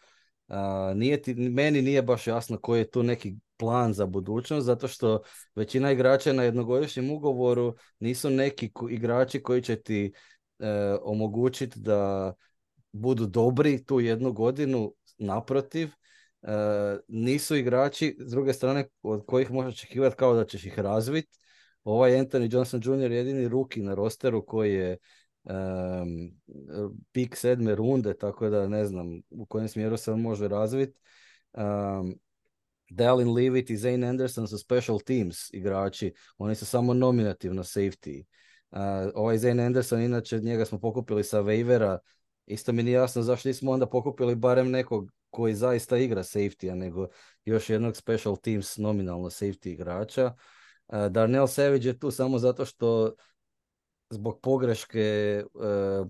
nije 0.94 1.22
ti, 1.22 1.34
meni 1.34 1.82
nije 1.82 2.02
baš 2.02 2.26
jasno 2.26 2.58
koji 2.58 2.78
je 2.78 2.90
tu 2.90 3.02
neki 3.02 3.36
plan 3.56 3.92
za 3.92 4.06
budućnost, 4.06 4.66
zato 4.66 4.88
što 4.88 5.22
većina 5.54 5.92
igrača 5.92 6.32
na 6.32 6.42
jednogodišnjem 6.42 7.10
ugovoru 7.10 7.74
nisu 7.98 8.30
neki 8.30 8.70
igrači 8.90 9.42
koji 9.42 9.62
će 9.62 9.76
ti 9.76 10.12
e, 10.58 10.96
omogućiti 11.02 11.80
da 11.80 12.32
budu 12.92 13.26
dobri 13.26 13.84
tu 13.84 14.00
jednu 14.00 14.32
godinu, 14.32 14.94
naprotiv, 15.18 15.88
e, 16.42 16.48
nisu 17.08 17.56
igrači, 17.56 18.16
s 18.20 18.30
druge 18.30 18.52
strane, 18.52 18.84
od 19.02 19.26
kojih 19.26 19.50
možeš 19.50 19.74
očekivati 19.74 20.16
kao 20.16 20.34
da 20.34 20.44
ćeš 20.44 20.64
ih 20.64 20.78
razviti. 20.78 21.38
Ovaj 21.84 22.12
Anthony 22.12 22.54
Johnson 22.54 22.80
Jr. 22.84 23.12
jedini 23.12 23.48
ruki 23.48 23.82
na 23.82 23.94
rosteru 23.94 24.46
koji 24.46 24.74
je 24.74 24.96
um, 25.44 26.32
pik 27.12 27.36
sedme 27.36 27.74
runde, 27.74 28.14
tako 28.18 28.48
da 28.48 28.68
ne 28.68 28.86
znam 28.86 29.22
u 29.30 29.46
kojem 29.46 29.68
smjeru 29.68 29.96
se 29.96 30.12
on 30.12 30.20
može 30.20 30.48
razviti. 30.48 31.00
Um, 31.52 32.14
Dallin 32.90 33.32
Leavitt 33.32 33.70
i 33.70 33.76
Zane 33.76 34.06
Anderson 34.06 34.48
su 34.48 34.58
special 34.58 34.98
teams 35.00 35.50
igrači, 35.52 36.12
oni 36.38 36.54
su 36.54 36.66
samo 36.66 36.94
nominativno 36.94 37.62
safety. 37.62 38.24
Uh, 38.70 38.78
ovaj 39.14 39.38
Zane 39.38 39.64
Anderson, 39.64 40.02
inače 40.02 40.38
njega 40.38 40.64
smo 40.64 40.80
pokupili 40.80 41.24
sa 41.24 41.42
waivera, 41.42 41.98
isto 42.46 42.72
mi 42.72 42.82
nije 42.82 42.94
jasno 42.94 43.22
zašto 43.22 43.48
nismo 43.48 43.72
onda 43.72 43.86
pokupili 43.86 44.34
barem 44.34 44.70
nekog 44.70 45.10
koji 45.30 45.54
zaista 45.54 45.96
igra 45.96 46.22
safety, 46.22 46.72
a 46.72 46.74
nego 46.74 47.08
još 47.44 47.70
jednog 47.70 47.96
special 47.96 48.36
teams 48.36 48.76
nominalno 48.76 49.30
safety 49.30 49.68
igrača. 49.68 50.34
Uh, 50.86 51.06
Darnell 51.06 51.46
Savage 51.46 51.88
je 51.88 51.98
tu 51.98 52.10
samo 52.10 52.38
zato 52.38 52.64
što 52.64 53.14
zbog 54.14 54.40
pogreške 54.42 55.44
uh, 55.54 56.08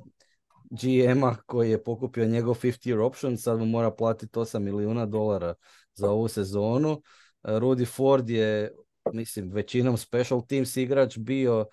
GM-a 0.71 1.37
koji 1.47 1.71
je 1.71 1.85
pokupio 1.85 2.27
njegov 2.27 2.55
50 2.55 2.89
year 2.91 3.01
option, 3.01 3.37
sad 3.37 3.59
mu 3.59 3.67
mora 3.67 3.91
platiti 3.91 4.39
8 4.39 4.59
milijuna 4.59 5.07
dolara 5.07 5.55
za 5.95 6.11
ovu 6.11 6.29
sezonu. 6.29 6.93
Uh, 6.93 7.01
Rudy 7.43 7.87
Ford 7.87 8.31
je, 8.31 8.73
mislim, 9.13 9.51
većinom 9.53 9.97
special 9.97 10.47
teams 10.47 10.77
igrač 10.77 11.19
bio, 11.19 11.67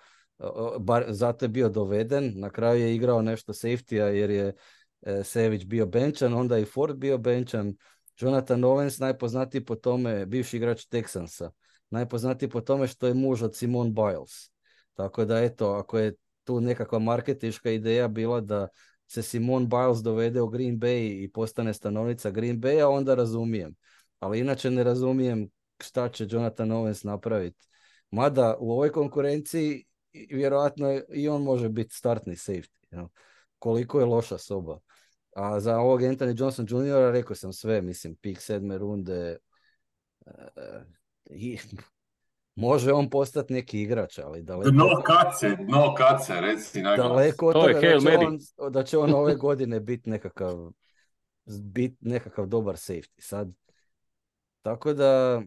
bar, 0.80 1.04
zato 1.08 1.44
je 1.44 1.48
bio 1.48 1.68
doveden, 1.68 2.32
na 2.36 2.50
kraju 2.50 2.80
je 2.80 2.94
igrao 2.94 3.22
nešto 3.22 3.52
safety-a 3.52 4.06
jer 4.06 4.30
je 4.30 4.46
uh, 4.46 5.24
Sević 5.24 5.64
bio 5.64 5.86
benčan, 5.86 6.34
onda 6.34 6.58
i 6.58 6.64
Ford 6.64 6.96
bio 6.96 7.18
benčan. 7.18 7.74
Jonathan 8.18 8.60
Owens 8.60 9.00
najpoznatiji 9.00 9.64
po 9.64 9.74
tome, 9.74 10.26
bivši 10.26 10.56
igrač 10.56 10.86
Texansa, 10.86 11.50
najpoznatiji 11.90 12.48
po 12.48 12.60
tome 12.60 12.86
što 12.86 13.06
je 13.06 13.14
muž 13.14 13.42
od 13.42 13.56
Simon 13.56 13.94
Biles. 13.94 14.50
Tako 14.94 15.24
da 15.24 15.42
eto, 15.42 15.70
ako 15.70 15.98
je 15.98 16.14
tu 16.44 16.60
nekakva 16.60 16.98
marketiška 16.98 17.70
ideja 17.70 18.08
bila 18.08 18.40
da 18.40 18.68
se 19.06 19.22
Simon 19.22 19.68
Biles 19.68 19.98
dovede 19.98 20.40
u 20.40 20.48
Green 20.48 20.80
Bay 20.80 21.24
i 21.24 21.30
postane 21.32 21.74
stanovnica 21.74 22.30
Green 22.30 22.60
Baya, 22.60 22.84
onda 22.84 23.14
razumijem. 23.14 23.74
Ali 24.18 24.40
inače 24.40 24.70
ne 24.70 24.84
razumijem 24.84 25.48
šta 25.80 26.08
će 26.08 26.26
Jonathan 26.30 26.68
Owens 26.68 27.04
napraviti. 27.04 27.66
Mada 28.10 28.56
u 28.60 28.72
ovoj 28.72 28.92
konkurenciji 28.92 29.84
vjerojatno 30.30 31.00
i 31.12 31.28
on 31.28 31.42
može 31.42 31.68
biti 31.68 31.94
startni 31.94 32.34
safety. 32.34 33.08
Koliko 33.58 34.00
je 34.00 34.06
loša 34.06 34.38
soba. 34.38 34.78
A 35.36 35.60
za 35.60 35.78
ovog 35.78 36.00
Anthony 36.00 36.40
Johnson 36.40 36.66
Jr. 36.68 37.12
rekao 37.12 37.36
sam 37.36 37.52
sve, 37.52 37.82
mislim, 37.82 38.14
pik 38.14 38.40
sedme 38.40 38.78
runde, 38.78 39.36
e, 40.26 40.32
i 41.30 41.58
Može 42.54 42.92
on 42.92 43.10
postati 43.10 43.52
neki 43.52 43.80
igrač, 43.80 44.18
ali 44.18 44.42
daleko... 44.42 44.70
Dno 44.70 44.86
kace, 45.04 45.56
dno 45.64 45.94
kace, 45.94 46.40
reci 46.40 46.82
Daleko 46.82 47.46
od 47.46 47.52
toga 47.52 47.72
da 47.72 48.00
će, 48.00 48.18
on, 48.18 48.38
da 48.72 48.82
će 48.82 48.98
on 48.98 49.14
ove 49.14 49.34
godine 49.34 49.80
biti 49.80 50.10
nekakav, 50.10 50.70
bit 51.62 51.96
nekakav 52.00 52.46
dobar 52.46 52.74
safety. 52.74 53.20
Sad, 53.20 53.52
tako 54.62 54.92
da, 54.92 55.42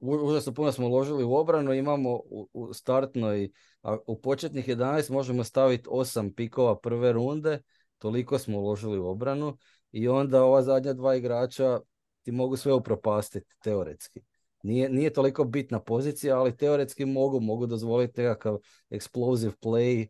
uh, 0.00 0.20
užasno 0.20 0.54
puno 0.54 0.72
smo 0.72 0.86
uložili 0.86 1.24
u 1.24 1.34
obranu, 1.34 1.74
imamo 1.74 2.10
u, 2.14 2.48
u 2.52 2.74
startnoj, 2.74 3.50
a 3.82 3.96
u 4.06 4.20
početnih 4.20 4.68
11 4.68 5.12
možemo 5.12 5.44
staviti 5.44 5.88
8 5.88 6.34
pikova 6.34 6.78
prve 6.78 7.12
runde, 7.12 7.62
toliko 7.98 8.38
smo 8.38 8.58
uložili 8.58 8.98
u 8.98 9.06
obranu 9.06 9.56
i 9.92 10.08
onda 10.08 10.44
ova 10.44 10.62
zadnja 10.62 10.92
dva 10.92 11.14
igrača 11.16 11.80
ti 12.22 12.32
mogu 12.32 12.56
sve 12.56 12.72
upropastiti, 12.72 13.54
teoretski 13.62 14.20
nije, 14.64 14.88
nije 14.88 15.12
toliko 15.12 15.44
bitna 15.44 15.80
pozicija, 15.80 16.38
ali 16.38 16.56
teoretski 16.56 17.04
mogu, 17.04 17.40
mogu 17.40 17.66
dozvoliti 17.66 18.20
nekakav 18.20 18.58
explosive 18.90 19.52
play 19.62 20.06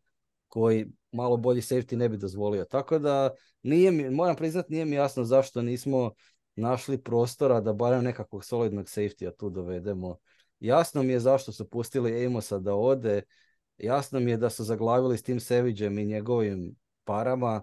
koji 0.49 0.87
malo 1.13 1.37
bolji 1.37 1.61
safety 1.61 1.97
ne 1.97 2.09
bi 2.09 2.17
dozvolio. 2.17 2.65
Tako 2.65 2.99
da 2.99 3.31
nije 3.63 3.91
mi, 3.91 4.11
moram 4.11 4.37
priznati 4.37 4.73
nije 4.73 4.85
mi 4.85 4.97
jasno 4.97 5.25
zašto 5.25 5.63
nismo 5.63 6.13
našli 6.57 7.03
prostora 7.03 7.61
da 7.61 7.73
barem 7.73 8.05
nekakvog 8.05 8.45
solidnog 8.45 8.87
safety 8.87 9.37
tu 9.37 9.51
dovedemo. 9.51 10.17
Jasno 10.61 11.03
mi 11.03 11.13
je 11.13 11.21
zašto 11.21 11.53
su 11.53 11.71
pustili 11.71 12.27
Amosa 12.27 12.59
da 12.59 12.75
ode, 12.75 13.23
jasno 13.79 14.21
mi 14.21 14.31
je 14.31 14.37
da 14.37 14.51
su 14.51 14.65
zaglavili 14.65 15.19
s 15.19 15.23
tim 15.23 15.41
Seviđem 15.41 15.99
i 15.99 16.05
njegovim 16.05 16.77
parama, 17.05 17.63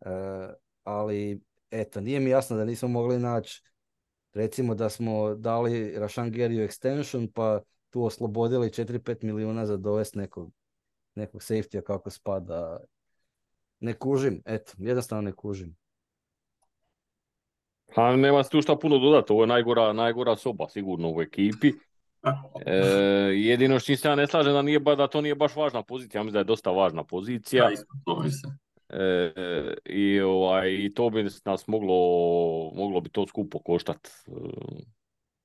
uh, 0.00 0.08
ali 0.82 1.40
eto, 1.70 2.00
nije 2.00 2.20
mi 2.20 2.30
jasno 2.30 2.56
da 2.56 2.64
nismo 2.64 2.88
mogli 2.88 3.18
naći 3.18 3.62
recimo 4.34 4.74
da 4.74 4.88
smo 4.88 5.34
dali 5.34 5.98
Rašangeriju 5.98 6.68
extension 6.68 7.30
pa 7.34 7.60
tu 7.90 8.04
oslobodili 8.04 8.68
4-5 8.68 9.24
milijuna 9.24 9.66
za 9.66 9.76
dovest 9.76 10.14
nekog, 10.14 10.52
nekog 11.14 11.40
safety 11.40 11.82
kako 11.82 12.10
spada. 12.10 12.80
Ne 13.80 13.94
kužim, 13.94 14.42
eto, 14.44 14.72
jednostavno 14.78 15.22
ne 15.22 15.32
kužim. 15.32 15.76
Pa 17.94 18.16
nema 18.16 18.42
tu 18.42 18.62
šta 18.62 18.76
puno 18.76 18.98
dodati, 18.98 19.32
ovo 19.32 19.42
je 19.42 19.46
najgora, 19.46 19.92
najgora 19.92 20.36
soba 20.36 20.68
sigurno 20.68 21.12
u 21.12 21.22
ekipi. 21.22 21.72
E, 22.66 22.76
jedino 23.34 23.78
što 23.78 23.96
se 23.96 24.08
ja 24.08 24.14
ne 24.14 24.26
slažem 24.26 24.52
da, 24.52 24.62
nije, 24.62 24.78
da 24.78 25.06
to 25.06 25.20
nije 25.20 25.34
baš 25.34 25.56
važna 25.56 25.82
pozicija, 25.82 26.18
ja 26.18 26.22
mislim 26.22 26.32
da 26.32 26.38
je 26.38 26.44
dosta 26.44 26.70
važna 26.70 27.04
pozicija. 27.04 27.70
E, 28.92 29.32
i, 29.84 30.20
ovaj, 30.20 30.74
I 30.74 30.94
to 30.94 31.10
bi 31.10 31.22
nas 31.44 31.66
moglo, 31.66 31.96
moglo 32.74 33.00
bi 33.00 33.10
to 33.10 33.26
skupo 33.26 33.58
koštat 33.58 34.06
e, 34.06 34.30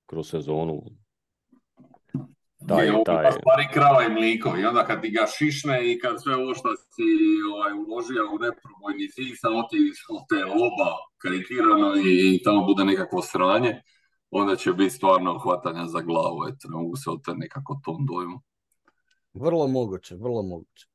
kroz 0.05 0.29
sezonu. 0.29 0.81
Taj, 2.67 2.85
je, 2.85 3.03
taj... 3.05 3.31
stvari 3.31 3.67
krava 3.73 4.03
i 4.03 4.09
mliko 4.09 4.57
i 4.57 4.65
onda 4.65 4.85
kad 4.85 5.01
ti 5.01 5.09
ga 5.09 5.25
šišne 5.37 5.91
i 5.91 5.99
kad 5.99 6.21
sve 6.23 6.35
ovo 6.35 6.53
što 6.55 6.75
si 6.75 7.07
ovaj, 7.53 7.73
uložio 7.73 8.23
u 8.33 8.39
neprobojni 8.45 9.09
cilj, 9.09 9.35
samo 9.35 9.63
ti 9.63 9.77
te 10.29 10.45
loba 10.45 10.89
karikirano 11.17 11.95
i, 11.95 12.35
i 12.35 12.43
tamo 12.43 12.65
bude 12.65 12.85
nekakvo 12.85 13.21
sranje, 13.21 13.81
onda 14.31 14.55
će 14.55 14.73
biti 14.73 14.89
stvarno 14.89 15.39
hvatanja 15.39 15.85
za 15.85 16.01
glavu, 16.01 16.39
eto, 16.47 16.67
ne 16.69 16.77
mogu 16.77 16.95
se 16.95 17.09
od 17.09 17.21
nekako 17.35 17.79
tom 17.85 18.05
dojmu. 18.05 18.39
Vrlo 19.33 19.67
moguće, 19.67 20.15
vrlo 20.15 20.41
moguće. 20.41 20.87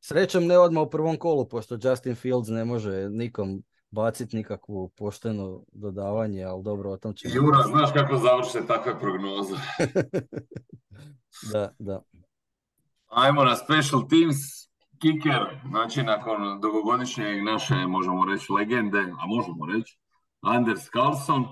Srećom 0.00 0.46
ne 0.46 0.58
odmah 0.58 0.82
u 0.82 0.90
prvom 0.90 1.16
kolu, 1.16 1.48
pošto 1.48 1.78
Justin 1.82 2.14
Fields 2.14 2.48
ne 2.48 2.64
može 2.64 3.08
nikom 3.10 3.62
baciti 3.90 4.36
nikakvu 4.36 4.88
poštenu 4.88 5.64
dodavanje, 5.72 6.44
ali 6.44 6.62
dobro, 6.62 6.90
o 6.90 6.96
tom 6.96 7.14
ćemo... 7.14 7.34
Jura, 7.34 7.62
znaš 7.62 7.92
kako 7.92 8.16
završe 8.16 8.66
takve 8.66 9.00
prognoze. 9.00 9.54
da, 11.52 11.74
da. 11.78 12.02
Ajmo 13.06 13.44
na 13.44 13.56
special 13.56 14.08
teams, 14.08 14.36
kicker, 15.00 15.60
znači 15.68 16.02
nakon 16.02 16.60
dugogodišnjeg 16.60 17.44
naše, 17.44 17.74
možemo 17.74 18.24
reći, 18.24 18.52
legende, 18.52 18.98
a 18.98 19.26
možemo 19.26 19.66
reći, 19.66 19.98
Anders 20.40 20.90
Carlson, 20.90 21.44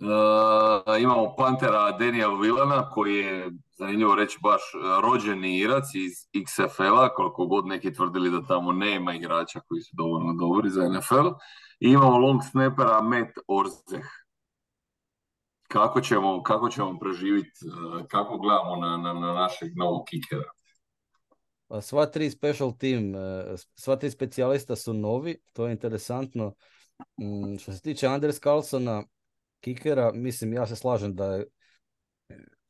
Uh, 0.00 1.00
imamo 1.00 1.34
Pantera 1.36 1.92
Daniel 1.98 2.40
Villana 2.40 2.90
koji 2.90 3.14
je, 3.14 3.50
zanimljivo 3.76 4.14
reći, 4.14 4.38
baš 4.42 4.62
rođeni 5.02 5.58
Irac 5.58 5.84
iz 5.94 6.12
XFL-a, 6.32 7.14
koliko 7.14 7.46
god 7.46 7.66
neki 7.66 7.92
tvrdili 7.92 8.30
da 8.30 8.46
tamo 8.46 8.72
nema 8.72 9.14
igrača 9.14 9.60
koji 9.60 9.80
su 9.80 9.90
dovoljno 9.96 10.32
dobri 10.32 10.70
za 10.70 10.88
NFL. 10.88 11.28
I 11.80 11.88
imamo 11.88 12.18
long 12.18 12.40
snapera 12.50 13.00
Matt 13.02 13.32
Orzeh. 13.48 14.06
Kako 15.68 16.00
ćemo, 16.00 16.42
kako 16.42 16.68
ćemo 16.68 16.98
preživjeti, 16.98 17.50
kako 18.08 18.38
gledamo 18.38 18.76
na, 18.76 18.96
na, 18.96 19.12
na 19.12 19.32
našeg 19.32 19.76
novog 19.76 20.02
kikera? 20.08 20.50
Pa 21.68 21.80
sva 21.80 22.06
tri 22.06 22.30
special 22.30 22.72
team, 22.78 23.14
e, 23.14 23.56
sva 23.74 23.96
tri 23.96 24.10
specijalista 24.10 24.76
su 24.76 24.92
novi, 24.92 25.36
to 25.52 25.66
je 25.66 25.72
interesantno. 25.72 26.54
Mm, 27.20 27.58
što 27.58 27.72
se 27.72 27.80
tiče 27.80 28.06
Anders 28.06 28.40
Carlsona, 28.40 29.02
kikera, 29.60 30.12
mislim, 30.14 30.52
ja 30.52 30.66
se 30.66 30.76
slažem 30.76 31.14
da 31.14 31.34
je 31.34 31.46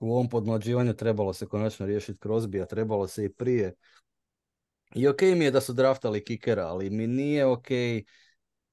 u 0.05 0.13
ovom 0.13 0.29
podmlađivanju 0.29 0.95
trebalo 0.95 1.33
se 1.33 1.47
konačno 1.47 1.87
riješiti 1.87 2.19
Crosby, 2.19 2.67
trebalo 2.67 3.07
se 3.07 3.25
i 3.25 3.33
prije. 3.33 3.75
I 4.95 5.09
ok 5.09 5.23
mi 5.23 5.45
je 5.45 5.51
da 5.51 5.61
su 5.61 5.73
draftali 5.73 6.25
kikera, 6.25 6.67
ali 6.67 6.91
mi 6.91 7.07
nije 7.07 7.47
ok 7.47 7.67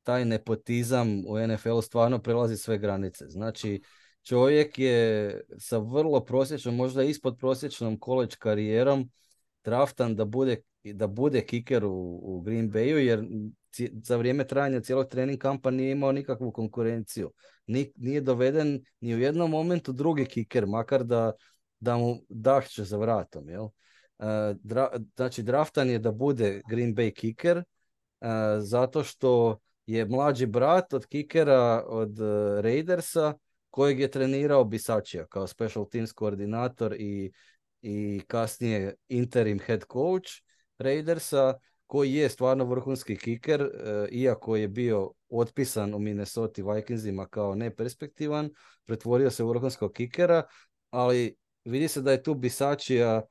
taj 0.04 0.26
nepotizam 0.26 1.24
u 1.28 1.48
NFL-u 1.48 1.82
stvarno 1.82 2.20
prelazi 2.20 2.58
sve 2.58 2.78
granice. 2.78 3.26
Znači, 3.30 3.82
čovjek 4.24 4.80
je 4.80 5.42
sa 5.60 5.78
vrlo 5.78 6.26
prosječnom, 6.26 6.76
možda 6.76 7.04
ispod 7.04 7.38
prosječnom 7.40 8.00
college 8.06 8.36
karijerom 8.40 9.12
draftan 9.64 10.16
da 10.16 10.26
bude, 10.26 10.62
da 10.84 11.08
bude 11.08 11.42
kiker 11.42 11.86
u, 11.86 12.20
u 12.24 12.42
Green 12.42 12.72
Bayu, 12.72 12.96
jer 12.96 13.26
za 14.04 14.18
vrijeme 14.18 14.48
trajanja 14.48 14.80
cijelog 14.80 15.08
trening 15.08 15.40
kampa 15.40 15.72
nije 15.72 15.92
imao 15.92 16.12
nikakvu 16.12 16.52
konkurenciju. 16.52 17.32
Nije 17.96 18.22
doveden 18.22 18.84
ni 19.00 19.16
u 19.16 19.20
jednom 19.20 19.52
momentu 19.52 19.92
drugi 19.92 20.26
kiker, 20.26 20.66
makar 20.66 21.04
da, 21.04 21.32
da 21.80 21.98
mu 21.98 22.16
dahće 22.30 22.84
za 22.84 22.98
vratom. 22.98 23.50
Jel? 23.50 23.68
E, 24.20 24.56
znači, 25.16 25.44
draftan 25.44 25.90
je 25.90 26.00
da 26.00 26.12
bude 26.12 26.62
Green 26.70 26.96
Bay 26.96 27.14
kiker, 27.14 27.58
e, 27.58 27.64
zato 28.60 29.04
što 29.04 29.60
je 29.86 30.06
mlađi 30.06 30.46
brat 30.46 30.94
od 30.94 31.06
kikera 31.06 31.84
od 31.88 32.20
e, 32.20 32.62
Raidersa, 32.62 33.34
kojeg 33.70 34.00
je 34.00 34.12
trenirao 34.12 34.64
Bisačija 34.64 35.26
kao 35.26 35.48
special 35.48 35.90
teams 35.90 36.12
koordinator 36.12 36.94
i, 36.94 37.32
i 37.82 38.22
kasnije 38.28 38.96
interim 39.08 39.60
head 39.60 39.84
coach 39.94 40.32
Raidersa 40.82 41.54
koji 41.88 42.14
je 42.14 42.30
stvarno 42.30 42.66
vrhunski 42.66 43.18
kiker, 43.18 43.62
e, 43.62 44.08
iako 44.12 44.56
je 44.56 44.68
bio 44.68 45.12
otpisan 45.30 45.94
u 45.94 46.00
Minnesota 46.00 46.74
Vikingsima 46.74 47.26
kao 47.26 47.56
neperspektivan, 47.56 48.50
pretvorio 48.86 49.32
se 49.32 49.44
u 49.44 49.50
vrhunskog 49.50 49.94
kikera, 49.94 50.44
ali 50.90 51.36
vidi 51.66 51.88
se 51.88 52.02
da 52.02 52.12
je 52.12 52.24
tu 52.24 52.34
Bisačija 52.34 53.22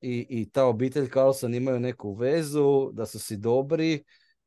i, 0.00 0.26
i 0.28 0.50
ta 0.50 0.64
obitelj 0.64 1.10
Carlson 1.10 1.54
imaju 1.54 1.80
neku 1.80 2.14
vezu, 2.14 2.90
da 2.92 3.06
su 3.06 3.18
si 3.18 3.36
dobri 3.36 4.04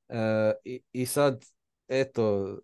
e, 0.10 0.52
i, 0.66 0.82
i 0.92 1.06
sad, 1.06 1.46
eto, 1.88 2.58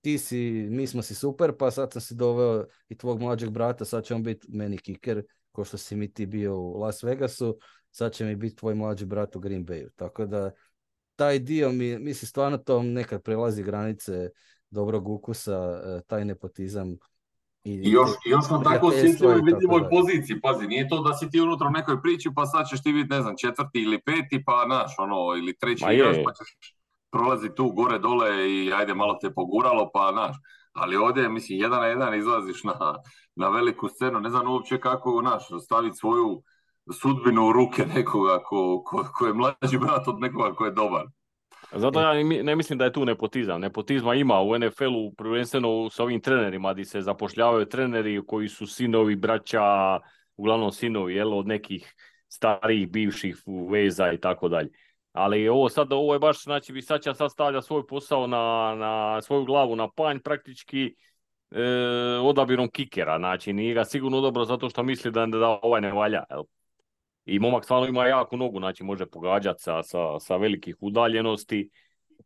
ti 0.00 0.18
si, 0.18 0.66
mi 0.70 0.86
smo 0.86 1.02
si 1.02 1.14
super, 1.14 1.52
pa 1.58 1.70
sad 1.70 1.92
sam 1.92 2.02
si 2.02 2.14
doveo 2.14 2.66
i 2.88 2.98
tvog 2.98 3.20
mlađeg 3.20 3.50
brata, 3.50 3.84
sad 3.84 4.04
će 4.04 4.14
on 4.14 4.22
biti 4.22 4.46
meni 4.50 4.78
kiker, 4.78 5.22
ko 5.52 5.64
što 5.64 5.78
si 5.78 5.96
mi 5.96 6.12
ti 6.12 6.26
bio 6.26 6.56
u 6.56 6.78
Las 6.78 7.02
Vegasu, 7.02 7.58
sad 7.90 8.12
će 8.12 8.24
mi 8.24 8.36
biti 8.36 8.56
tvoj 8.56 8.74
mlađi 8.74 9.04
brat 9.04 9.36
u 9.36 9.40
Green 9.40 9.66
Bayu. 9.66 9.88
Tako 9.96 10.26
da 10.26 10.50
taj 11.16 11.38
dio 11.38 11.68
mi, 11.68 11.98
mislim 11.98 12.28
stvarno 12.28 12.58
to 12.58 12.82
nekad 12.82 13.22
prelazi 13.22 13.62
granice 13.62 14.30
dobrog 14.70 15.08
ukusa, 15.08 15.82
e, 15.84 16.00
taj 16.06 16.24
nepotizam. 16.24 16.96
I, 17.64 17.72
I 17.72 17.90
još, 17.90 18.10
i 18.26 18.30
još 18.30 18.50
na 18.50 18.62
tako 18.62 18.86
osjetljivoj 18.86 19.34
vidljivoj 19.34 19.88
poziciji, 19.90 20.40
pazi, 20.40 20.66
nije 20.66 20.88
to 20.88 21.02
da 21.02 21.12
si 21.14 21.30
ti 21.30 21.40
unutra 21.40 21.68
u 21.68 21.70
nekoj 21.70 22.02
priči 22.02 22.28
pa 22.34 22.46
sad 22.46 22.68
ćeš 22.68 22.82
ti 22.82 22.92
biti, 22.92 23.08
ne 23.10 23.22
znam, 23.22 23.34
četvrti 23.36 23.82
ili 23.82 24.00
peti, 24.00 24.42
pa 24.46 24.66
naš, 24.66 24.94
ono, 24.98 25.36
ili 25.38 25.58
treći 25.58 25.84
igrač, 25.92 26.16
pa 26.24 26.32
ćeš 26.32 26.76
prolaziti 27.10 27.54
tu 27.54 27.70
gore 27.70 27.98
dole 27.98 28.50
i 28.50 28.72
ajde 28.72 28.94
malo 28.94 29.18
te 29.20 29.30
poguralo, 29.34 29.90
pa 29.94 30.12
naš. 30.12 30.36
Ali 30.72 30.96
ovdje, 30.96 31.28
mislim, 31.28 31.58
jedan 31.58 31.80
na 31.80 31.86
jedan 31.86 32.18
izlaziš 32.18 32.64
na, 32.64 32.74
na 33.34 33.48
veliku 33.48 33.88
scenu, 33.88 34.20
ne 34.20 34.30
znam 34.30 34.50
uopće 34.50 34.80
kako, 34.80 35.22
naš, 35.22 35.42
staviti 35.64 35.96
svoju 35.96 36.42
sudbinu 36.92 37.48
u 37.48 37.52
ruke 37.52 37.86
nekoga 37.94 38.42
ko, 38.42 38.82
ko, 38.84 39.06
ko 39.14 39.26
je 39.26 39.34
mlađi 39.34 39.78
brat 39.78 40.08
od 40.08 40.20
nekoga 40.20 40.54
ko 40.54 40.64
je 40.64 40.72
dobar. 40.72 41.06
Zato 41.72 42.00
ja 42.00 42.14
ne 42.42 42.56
mislim 42.56 42.78
da 42.78 42.84
je 42.84 42.92
tu 42.92 43.04
nepotizam. 43.04 43.60
Nepotizma 43.60 44.14
ima 44.14 44.40
u 44.40 44.58
NFL-u 44.58 45.14
prvenstveno 45.14 45.90
s 45.90 46.00
ovim 46.00 46.20
trenerima 46.20 46.72
gdje 46.72 46.84
se 46.84 47.02
zapošljavaju 47.02 47.66
treneri 47.66 48.22
koji 48.26 48.48
su 48.48 48.66
sinovi, 48.66 49.16
braća, 49.16 49.98
uglavnom 50.36 50.72
sinovi 50.72 51.14
jel, 51.14 51.38
od 51.38 51.46
nekih 51.46 51.94
starijih, 52.28 52.90
bivših 52.90 53.36
veza 53.70 54.12
i 54.12 54.18
tako 54.18 54.48
dalje. 54.48 54.70
Ali 55.12 55.48
ovo 55.48 55.68
sad, 55.68 55.92
ovo 55.92 56.12
je 56.12 56.18
baš, 56.18 56.42
znači 56.42 56.72
Visaća 56.72 57.14
sad 57.14 57.32
stavlja 57.32 57.62
svoj 57.62 57.86
posao 57.86 58.26
na, 58.26 58.74
na 58.74 59.22
svoju 59.22 59.44
glavu 59.44 59.76
na 59.76 59.88
panj 59.96 60.18
praktički 60.18 60.94
e, 61.50 61.62
odabirom 62.22 62.70
kikera. 62.70 63.18
Znači 63.18 63.52
nije 63.52 63.74
ga 63.74 63.84
sigurno 63.84 64.20
dobro 64.20 64.44
zato 64.44 64.70
što 64.70 64.82
misli 64.82 65.10
da, 65.10 65.26
da 65.26 65.58
ovaj 65.62 65.80
ne 65.80 65.92
valja. 65.92 66.24
Jel? 66.30 66.42
I 67.30 67.38
momak 67.38 67.64
stvarno 67.64 67.86
ima 67.86 68.06
jako 68.06 68.36
nogu, 68.36 68.58
znači 68.58 68.84
može 68.84 69.06
pogađati 69.06 69.62
sa, 69.62 69.82
sa, 69.82 70.18
sa 70.18 70.36
velikih 70.36 70.76
udaljenosti. 70.80 71.70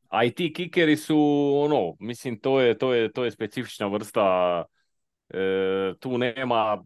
A 0.08 0.24
i 0.24 0.30
ti 0.30 0.52
kikeri 0.52 0.96
su, 0.96 1.18
ono, 1.56 1.96
mislim, 2.00 2.38
to 2.40 2.60
je, 2.60 2.78
to 2.78 2.94
je, 2.94 3.12
to 3.12 3.24
je 3.24 3.30
specifična 3.30 3.86
vrsta, 3.86 4.64
e, 5.28 5.92
tu 6.00 6.18
nema, 6.18 6.84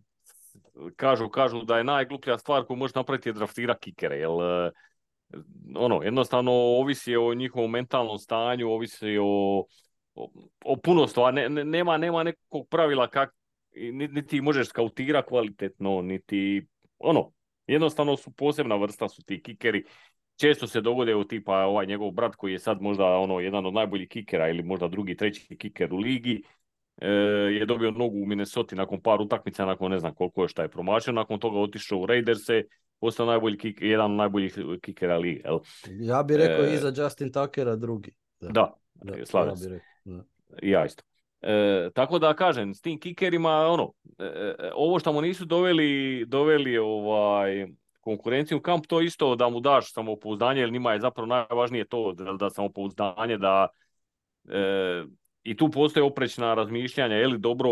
kažu, 0.96 1.28
kažu 1.28 1.62
da 1.62 1.78
je 1.78 1.84
najgluplja 1.84 2.38
stvar 2.38 2.64
koju 2.64 2.76
možeš 2.76 2.94
napraviti 2.94 3.28
je 3.28 3.32
draftira 3.32 3.74
kikere, 3.78 4.16
jer 4.16 4.30
e, 4.30 4.70
ono, 5.76 6.02
jednostavno 6.02 6.52
ovisi 6.52 7.16
o 7.16 7.34
njihovom 7.34 7.70
mentalnom 7.70 8.18
stanju, 8.18 8.70
ovisi 8.70 9.18
o, 9.18 9.64
o, 10.14 10.30
o 10.64 10.76
puno 10.76 11.06
stvari, 11.06 11.48
ne, 11.48 11.64
nema, 11.64 11.96
nema 11.96 12.22
nekog 12.22 12.68
pravila 12.68 13.08
kak, 13.08 13.30
niti 13.92 14.40
možeš 14.40 14.68
skautira 14.68 15.22
kvalitetno, 15.22 16.02
niti, 16.02 16.66
ono, 16.98 17.38
Jednostavno 17.68 18.16
su 18.16 18.30
posebna 18.30 18.76
vrsta 18.76 19.08
su 19.08 19.22
ti 19.22 19.42
kikeri. 19.42 19.84
Često 20.36 20.66
se 20.66 20.80
dogode 20.80 21.14
u 21.14 21.24
tipa 21.24 21.56
ovaj 21.56 21.86
njegov 21.86 22.10
brat 22.10 22.34
koji 22.34 22.52
je 22.52 22.58
sad 22.58 22.82
možda 22.82 23.04
ono 23.04 23.40
jedan 23.40 23.66
od 23.66 23.74
najboljih 23.74 24.08
kikera 24.08 24.48
ili 24.48 24.62
možda 24.62 24.88
drugi, 24.88 25.16
treći 25.16 25.56
kiker 25.56 25.94
u 25.94 25.96
ligi. 25.96 26.42
E, 27.00 27.08
je 27.52 27.66
dobio 27.66 27.90
nogu 27.90 28.22
u 28.22 28.26
Minnesota 28.26 28.76
nakon 28.76 29.00
par 29.00 29.20
utakmica, 29.20 29.66
nakon 29.66 29.90
ne 29.90 29.98
znam 29.98 30.14
koliko 30.14 30.42
je 30.42 30.48
šta 30.48 30.62
je 30.62 30.68
promašio, 30.68 31.12
nakon 31.12 31.38
toga 31.38 31.58
otišao 31.58 31.98
u 31.98 32.06
Raiderse, 32.06 32.62
postao 33.00 33.26
najbolji 33.26 33.58
kik, 33.58 33.78
jedan 33.80 34.10
od 34.10 34.16
najboljih 34.16 34.58
kikera 34.82 35.18
lige. 35.18 35.42
Ja 36.00 36.22
bih 36.22 36.36
rekao 36.36 36.64
e, 36.64 36.74
iza 36.74 36.92
Justin 37.02 37.32
Tuckera 37.32 37.76
drugi. 37.76 38.14
Da, 38.40 38.48
da, 38.94 39.16
da 39.16 39.26
slavim 39.26 39.54
ja 40.04 40.22
Ja 40.62 40.84
isto. 40.84 41.07
E, 41.43 41.91
tako 41.95 42.18
da 42.18 42.34
kažem, 42.34 42.74
s 42.74 42.80
tim 42.80 43.01
kikerima, 43.01 43.51
ono, 43.51 43.93
e, 44.18 44.24
e, 44.24 44.70
ovo 44.74 44.99
što 44.99 45.12
mu 45.12 45.20
nisu 45.20 45.45
doveli, 45.45 46.24
doveli 46.26 46.78
ovaj, 46.78 47.66
konkurenciju 48.01 48.59
u 48.59 48.61
kamp, 48.61 48.86
to 48.86 49.01
isto 49.01 49.36
da 49.36 49.49
mu 49.49 49.61
daš 49.61 49.93
samopouzdanje, 49.93 50.61
jer 50.61 50.72
njima 50.72 50.93
je 50.93 51.01
zapravo 51.01 51.26
najvažnije 51.26 51.84
to 51.84 52.12
da, 52.12 52.32
da 52.32 52.51
samopouzdanje, 52.51 53.39
da 53.39 53.68
i 55.43 55.57
tu 55.57 55.70
postoje 55.70 56.05
oprečna 56.05 56.55
razmišljanja, 56.55 57.16
je 57.16 57.28
li 57.28 57.39
dobro 57.39 57.70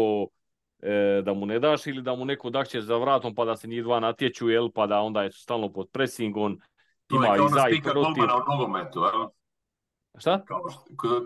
da 1.23 1.35
mu 1.35 1.47
ne 1.47 1.59
daš 1.59 1.87
ili 1.87 2.03
da 2.03 2.15
mu 2.15 2.25
neko 2.25 2.51
dakće 2.51 2.81
za 2.81 2.97
vratom 2.97 3.35
pa 3.35 3.45
da 3.45 3.57
se 3.57 3.69
njih 3.69 3.83
dva 3.83 4.01
natječu, 4.01 4.49
jel, 4.49 4.71
pa 4.71 4.87
da 4.87 5.01
onda 5.01 5.23
je 5.23 5.33
stalno 5.33 5.73
pod 5.73 5.89
presingom. 5.93 6.61
Ima 7.13 7.37
i 7.37 7.49
za 7.55 7.69
i 7.69 7.81
protiv. 7.83 8.25
nogometu, 8.49 9.01
Šta? 10.19 10.45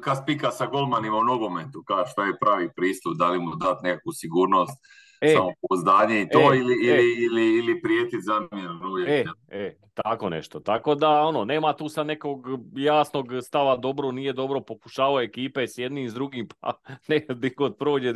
Kao 0.03 0.15
spika 0.23 0.51
sa 0.51 0.67
golmanima 0.67 1.17
u 1.17 1.25
nogometu, 1.25 1.83
kao 1.83 2.07
šta 2.07 2.25
je 2.25 2.39
pravi 2.41 2.69
pristup, 2.77 3.13
da 3.19 3.31
li 3.31 3.39
mu 3.39 3.57
dati 3.57 3.81
nekakvu 3.83 4.13
sigurnost, 4.13 4.79
e, 5.21 5.35
samopouzdanje 5.35 6.23
i 6.23 6.29
to, 6.29 6.55
e, 6.55 6.59
ili, 6.59 6.75
e. 6.75 6.95
ili, 6.95 7.25
ili, 7.25 7.59
ili 7.59 7.83
prijeti 7.83 8.17
zamjenom 8.21 8.91
uvijek. 8.91 9.09
E, 9.09 9.25
e, 9.49 9.77
tako 9.95 10.29
nešto. 10.29 10.61
Tako 10.61 10.95
da, 10.95 11.23
ono, 11.23 11.45
nema 11.45 11.77
tu 11.77 11.89
sa 11.89 12.05
nekog 12.05 12.47
jasnog 12.77 13.27
stava 13.43 13.77
dobro, 13.77 14.13
nije 14.13 14.33
dobro, 14.33 14.61
pokušavao 14.61 15.21
ekipe 15.21 15.67
s 15.67 15.79
jednim 15.79 16.09
s 16.09 16.15
drugim, 16.15 16.49
pa 16.61 16.73
ne, 17.09 17.27
dikod 17.35 17.77
prođe, 17.79 18.13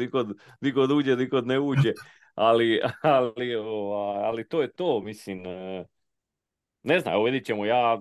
dikod 0.61 0.91
uđe, 0.91 1.17
dikod 1.17 1.47
ne 1.47 1.61
uđe. 1.61 1.93
Ali, 2.35 2.81
ali, 3.03 3.55
ovaj, 3.55 4.25
ali 4.25 4.49
to 4.49 4.63
je 4.63 4.73
to, 4.73 5.01
mislim, 5.01 5.47
e, 5.47 5.85
ne 6.83 7.01
znam, 7.01 7.15
evo 7.15 7.25
vidit 7.25 7.47
ćemo, 7.47 7.65
ja 7.65 8.01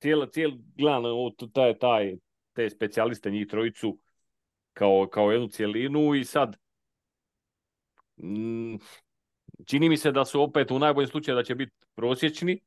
cijelo, 0.00 0.26
cijelo 0.26 0.56
gledam 0.76 1.02
taj, 1.52 1.78
taj 1.78 2.16
te 2.52 2.70
specijaliste, 2.70 3.30
njih 3.30 3.46
trojicu, 3.46 3.98
kao, 4.72 5.08
kao 5.12 5.32
jednu 5.32 5.48
cjelinu 5.48 6.14
i 6.14 6.24
sad 6.24 6.56
mm, 8.16 8.76
čini 9.66 9.88
mi 9.88 9.96
se 9.96 10.12
da 10.12 10.24
su 10.24 10.42
opet 10.42 10.70
u 10.70 10.78
najboljem 10.78 11.10
slučaju 11.10 11.36
da 11.36 11.42
će 11.42 11.54
biti 11.54 11.72
prosječni, 11.94 12.60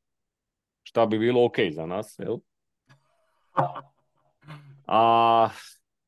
šta 0.84 1.06
bi 1.06 1.20
bilo 1.20 1.46
ok 1.46 1.56
za 1.72 1.86
nas, 1.86 2.20
jel? 2.20 2.38
A 4.88 5.50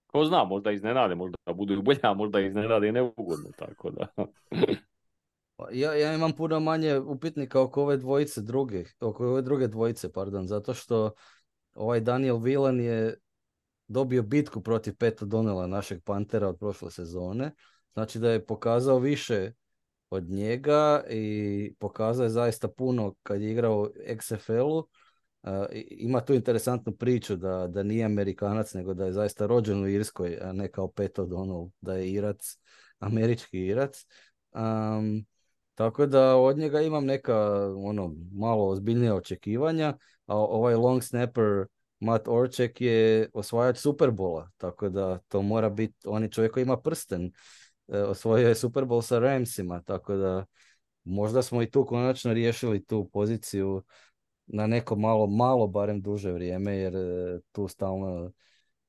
ko 0.08 0.26
zna, 0.26 0.44
možda 0.44 0.72
iznenade, 0.72 1.16
možda 1.16 1.38
budu 1.54 1.74
i 1.74 1.82
bolje, 1.82 2.00
a 2.04 2.14
možda 2.14 2.40
iznenade 2.40 2.88
i 2.88 2.92
neugodno, 2.92 3.52
tako 3.58 3.92
da. 3.92 4.08
Ja, 5.72 5.94
ja 5.94 6.14
imam 6.14 6.34
puno 6.34 6.60
manje 6.60 7.00
upitnika 7.00 7.62
oko 7.62 7.82
ove 7.82 7.98
dvojice 7.98 8.42
druge, 8.42 8.84
oko 9.00 9.28
ove 9.28 9.42
druge 9.42 9.68
dvojice, 9.68 10.12
pardon, 10.12 10.48
zato 10.48 10.74
što 10.74 11.12
ovaj 11.74 12.00
Daniel 12.00 12.38
Vilan 12.38 12.80
je 12.80 13.16
dobio 13.88 14.24
bitku 14.24 14.62
protiv 14.62 14.96
Peta 14.96 15.26
Donela, 15.26 15.68
našeg 15.68 16.04
Pantera 16.04 16.48
od 16.48 16.60
prošle 16.60 16.92
sezone. 16.92 17.52
Znači 17.94 18.20
da 18.20 18.32
je 18.32 18.46
pokazao 18.46 19.00
više 19.00 19.52
od 20.10 20.30
njega 20.30 21.04
i 21.10 21.76
pokazao 21.80 22.24
je 22.24 22.30
zaista 22.30 22.68
puno 22.68 23.16
kad 23.24 23.42
je 23.42 23.52
igrao 23.52 23.90
XFL-u. 24.08 24.88
ima 25.90 26.22
tu 26.22 26.34
interesantnu 26.34 26.96
priču 26.96 27.36
da, 27.36 27.68
da 27.68 27.84
nije 27.84 28.06
Amerikanac, 28.06 28.74
nego 28.74 28.94
da 28.94 29.06
je 29.06 29.14
zaista 29.14 29.46
rođen 29.46 29.84
u 29.84 29.88
Irskoj, 29.88 30.38
a 30.42 30.52
ne 30.52 30.72
kao 30.72 30.92
Pet 30.92 31.18
O'Donnell, 31.18 31.72
da 31.82 31.94
je 31.94 32.12
Irac, 32.12 32.58
američki 33.00 33.60
Irac. 33.60 34.06
Tako 35.76 36.06
da 36.06 36.36
od 36.36 36.58
njega 36.58 36.82
imam 36.82 37.06
neka 37.06 37.36
ono 37.76 38.16
malo 38.32 38.68
ozbiljnija 38.68 39.16
očekivanja, 39.16 39.98
a 40.26 40.38
ovaj 40.38 40.76
long 40.76 41.04
snapper 41.04 41.66
Matt 42.00 42.28
Orček 42.28 42.82
je 42.82 43.30
osvajač 43.34 43.78
Superbola, 43.78 44.50
tako 44.58 44.90
da 44.90 45.20
to 45.28 45.42
mora 45.42 45.70
biti, 45.70 46.08
on 46.08 46.24
je 46.24 46.32
čovjek 46.32 46.54
koji 46.54 46.62
ima 46.62 46.78
prsten, 46.78 47.32
e, 47.88 48.00
osvojio 48.00 48.48
je 48.48 48.56
Superbol 48.56 49.02
sa 49.02 49.20
Ramsima, 49.20 49.82
tako 49.82 50.16
da 50.16 50.46
možda 51.04 51.42
smo 51.42 51.62
i 51.62 51.72
tu 51.72 51.86
konačno 51.86 52.34
riješili 52.34 52.86
tu 52.86 53.10
poziciju 53.14 53.84
na 54.48 54.68
neko 54.68 54.96
malo, 54.96 55.28
malo 55.28 55.68
barem 55.68 56.02
duže 56.02 56.32
vrijeme, 56.32 56.76
jer 56.76 56.96
e, 56.96 57.40
tu 57.52 57.68
stalno 57.68 58.32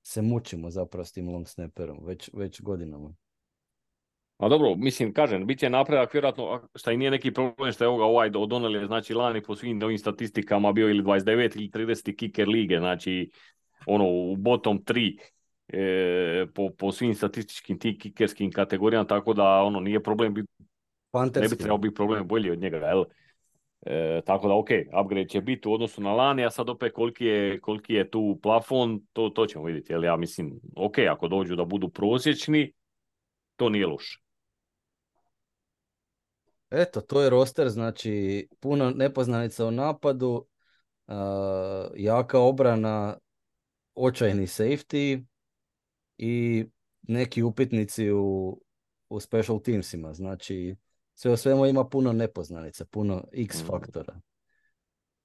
se 0.02 0.22
mučimo 0.22 0.70
zapravo 0.70 1.04
s 1.04 1.12
tim 1.12 1.28
long 1.28 1.48
snapperom, 1.48 1.98
već, 2.04 2.30
već 2.32 2.62
godinama. 2.62 3.14
A 4.36 4.48
dobro, 4.48 4.74
mislim, 4.74 5.12
kažem, 5.12 5.46
bit 5.46 5.58
će 5.58 5.70
napredak 5.70 6.14
vjerojatno, 6.14 6.68
šta 6.74 6.92
i 6.92 6.96
nije 6.96 7.10
neki 7.10 7.30
problem 7.30 7.72
što 7.72 7.84
je 7.84 7.88
ovoga 7.88 8.04
ovaj 8.04 8.30
O'Donnell 8.30 8.86
znači 8.86 9.14
lani 9.14 9.42
po 9.42 9.56
svim 9.56 9.82
ovim 9.82 9.98
statistikama 9.98 10.72
bio 10.72 10.88
ili 10.88 11.02
29 11.02 11.56
ili 11.56 11.70
30 11.70 12.16
kicker 12.16 12.48
lige, 12.48 12.78
znači 12.78 13.30
ono 13.86 14.04
u 14.08 14.36
bottom 14.36 14.84
3 14.84 15.18
e, 15.68 16.46
po, 16.54 16.70
po 16.78 16.92
svim 16.92 17.14
statističkim 17.14 17.78
tim 17.78 17.98
kikerskim 17.98 18.52
kategorijama, 18.52 19.06
tako 19.06 19.34
da 19.34 19.62
ono 19.62 19.80
nije 19.80 20.02
problem 20.02 20.34
biti, 20.34 20.48
ne 21.40 21.48
bi 21.48 21.56
trebao 21.56 21.78
biti 21.78 21.94
problem 21.94 22.28
bolji 22.28 22.50
od 22.50 22.58
njega, 22.58 22.76
jel? 22.76 23.04
E, 23.86 24.20
tako 24.26 24.48
da, 24.48 24.54
ok, 24.54 24.68
upgrade 25.02 25.28
će 25.28 25.40
biti 25.40 25.68
u 25.68 25.72
odnosu 25.72 26.02
na 26.02 26.12
lani, 26.12 26.44
a 26.44 26.50
sad 26.50 26.68
opet 26.70 26.92
koliki 26.92 27.24
je, 27.24 27.60
koliki 27.60 27.94
je 27.94 28.10
tu 28.10 28.38
plafon, 28.42 29.00
to, 29.12 29.28
to 29.28 29.46
ćemo 29.46 29.64
vidjeti, 29.64 29.92
jel? 29.92 30.04
Ja 30.04 30.16
mislim, 30.16 30.60
ok, 30.76 30.98
ako 31.10 31.28
dođu 31.28 31.56
da 31.56 31.64
budu 31.64 31.88
prosječni, 31.88 32.72
to 33.56 33.68
nije 33.68 33.86
loše. 33.86 34.25
Eto, 36.76 37.00
to 37.00 37.22
je 37.22 37.30
roster, 37.30 37.68
znači 37.68 38.48
puno 38.60 38.90
nepoznanica 38.90 39.66
u 39.66 39.70
napadu, 39.70 40.46
jaka 41.94 42.38
obrana, 42.38 43.18
očajni 43.94 44.46
safety 44.46 45.24
i 46.18 46.64
neki 47.02 47.42
upitnici 47.42 48.10
u, 48.10 48.60
u 49.08 49.20
special 49.20 49.62
teamsima. 49.62 50.12
Znači, 50.12 50.76
sve 51.14 51.32
o 51.32 51.36
svemu 51.36 51.66
ima 51.66 51.88
puno 51.88 52.12
nepoznanica, 52.12 52.84
puno 52.84 53.24
x 53.32 53.62
mm. 53.62 53.66
faktora. 53.66 54.20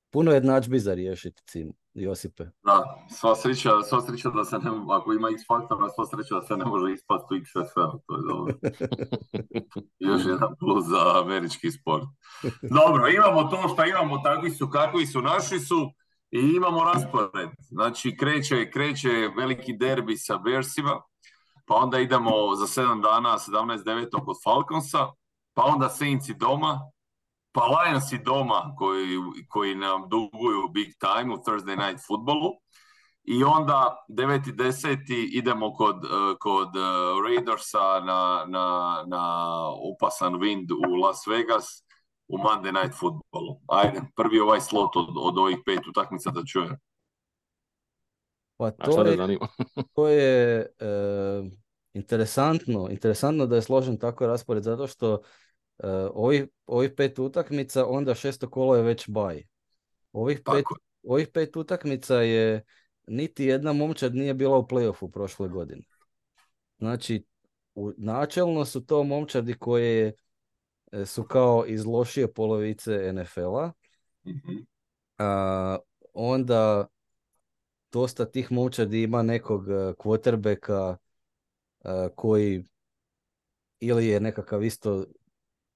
Puno 0.09 0.31
jednadžbi 0.31 0.79
za 0.79 0.93
riješiti, 0.93 1.41
cim, 1.45 1.73
Josipe. 1.93 2.43
Da, 2.63 3.05
sva 3.09 3.35
sreća, 3.35 3.81
sva 3.89 4.01
sreća 4.01 4.29
da 4.29 4.45
se 4.45 4.57
ne, 4.59 4.71
ako 4.89 5.13
ima 5.13 5.29
x 5.29 5.41
faktora, 5.47 5.89
sva 5.89 6.05
sreća 6.05 6.35
da 6.35 6.41
se 6.41 6.57
ne 6.57 6.65
može 6.65 6.93
ispasti 6.93 7.33
u 7.33 7.37
XFL, 7.37 7.91
to 8.07 8.15
je 8.15 8.23
dobro. 8.29 8.55
Još 10.09 10.21
jedan 10.25 10.55
plus 10.59 10.85
za 10.85 11.21
američki 11.23 11.71
sport. 11.71 12.03
Dobro, 12.61 13.09
imamo 13.09 13.43
to 13.43 13.67
što 13.73 13.85
imamo, 13.85 14.17
takvi 14.17 14.49
su 14.49 14.69
kakvi 14.69 15.05
su, 15.05 15.21
naši 15.21 15.59
su 15.59 15.91
i 16.31 16.39
imamo 16.55 16.83
raspored. 16.83 17.49
Znači, 17.59 18.17
kreće, 18.17 18.71
kreće 18.71 19.29
veliki 19.37 19.73
derbi 19.73 20.17
sa 20.17 20.37
Bearsima, 20.37 21.01
pa 21.67 21.75
onda 21.75 21.99
idemo 21.99 22.55
za 22.55 22.81
7 22.81 23.01
dana, 23.01 23.29
17.9. 23.29 24.07
od 24.27 24.35
Falconsa, 24.43 25.07
pa 25.53 25.63
onda 25.63 25.89
Saintsi 25.89 26.33
doma, 26.33 26.79
pa 27.51 27.61
Lions 27.65 28.11
i 28.11 28.17
doma 28.17 28.73
koji, 28.77 29.17
koji 29.49 29.75
nam 29.75 30.09
duguju 30.09 30.69
big 30.73 30.87
time 30.99 31.33
u 31.33 31.37
Thursday 31.37 31.77
night 31.77 32.05
futbolu. 32.07 32.51
I 33.23 33.43
onda 33.43 34.05
9.10. 34.09 34.97
idemo 35.31 35.73
kod, 35.73 35.95
uh, 35.95 36.37
kod 36.39 36.67
uh, 36.67 37.25
Raidersa 37.25 37.99
na, 37.99 38.45
na, 38.47 38.97
na 39.07 39.55
upasan 39.93 40.33
wind 40.33 40.71
u 40.87 40.95
Las 40.95 41.27
Vegas 41.27 41.83
u 42.27 42.37
Monday 42.37 42.81
night 42.81 42.99
futbolu. 42.99 43.59
Ajde, 43.67 44.01
prvi 44.15 44.39
ovaj 44.39 44.61
slot 44.61 44.95
od, 44.95 45.07
od 45.17 45.37
ovih 45.37 45.57
pet 45.65 45.87
utakmica 45.87 46.31
da 46.31 46.43
čujem. 46.45 46.77
Pa 48.57 48.71
to 48.85 49.03
je, 49.03 49.37
to 49.93 50.07
je 50.07 50.65
uh, 50.81 51.47
interesantno, 51.93 52.87
interesantno 52.89 53.45
da 53.45 53.55
je 53.55 53.61
složen 53.61 53.99
tako 53.99 54.27
raspored 54.27 54.63
zato 54.63 54.87
što 54.87 55.13
Uh, 55.13 55.19
ovih, 56.13 56.45
ovih 56.65 56.91
pet 56.97 57.19
utakmica, 57.19 57.85
onda 57.85 58.15
šesto 58.15 58.49
kolo 58.49 58.75
je 58.75 58.83
već 58.83 59.09
baj. 59.09 59.43
Ovih 60.11 60.41
pet, 60.45 60.65
ovih 61.03 61.27
pet 61.27 61.55
utakmica 61.55 62.15
je 62.15 62.63
niti 63.07 63.45
jedna 63.45 63.73
momčad 63.73 64.15
nije 64.15 64.33
bila 64.33 64.57
u 64.57 64.67
playoffu 64.67 65.11
prošle 65.11 65.49
godine. 65.49 65.83
Znači, 66.77 67.25
u, 67.75 67.91
načelno 67.97 68.65
su 68.65 68.85
to 68.85 69.03
momčadi 69.03 69.53
koje 69.53 70.13
e, 70.91 71.05
su 71.05 71.23
kao 71.23 71.65
iz 71.67 71.85
lošije 71.85 72.33
polovice 72.33 73.13
NFL-a. 73.13 73.71
mm 74.25 74.31
onda 76.13 76.87
dosta 77.91 78.25
tih 78.25 78.51
momčadi 78.51 79.03
ima 79.03 79.23
nekog 79.23 79.65
quarterbacka 79.97 80.95
koji 82.15 82.63
ili 83.79 84.07
je 84.07 84.19
nekakav 84.19 84.63
isto 84.63 85.05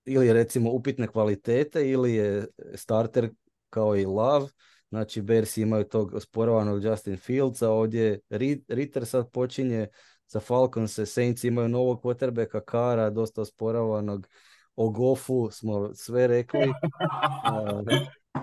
ili 0.05 0.27
je 0.27 0.33
recimo 0.33 0.71
upitne 0.71 1.07
kvalitete 1.07 1.89
ili 1.89 2.13
je 2.13 2.47
starter 2.75 3.29
kao 3.69 3.95
i 3.95 4.05
Love. 4.05 4.47
Znači 4.89 5.21
Bears 5.21 5.57
imaju 5.57 5.83
tog 5.83 6.13
osporavanog 6.13 6.83
Justin 6.83 7.17
Fields, 7.17 7.61
a 7.61 7.69
ovdje 7.69 8.19
Ritter 8.67 9.05
sad 9.05 9.31
počinje 9.31 9.87
za 10.27 10.39
Falcons, 10.39 10.99
Saints 11.05 11.43
imaju 11.43 11.69
novog 11.69 12.01
quarterbacka 12.01 12.61
Kara, 12.65 13.09
dosta 13.09 13.41
osporavanog. 13.41 14.27
O 14.75 14.89
Goffu 14.89 15.49
smo 15.51 15.93
sve 15.93 16.27
rekli. 16.27 16.59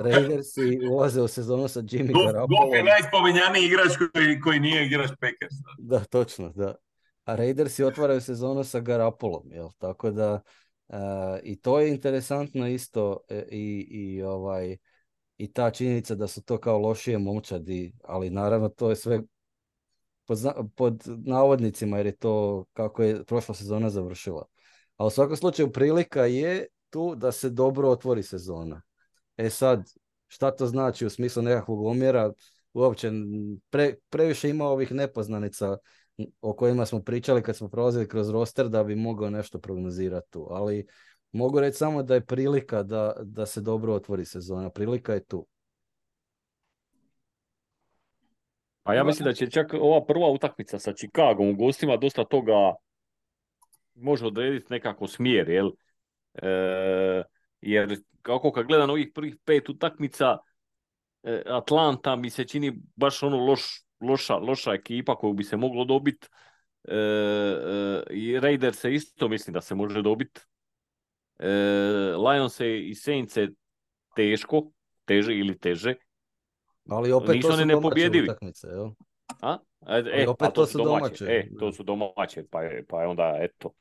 Raidersi 0.00 0.78
ulaze 0.90 1.20
u 1.20 1.28
sezonu 1.28 1.68
sa 1.68 1.80
Jimmy 1.80 2.26
Garoppolo. 2.26 2.46
Goff 2.46 2.76
je 2.76 2.82
najspomenjaniji 2.82 3.66
igrač 3.66 3.92
koji, 4.12 4.40
koji 4.40 4.60
nije 4.60 4.86
igrač 4.86 5.08
Packers. 5.08 5.54
Da, 5.78 6.04
točno, 6.04 6.48
da. 6.48 6.74
A 7.24 7.34
Raidersi 7.34 7.84
otvaraju 7.84 8.20
sezonu 8.20 8.64
sa 8.64 8.80
Garapolom, 8.80 9.52
jel? 9.52 9.68
Tako 9.78 10.10
da 10.10 10.40
i 11.42 11.60
to 11.60 11.80
je 11.80 11.88
interesantno 11.88 12.68
isto 12.68 13.18
e, 13.28 13.46
i, 13.50 13.86
i, 13.90 14.22
ovaj, 14.22 14.76
i 15.36 15.52
ta 15.52 15.70
činjenica 15.70 16.14
da 16.14 16.26
su 16.26 16.42
to 16.42 16.58
kao 16.58 16.78
lošije 16.78 17.18
momčadi, 17.18 17.94
ali 18.04 18.30
naravno 18.30 18.68
to 18.68 18.90
je 18.90 18.96
sve 18.96 19.22
pod, 20.26 20.38
pod 20.74 21.02
navodnicima 21.06 21.96
jer 21.96 22.06
je 22.06 22.16
to 22.16 22.64
kako 22.72 23.02
je 23.02 23.24
prošla 23.24 23.54
sezona 23.54 23.90
završila. 23.90 24.46
A 24.96 25.06
u 25.06 25.10
svakom 25.10 25.36
slučaju 25.36 25.72
prilika 25.72 26.26
je 26.26 26.66
tu 26.90 27.14
da 27.14 27.32
se 27.32 27.50
dobro 27.50 27.88
otvori 27.88 28.22
sezona. 28.22 28.82
E 29.36 29.50
sad, 29.50 29.90
šta 30.26 30.50
to 30.50 30.66
znači 30.66 31.06
u 31.06 31.10
smislu 31.10 31.42
nekakvog 31.42 31.86
omjera? 31.86 32.32
Uopće 32.72 33.10
pre, 33.70 33.94
previše 34.10 34.50
ima 34.50 34.64
ovih 34.64 34.92
nepoznanica 34.92 35.76
o 36.40 36.56
kojima 36.56 36.86
smo 36.86 37.02
pričali 37.02 37.42
kad 37.42 37.56
smo 37.56 37.68
prolazili 37.68 38.08
kroz 38.08 38.30
roster 38.30 38.68
da 38.68 38.84
bi 38.84 38.96
mogao 38.96 39.30
nešto 39.30 39.58
prognozirati 39.58 40.30
tu. 40.30 40.46
Ali 40.50 40.86
mogu 41.32 41.60
reći 41.60 41.76
samo 41.76 42.02
da 42.02 42.14
je 42.14 42.26
prilika 42.26 42.82
da, 42.82 43.14
da 43.22 43.46
se 43.46 43.60
dobro 43.60 43.94
otvori 43.94 44.24
sezona. 44.24 44.70
Prilika 44.70 45.14
je 45.14 45.24
tu. 45.24 45.46
A 48.82 48.94
ja 48.94 49.04
mislim 49.04 49.24
da 49.24 49.32
će 49.32 49.50
čak 49.50 49.74
ova 49.80 50.04
prva 50.04 50.30
utakmica 50.30 50.78
sa 50.78 50.92
Chicagom 50.92 51.48
u 51.48 51.54
gostima 51.54 51.96
dosta 51.96 52.24
toga 52.24 52.74
može 53.94 54.26
odrediti 54.26 54.66
nekako 54.70 55.06
smjer, 55.06 55.48
jel? 55.48 55.70
E, 56.34 57.22
jer 57.60 58.00
kako 58.22 58.52
kad 58.52 58.66
gledam 58.66 58.90
ovih 58.90 59.10
prvih 59.14 59.36
pet 59.44 59.68
utakmica, 59.68 60.38
e, 61.22 61.42
Atlanta 61.46 62.16
mi 62.16 62.30
se 62.30 62.44
čini 62.44 62.72
baš 62.96 63.22
ono 63.22 63.36
loš 63.36 63.84
loša, 64.02 64.36
loša 64.36 64.72
ekipa 64.72 65.16
koju 65.16 65.32
bi 65.32 65.44
se 65.44 65.56
moglo 65.56 65.84
dobiti. 65.84 66.28
E, 66.84 66.96
e, 66.96 68.02
I 68.10 68.40
Raiders 68.40 68.78
se 68.78 68.94
isto 68.94 69.28
mislim 69.28 69.54
da 69.54 69.60
se 69.60 69.74
može 69.74 70.02
dobiti. 70.02 70.40
E, 71.38 71.48
Lions 72.16 72.60
i 72.60 72.94
Saints 72.94 73.38
teško, 74.16 74.70
teže 75.04 75.34
ili 75.34 75.58
teže. 75.58 75.94
Ali 76.88 77.12
opet 77.12 77.34
Nisu 77.34 77.48
to 77.48 77.56
su 77.56 77.66
domaće 77.66 78.22
utakmice, 78.24 78.66
jel? 78.66 78.90
A? 79.40 79.58
E, 79.86 80.02
Ali 80.12 80.26
opet 80.26 80.38
pa 80.38 80.50
to 80.50 80.66
su 80.66 80.78
domaće. 80.78 81.24
E, 81.28 81.48
to 81.58 81.72
su 81.72 81.82
domaće, 81.82 82.44
pa 82.50 82.62
je, 82.62 82.84
pa 82.88 83.02
je 83.02 83.08
onda, 83.08 83.36
eto, 83.40 83.72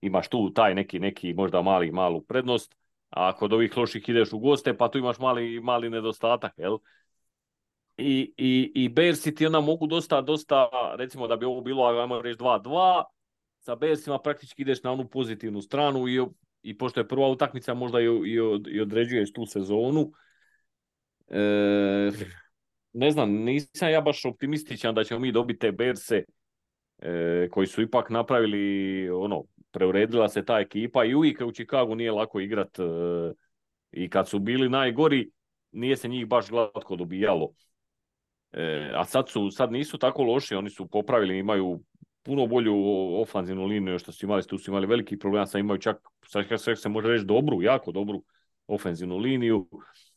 imaš 0.00 0.28
tu 0.28 0.52
taj 0.52 0.74
neki, 0.74 0.98
neki 0.98 1.34
možda 1.34 1.62
mali, 1.62 1.90
malu 1.90 2.22
prednost, 2.22 2.76
a 3.10 3.36
kod 3.36 3.52
ovih 3.52 3.76
loših 3.76 4.08
ideš 4.08 4.32
u 4.32 4.38
goste, 4.38 4.76
pa 4.76 4.88
tu 4.88 4.98
imaš 4.98 5.18
mali, 5.18 5.60
mali 5.60 5.90
nedostatak, 5.90 6.52
jel? 6.56 6.78
I, 8.00 8.32
i, 8.36 8.72
i 8.74 8.88
Bearsi 8.88 9.34
ti 9.34 9.46
onda 9.46 9.60
mogu 9.60 9.86
dosta, 9.86 10.20
dosta, 10.20 10.68
recimo 10.98 11.26
da 11.26 11.36
bi 11.36 11.44
ovo 11.44 11.60
bilo, 11.60 11.84
ajmo 11.84 12.22
reći 12.22 12.38
2-2, 12.38 13.04
sa 13.58 13.74
Bearsima 13.74 14.18
praktički 14.18 14.62
ideš 14.62 14.82
na 14.82 14.92
onu 14.92 15.08
pozitivnu 15.08 15.62
stranu 15.62 16.08
i, 16.08 16.26
i 16.62 16.78
pošto 16.78 17.00
je 17.00 17.08
prva 17.08 17.28
utakmica 17.28 17.74
možda 17.74 18.00
i, 18.00 18.04
i, 18.04 18.38
i 18.68 18.80
određuješ 18.80 19.32
tu 19.32 19.46
sezonu. 19.46 20.12
E, 21.28 22.10
ne 22.92 23.10
znam, 23.10 23.30
nisam 23.30 23.90
ja 23.90 24.00
baš 24.00 24.24
optimističan 24.24 24.94
da 24.94 25.04
ćemo 25.04 25.20
mi 25.20 25.32
dobiti 25.32 25.58
te 25.58 25.72
Berse 25.72 26.24
e, 26.98 27.48
koji 27.50 27.66
su 27.66 27.82
ipak 27.82 28.10
napravili, 28.10 29.10
ono, 29.10 29.44
preuredila 29.70 30.28
se 30.28 30.44
ta 30.44 30.60
ekipa 30.60 31.04
i 31.04 31.14
uvijek 31.14 31.40
u 31.46 31.52
Chicagu 31.52 31.94
nije 31.94 32.12
lako 32.12 32.40
igrat 32.40 32.78
e, 32.78 32.82
i 33.92 34.10
kad 34.10 34.28
su 34.28 34.38
bili 34.38 34.68
najgori 34.68 35.30
nije 35.72 35.96
se 35.96 36.08
njih 36.08 36.26
baš 36.26 36.50
glatko 36.50 36.96
dobijalo. 36.96 37.52
E, 38.52 38.90
a 38.94 39.04
sad, 39.04 39.28
su, 39.28 39.50
sad 39.50 39.72
nisu 39.72 39.98
tako 39.98 40.22
loši, 40.22 40.54
oni 40.54 40.70
su 40.70 40.88
popravili, 40.88 41.38
imaju 41.38 41.80
puno 42.22 42.46
bolju 42.46 42.74
ofanzivnu 43.20 43.66
liniju 43.66 43.98
što 43.98 44.12
su 44.12 44.26
imali, 44.26 44.46
tu 44.46 44.58
su 44.58 44.70
imali 44.70 44.86
veliki 44.86 45.18
problema, 45.18 45.46
sad 45.46 45.58
imaju 45.58 45.78
čak, 45.78 45.96
sad 46.58 46.80
se 46.80 46.88
može 46.88 47.08
reći 47.08 47.24
dobru, 47.24 47.62
jako 47.62 47.92
dobru 47.92 48.22
ofenzivnu 48.66 49.18
liniju, 49.18 49.68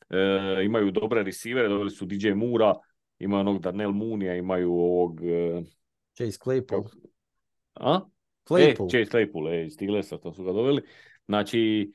e, 0.09 0.63
imaju 0.65 0.91
dobre 0.91 1.23
receivere, 1.23 1.67
dobili 1.67 1.91
su 1.91 2.05
DJ 2.05 2.33
Mura, 2.33 2.73
imaju 3.19 3.39
onog 3.39 3.61
Darnell 3.61 3.91
Moonija, 3.91 4.35
imaju 4.35 4.71
ovog... 4.73 5.19
E, 5.23 5.61
Chase 6.13 6.37
Claypool. 6.43 6.83
A? 7.73 7.99
Claypool. 8.49 8.87
E, 8.87 8.89
Chase 8.89 9.11
Claypool, 9.11 9.53
e, 9.53 9.69
Stiglersa, 9.69 10.17
to 10.17 10.33
su 10.33 10.43
ga 10.43 10.51
doveli. 10.51 10.81
Znači, 11.25 11.91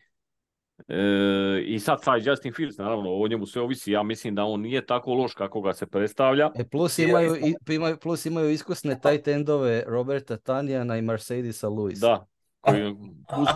e, 0.89 1.63
i 1.67 1.81
sad 1.81 2.05
taj 2.05 2.21
Justin 2.25 2.53
Fields, 2.53 2.79
naravno, 2.79 3.11
o 3.11 3.29
njemu 3.29 3.47
sve 3.47 3.63
ovisi, 3.63 3.93
ja 3.93 4.03
mislim 4.03 4.35
da 4.35 4.45
on 4.45 4.61
nije 4.61 4.87
tako 4.87 5.15
loš 5.15 5.35
kako 5.35 5.61
ga 5.61 5.73
se 5.73 5.87
predstavlja. 5.87 6.51
E, 6.55 6.65
plus, 6.65 6.99
imaju, 6.99 7.37
i, 7.37 7.75
imaju, 7.75 7.97
plus 7.97 8.27
imaju 8.27 8.51
iskusne 8.51 9.01
tight 9.01 9.29
endove 9.29 9.85
Roberta 9.87 10.37
Tanjana 10.37 10.97
i 10.97 11.03
Mercedesa 11.03 11.69
Lewisa. 11.69 12.01
Da, 12.01 12.27
koji 12.61 12.97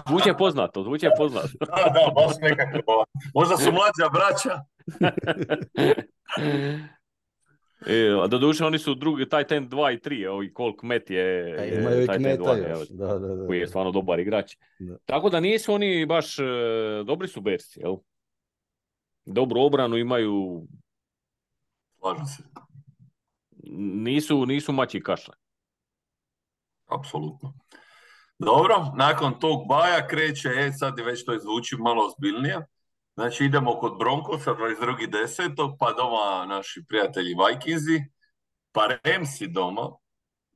zvuče 0.09 0.35
poznato, 0.39 0.83
zvuče 0.83 1.09
poznato. 1.19 1.49
da, 1.61 1.67
da, 1.67 2.13
baš 2.15 2.37
nekako. 2.41 3.05
Možda 3.35 3.57
su 3.57 3.73
mlađa 3.79 4.09
braća. 4.13 4.61
E, 7.87 8.09
a 8.23 8.27
doduše 8.27 8.65
oni 8.65 8.79
su 8.79 8.95
drugi, 8.95 9.29
taj 9.29 9.47
ten 9.47 9.69
2 9.69 9.95
i 9.95 9.99
3, 9.99 10.29
ovi 10.29 10.53
Cole 10.57 10.77
Kmet 10.77 11.11
je, 11.11 11.57
A 11.59 11.65
imaju 11.65 12.03
i 12.03 12.07
taj 12.07 12.19
Kmeta 12.19 12.57
još, 12.57 12.89
da, 12.89 13.07
da, 13.07 13.35
da, 13.35 13.47
koji 13.47 13.59
je 13.59 13.65
da. 13.65 13.69
stvarno 13.69 13.93
dobar 13.93 14.21
igrač. 14.21 14.57
Da. 14.79 14.97
Tako 15.05 15.31
da 15.31 15.41
nisu 15.41 15.73
oni 15.75 16.07
baš, 16.07 16.39
e, 16.39 16.43
dobri 17.07 17.29
su 17.29 17.41
Bersi, 17.41 17.81
jel? 17.81 17.97
Dobru 19.25 19.61
obranu 19.61 19.97
imaju, 19.97 20.67
Slažem 21.99 22.27
se, 22.27 22.43
nisu, 24.03 24.47
nisu 24.47 24.73
mači 24.73 25.03
kašle. 25.03 25.35
apsolutno. 26.87 27.55
Dobro, 28.39 28.93
nakon 28.97 29.39
tog 29.39 29.67
baja 29.69 30.07
kreće, 30.09 30.49
e, 30.49 30.73
sad 30.73 30.99
je 30.99 31.05
već 31.05 31.25
to 31.25 31.39
zvuči 31.39 31.77
malo 31.77 32.07
ozbiljnije. 32.07 32.67
Znači 33.15 33.45
idemo 33.45 33.79
kod 33.79 33.99
Broncosa 33.99 34.51
22.10. 34.51 35.77
pa 35.79 35.93
doma 35.93 36.47
naši 36.47 36.85
prijatelji 36.89 37.35
Vikingsi, 37.49 38.05
pa 38.73 38.89
Ramsi 39.05 39.47
doma, 39.47 39.91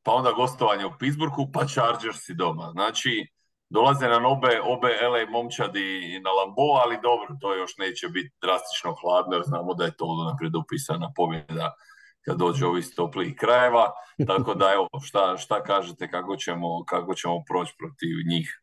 pa 0.02 0.12
onda 0.12 0.32
gostovanje 0.32 0.86
u 0.86 0.92
Pittsburghu, 0.98 1.52
pa 1.52 1.66
Chargersi 1.66 2.34
doma. 2.34 2.70
Znači 2.72 3.26
dolaze 3.68 4.08
nam 4.08 4.24
obe, 4.24 4.60
obe 4.62 4.88
LA 4.88 5.30
momčadi 5.30 6.20
na 6.24 6.30
Lambo, 6.30 6.62
ali 6.84 6.98
dobro, 7.02 7.36
to 7.40 7.54
još 7.54 7.76
neće 7.78 8.08
biti 8.08 8.30
drastično 8.42 8.94
hladno 9.00 9.36
jer 9.36 9.42
znamo 9.46 9.74
da 9.74 9.84
je 9.84 9.96
to 9.96 10.06
naprijed 10.30 10.56
upisana 10.56 11.12
pobjeda 11.16 11.74
kad 12.20 12.38
dođe 12.38 12.66
ovih 12.66 12.86
toplih 12.96 13.34
krajeva. 13.36 13.92
Tako 14.30 14.54
da 14.54 14.72
evo, 14.74 14.88
šta, 15.04 15.36
šta 15.36 15.62
kažete 15.62 16.10
kako 16.10 16.36
ćemo, 16.36 16.84
kako 16.84 17.14
ćemo 17.14 17.44
proći 17.48 17.74
protiv 17.78 18.16
njih? 18.28 18.62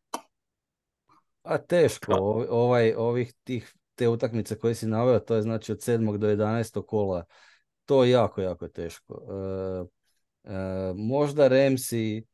A 1.43 1.57
teško, 1.57 2.13
Da. 2.13 2.19
Ovi- 2.21 2.47
ovaj, 2.49 2.93
ovih 2.97 3.33
tih, 3.43 3.73
te 3.95 4.07
utakmice 4.07 4.59
koje 4.59 4.75
si 4.75 4.87
naveo, 4.87 5.19
to 5.19 5.35
je 5.35 5.41
znači 5.41 5.71
od 5.71 5.77
7. 5.77 6.17
do 6.17 6.27
11. 6.27 6.85
kola, 6.85 7.25
to 7.85 8.03
je 8.03 8.11
jako, 8.11 8.41
jako 8.41 8.67
teško. 8.67 9.21
E, 10.45 10.53
e, 10.53 10.93
možda 10.95 11.47
Remsi, 11.47 12.25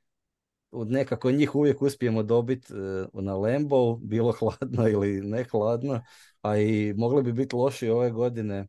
od 0.71 0.91
nekako 0.91 1.31
njih 1.31 1.55
uvijek 1.55 1.81
uspijemo 1.81 2.23
dobiti 2.23 2.73
na 3.13 3.35
Lambo, 3.35 3.95
bilo 3.95 4.31
hladno 4.39 4.87
ili 4.87 5.21
ne 5.21 5.43
hladno, 5.43 6.01
a 6.41 6.57
i 6.57 6.93
mogli 6.97 7.23
bi 7.23 7.33
biti 7.33 7.55
loši 7.55 7.89
ove 7.89 8.11
godine. 8.11 8.67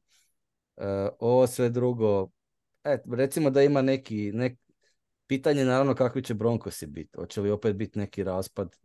E, 0.77 1.09
ovo 1.19 1.47
sve 1.47 1.71
drugo, 1.71 2.31
e, 2.85 2.99
recimo 3.13 3.51
da 3.51 3.63
ima 3.63 3.83
neki, 3.83 4.33
nek, 4.33 4.59
pitanje 5.27 5.65
naravno 5.65 5.95
kakvi 5.95 6.23
će 6.23 6.35
Broncosi 6.35 6.87
biti, 6.87 7.17
hoće 7.17 7.41
li 7.41 7.51
opet 7.51 7.77
biti 7.77 7.99
neki 7.99 8.25
raspad, 8.25 8.77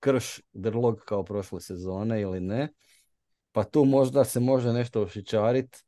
krš 0.00 0.40
drlog 0.52 1.00
kao 1.04 1.24
prošle 1.24 1.60
sezone 1.60 2.20
ili 2.20 2.40
ne, 2.40 2.68
pa 3.56 3.64
tu 3.64 3.84
možda 3.84 4.24
se 4.24 4.40
može 4.40 4.72
nešto 4.72 5.02
ušičarit, 5.02 5.84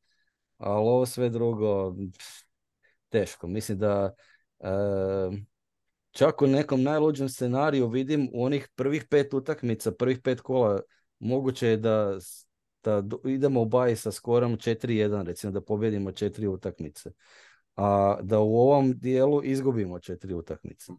ali 0.59 0.89
ovo 0.89 1.07
sve 1.07 1.29
drugo 1.29 1.95
pff, 2.19 2.43
teško. 3.09 3.47
Mislim 3.47 3.79
da 3.79 4.15
e, 4.61 4.69
čak 6.11 6.43
u 6.43 6.47
nekom 6.47 6.83
najluđem 6.83 7.29
scenariju 7.29 7.89
vidim 7.89 8.31
u 8.33 8.45
onih 8.45 8.69
prvih 8.75 9.05
pet 9.11 9.35
utakmica, 9.35 9.93
prvih 9.93 10.19
pet 10.25 10.41
kola, 10.41 10.81
moguće 11.19 11.69
je 11.69 11.77
da, 11.77 12.19
da 12.83 13.03
idemo 13.25 13.63
u 13.63 13.65
baj 13.65 13.97
sa 13.97 14.13
skorom 14.13 14.57
4-1, 14.57 15.25
recimo 15.25 15.53
da 15.53 15.61
pobjedimo 15.61 16.13
četiri 16.13 16.47
utakmice. 16.47 17.11
A 17.77 18.19
da 18.23 18.39
u 18.39 18.57
ovom 18.57 18.99
dijelu 18.99 19.45
izgubimo 19.45 19.99
četiri 19.99 20.35
utakmice. 20.35 20.93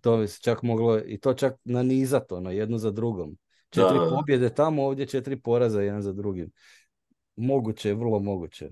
To 0.00 0.16
bi 0.16 0.28
se 0.28 0.40
čak 0.42 0.62
moglo, 0.62 0.98
i 1.06 1.20
to 1.20 1.34
čak 1.34 1.54
nanizat 1.64 2.32
ono, 2.32 2.50
jednu 2.50 2.78
za 2.78 2.90
drugom. 2.90 3.36
Četiri 3.70 3.98
Da, 3.98 4.10
pobjede 4.10 4.54
tamo, 4.54 4.84
ovdje 4.84 5.06
četiri 5.06 5.40
poraza 5.40 5.82
jedan 5.82 6.02
za 6.02 6.12
drugim. 6.12 6.50
Moguće, 7.36 7.94
vrlo 7.94 8.18
moguće. 8.18 8.64
E, 8.64 8.70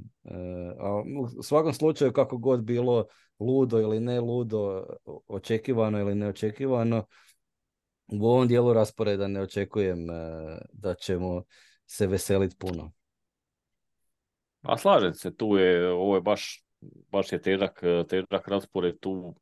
a 0.78 1.02
u 1.38 1.42
svakom 1.42 1.72
slučaju 1.72 2.12
kako 2.12 2.38
god 2.38 2.64
bilo 2.64 3.04
ludo 3.38 3.80
ili 3.80 4.00
ne 4.00 4.20
ludo, 4.20 4.86
očekivano 5.26 6.00
ili 6.00 6.14
neočekivano, 6.14 7.04
u 8.06 8.26
ovom 8.26 8.48
dijelu 8.48 8.72
rasporeda 8.72 9.28
ne 9.28 9.40
očekujem 9.40 10.10
e, 10.10 10.14
da 10.72 10.94
ćemo 10.94 11.42
se 11.86 12.06
veseliti 12.06 12.56
puno. 12.58 12.92
A 14.62 14.78
slažem 14.78 15.14
se, 15.14 15.36
tu 15.36 15.56
je, 15.56 15.92
ovo 15.92 16.14
je 16.14 16.20
baš, 16.20 16.64
baš 17.10 17.32
je 17.32 17.42
težak, 17.42 17.82
težak 18.08 18.48
raspored 18.48 18.98
tu. 19.00 19.34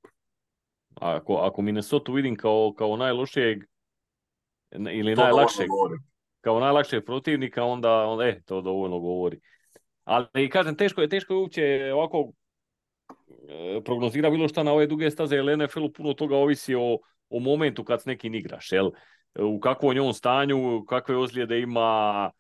Ako, 0.95 1.35
ako 1.35 1.63
Minnesota 1.63 2.13
vidim 2.13 2.37
kao, 2.37 2.75
kao 2.79 2.97
najlošijeg 2.97 3.59
ili 4.93 5.15
To 5.15 5.23
najlakšeg, 5.23 5.67
kao 6.41 6.61
najlakšeg 6.61 7.05
protivnika, 7.05 7.65
onda, 7.65 8.07
onda 8.07 8.27
e, 8.27 8.41
to 8.43 8.61
dovoljno 8.61 8.99
govori. 8.99 9.41
Ali 10.05 10.49
kažem, 10.49 10.77
teško 10.77 11.01
je, 11.01 11.09
teško 11.09 11.33
je 11.33 11.39
uopće 11.39 11.93
ovako 11.95 12.33
e, 13.49 13.81
prognozira 13.85 14.31
bilo 14.31 14.49
šta 14.49 14.63
na 14.63 14.73
ove 14.73 14.87
duge 14.87 15.11
staze, 15.11 15.37
jer 15.37 15.59
NFL-u 15.59 15.93
puno 15.93 16.15
toga 16.15 16.37
ovisi 16.37 16.75
o, 16.75 16.99
o 17.29 17.39
momentu 17.41 17.85
kad 17.85 18.03
s 18.03 18.05
nekim 18.05 18.35
igraš, 18.35 18.73
jel? 18.73 18.91
U 19.39 19.61
kakvom 19.61 19.97
je 19.97 20.03
on 20.03 20.15
stanju, 20.15 20.85
kakve 20.89 21.17
ozljede 21.17 21.61
ima, 21.61 22.31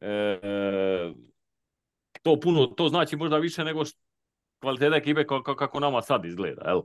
e, 0.00 0.08
e, 0.42 1.12
to 2.22 2.40
puno, 2.40 2.66
to 2.66 2.88
znači 2.88 3.16
možda 3.16 3.38
više 3.38 3.64
nego 3.64 3.80
št- 3.80 3.98
kvaliteta 4.60 4.96
ekipe 4.96 5.20
ka- 5.20 5.42
ka- 5.42 5.56
kako 5.56 5.80
nama 5.80 6.02
sad 6.02 6.24
izgleda, 6.24 6.62
jel? 6.68 6.80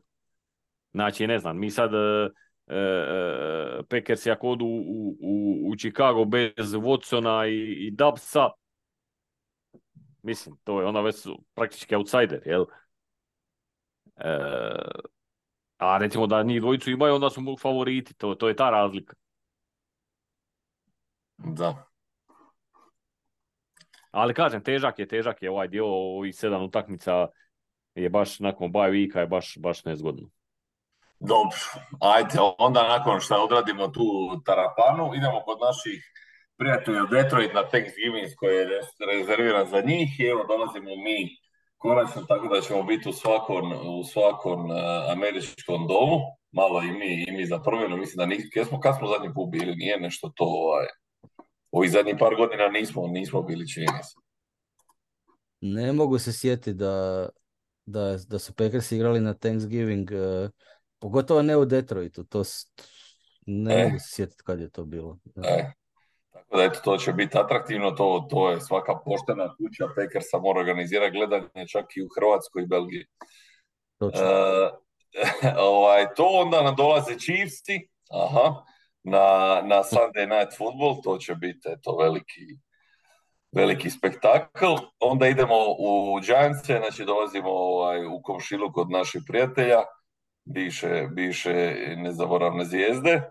Znači, 0.92 1.28
ne 1.28 1.40
znam, 1.40 1.60
mi 1.60 1.72
sad 1.72 1.92
e, 2.68 2.76
e, 2.76 3.84
Packersi 3.90 4.32
ako 4.32 4.50
odu 4.50 4.66
u, 4.66 5.18
u, 5.22 5.70
u 5.72 5.76
Chicago 5.76 6.26
bez 6.26 6.74
Watsona 6.74 7.50
i, 7.50 7.88
i 7.88 7.92
Dubsa, 7.92 8.50
mislim, 10.22 10.56
to 10.64 10.82
je 10.82 10.88
ona 10.88 11.02
već 11.02 11.28
praktički 11.54 11.96
outsider, 11.96 12.42
jel? 12.46 12.66
E, 14.16 14.38
a 15.78 15.98
recimo 15.98 16.28
da 16.28 16.44
njih 16.44 16.62
dvojicu 16.62 16.92
imaju, 16.92 17.16
onda 17.16 17.30
su 17.30 17.42
mu 17.42 17.58
favoriti, 17.58 18.14
to, 18.14 18.36
to 18.36 18.48
je 18.48 18.56
ta 18.56 18.70
razlika. 18.70 19.16
Da. 21.38 21.86
Ali 24.12 24.34
kažem, 24.34 24.64
težak 24.64 25.00
je, 25.00 25.08
težak 25.08 25.42
je 25.42 25.50
ovaj 25.50 25.68
dio, 25.68 25.86
ovih 25.88 26.36
sedam 26.36 26.64
utakmica, 26.64 27.28
je 27.96 28.10
baš 28.10 28.40
nakon 28.40 28.72
bye 28.72 28.92
weeka 28.92 29.20
je 29.20 29.28
baš, 29.28 29.58
baš 29.58 29.86
nezgodno. 29.86 30.30
Dobro, 31.32 31.58
ajde, 32.00 32.38
onda 32.58 32.88
nakon 32.88 33.20
što 33.20 33.44
odradimo 33.44 33.88
tu 33.88 34.08
tarapanu, 34.46 35.16
idemo 35.16 35.40
kod 35.46 35.58
naših 35.68 36.00
prijatelja 36.58 37.04
Detroit 37.12 37.54
na 37.54 37.64
Thanksgiving 37.70 38.28
koji 38.40 38.56
je 38.56 38.68
rezerviran 39.12 39.68
za 39.70 39.82
njih 39.82 40.20
i 40.20 40.24
evo 40.24 40.44
dolazimo 40.48 40.92
mi 41.06 41.20
konačno 41.78 42.22
tako 42.22 42.48
da 42.48 42.62
ćemo 42.62 42.84
biti 42.84 43.10
u 43.10 43.14
svakom, 43.14 43.66
u 44.00 44.04
svakom 44.04 44.60
uh, 44.66 44.78
američkom 45.16 45.88
domu, 45.88 46.18
malo 46.52 46.82
i 46.82 46.92
mi, 46.92 47.24
i 47.28 47.32
mi 47.32 47.46
za 47.46 47.60
promjenu, 47.60 47.98
mislim 47.98 48.18
da 48.18 48.26
nismo, 48.26 48.66
smo, 48.66 48.80
kad 48.80 48.98
smo 48.98 49.08
zadnji 49.08 49.34
put 49.34 49.50
bili, 49.52 49.76
nije 49.76 50.00
nešto 50.00 50.32
to, 50.36 50.46
ovaj, 50.46 50.88
ovih 51.72 51.92
zadnjih 51.92 52.16
par 52.20 52.36
godina 52.36 52.68
nismo, 52.68 53.08
nismo 53.08 53.42
bili 53.42 53.68
čini 53.68 53.88
se. 53.88 54.16
Ne 55.62 55.94
mogu 55.94 56.20
se 56.20 56.34
sjetiti 56.34 56.74
da, 56.74 57.30
da, 57.86 58.18
da 58.28 58.40
su 58.40 58.54
Packers 58.54 58.92
igrali 58.92 59.20
na 59.20 59.34
Thanksgiving, 59.34 60.10
uh, 60.12 60.50
pogotovo 61.04 61.42
ne 61.42 61.58
u 61.58 61.66
Detroitu, 61.66 62.24
to 62.24 62.44
ne 63.46 63.74
E. 63.74 63.84
mogu 63.84 64.00
se 64.00 64.16
sjetiti 64.16 64.44
kad 64.44 64.60
je 64.60 64.70
to 64.70 64.86
bilo. 64.86 65.18
E, 65.44 65.72
tako 66.34 66.58
da 66.58 66.64
eto, 66.64 66.80
to 66.84 66.98
će 66.98 67.14
biti 67.14 67.38
atraktivno, 67.38 67.92
to, 67.92 68.28
to 68.30 68.52
je 68.52 68.62
svaka 68.62 68.96
poštena 69.06 69.56
kuća, 69.58 69.88
Packersa 69.96 70.38
mora 70.38 70.60
organizirati 70.60 71.18
gledanje 71.18 71.68
čak 71.72 71.86
i 71.96 72.04
u 72.04 72.08
Hrvatskoj 72.16 72.64
i 72.64 72.68
Belgiji. 72.68 73.06
Točno. 74.00 74.22
E, 74.22 74.72
ovaj, 75.76 76.06
to 76.16 76.24
onda 76.26 76.62
nam 76.62 76.76
dolaze 76.76 77.20
Chiefsi, 77.20 77.90
aha, 78.12 78.64
na, 79.04 79.28
na 79.62 79.84
Sunday 79.84 80.28
Night 80.34 80.58
Football, 80.58 81.02
to 81.04 81.18
će 81.18 81.36
biti 81.36 81.70
eto, 81.70 81.98
veliki, 81.98 82.46
veliki 83.52 83.90
spektakl. 83.90 84.74
Onda 85.00 85.28
idemo 85.28 85.56
u 85.80 86.20
Giantse, 86.26 86.78
znači 86.78 87.06
dolazimo 87.06 87.50
ovaj, 87.50 88.06
u 88.06 88.22
komšilu 88.24 88.72
kod 88.74 88.90
naših 88.90 89.22
prijatelja, 89.28 89.84
bivše, 90.46 91.08
bivše 91.12 91.76
nezaboravne 91.98 92.66
zvijezde. 92.66 93.22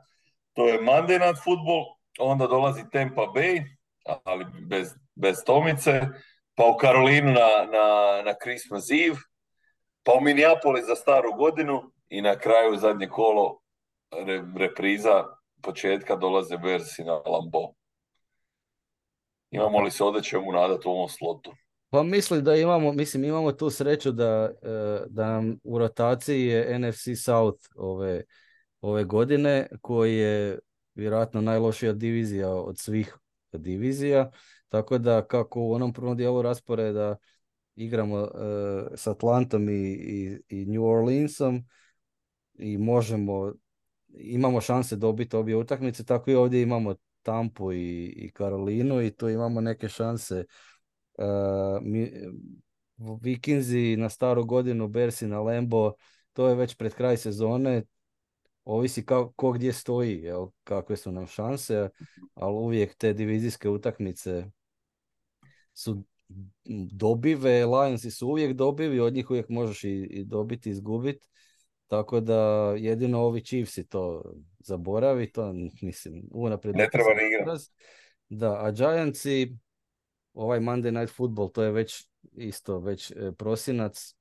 To 0.53 0.69
je 0.69 0.81
Monday 0.81 1.27
Night 1.27 1.45
Football, 1.45 1.85
onda 2.19 2.47
dolazi 2.47 2.83
Tampa 2.93 3.23
Bay, 3.23 3.65
ali 4.25 4.45
bez, 4.69 4.95
bez 5.15 5.45
Tomice, 5.45 6.01
pa 6.55 6.67
u 6.67 6.77
Karolinu 6.77 7.33
na, 7.33 7.49
na, 7.73 8.23
na 8.25 8.35
Christmas 8.43 8.91
Eve, 8.91 9.17
pa 10.03 10.13
u 10.13 10.21
Minneapolis 10.21 10.87
za 10.87 10.95
staru 10.95 11.33
godinu 11.35 11.93
i 12.09 12.23
na 12.23 12.39
kraju 12.39 12.77
zadnje 12.77 13.09
kolo 13.09 13.61
re, 14.11 14.43
repriza 14.57 15.25
početka 15.63 16.17
dolaze 16.17 16.59
Bersi 16.59 17.05
na 17.05 17.15
Lambo. 17.15 17.75
Imamo 19.51 19.81
li 19.81 19.91
se 19.91 20.05
ovdje 20.05 20.23
čemu 20.23 20.53
nadati 20.53 20.89
u 20.89 20.91
ovom 20.91 21.09
slotu? 21.09 21.53
Pa 21.93 22.03
mislim 22.03 22.45
da 22.45 22.57
imamo, 22.57 22.93
mislim 22.93 23.25
imamo 23.25 23.53
tu 23.53 23.71
sreću 23.71 24.13
da, 24.13 24.51
e, 24.63 25.05
da 25.09 25.27
nam 25.27 25.59
u 25.65 25.79
rotaciji 25.79 26.47
je 26.47 26.79
NFC 26.79 27.09
South 27.25 27.69
ove, 27.77 28.23
ove 28.81 29.05
godine 29.05 29.69
koji 29.81 30.17
je 30.17 30.59
vjerojatno 30.95 31.41
najlošija 31.41 31.93
divizija 31.93 32.51
od 32.51 32.79
svih 32.79 33.17
divizija, 33.53 34.31
tako 34.69 34.99
da 34.99 35.27
kako 35.27 35.61
u 35.61 35.73
onom 35.73 35.93
prvom 35.93 36.17
dijelu 36.17 36.43
rasporeda 36.43 37.17
igramo 37.77 38.19
e, 38.19 38.29
s 38.97 39.07
Atlantom 39.07 39.69
i, 39.69 39.93
i, 39.93 40.39
i 40.49 40.67
New 40.67 40.85
Orleansom 40.85 41.65
i 42.55 42.79
možemo, 42.79 43.53
imamo 44.09 44.61
šanse 44.61 44.97
dobiti 44.97 45.37
obje 45.37 45.57
utakmice, 45.57 46.05
tako 46.05 46.31
i 46.31 46.35
ovdje 46.35 46.63
imamo 46.63 46.95
Tampu 47.23 47.73
i, 47.73 48.07
i 48.07 48.31
Karolinu 48.31 49.03
i 49.03 49.11
tu 49.11 49.29
imamo 49.29 49.61
neke 49.61 49.89
šanse 49.89 50.45
Uh, 51.19 51.79
mi, 51.83 52.13
Vikinzi 53.21 53.97
na 53.97 54.09
staru 54.09 54.45
godinu, 54.45 54.89
Bersi 54.89 55.27
na 55.27 55.41
Lembo, 55.41 55.93
to 56.33 56.49
je 56.49 56.55
već 56.55 56.75
pred 56.75 56.95
kraj 56.95 57.17
sezone, 57.17 57.83
ovisi 58.65 59.07
ka, 59.07 59.29
ko 59.37 59.53
gdje 59.53 59.73
stoji, 59.73 60.23
jel, 60.23 60.47
kakve 60.65 60.97
su 60.97 61.13
nam 61.13 61.27
šanse, 61.27 61.89
ali 62.35 62.55
uvijek 62.55 62.95
te 62.95 63.13
divizijske 63.13 63.69
utakmice 63.69 64.45
su 65.75 66.03
dobive, 66.93 67.67
Lionsi 67.67 68.11
su 68.11 68.29
uvijek 68.29 68.53
dobivi, 68.53 69.01
od 69.01 69.15
njih 69.15 69.31
uvijek 69.31 69.49
možeš 69.49 69.85
i, 69.85 70.09
i 70.11 70.25
dobiti, 70.25 70.71
izgubiti, 70.71 71.29
tako 71.87 72.21
da 72.21 72.73
jedino 72.77 73.21
ovi 73.21 73.45
Chiefsi 73.45 73.89
to 73.89 74.23
zaboravi, 74.59 75.33
to 75.33 75.53
mislim, 75.83 76.23
unaprijed 76.31 76.77
Ne 76.77 76.89
treba 76.93 77.11
ni. 77.15 77.59
Da, 78.29 78.65
a 78.65 78.71
Giantsi, 78.71 79.57
ovaj 80.35 80.61
Monday 80.61 81.01
Night 81.01 81.17
Football, 81.17 81.53
to 81.53 81.63
je 81.63 81.71
već 81.71 82.09
isto, 82.37 82.79
već 82.79 83.11
e, 83.11 83.33
prosinac. 83.39 84.17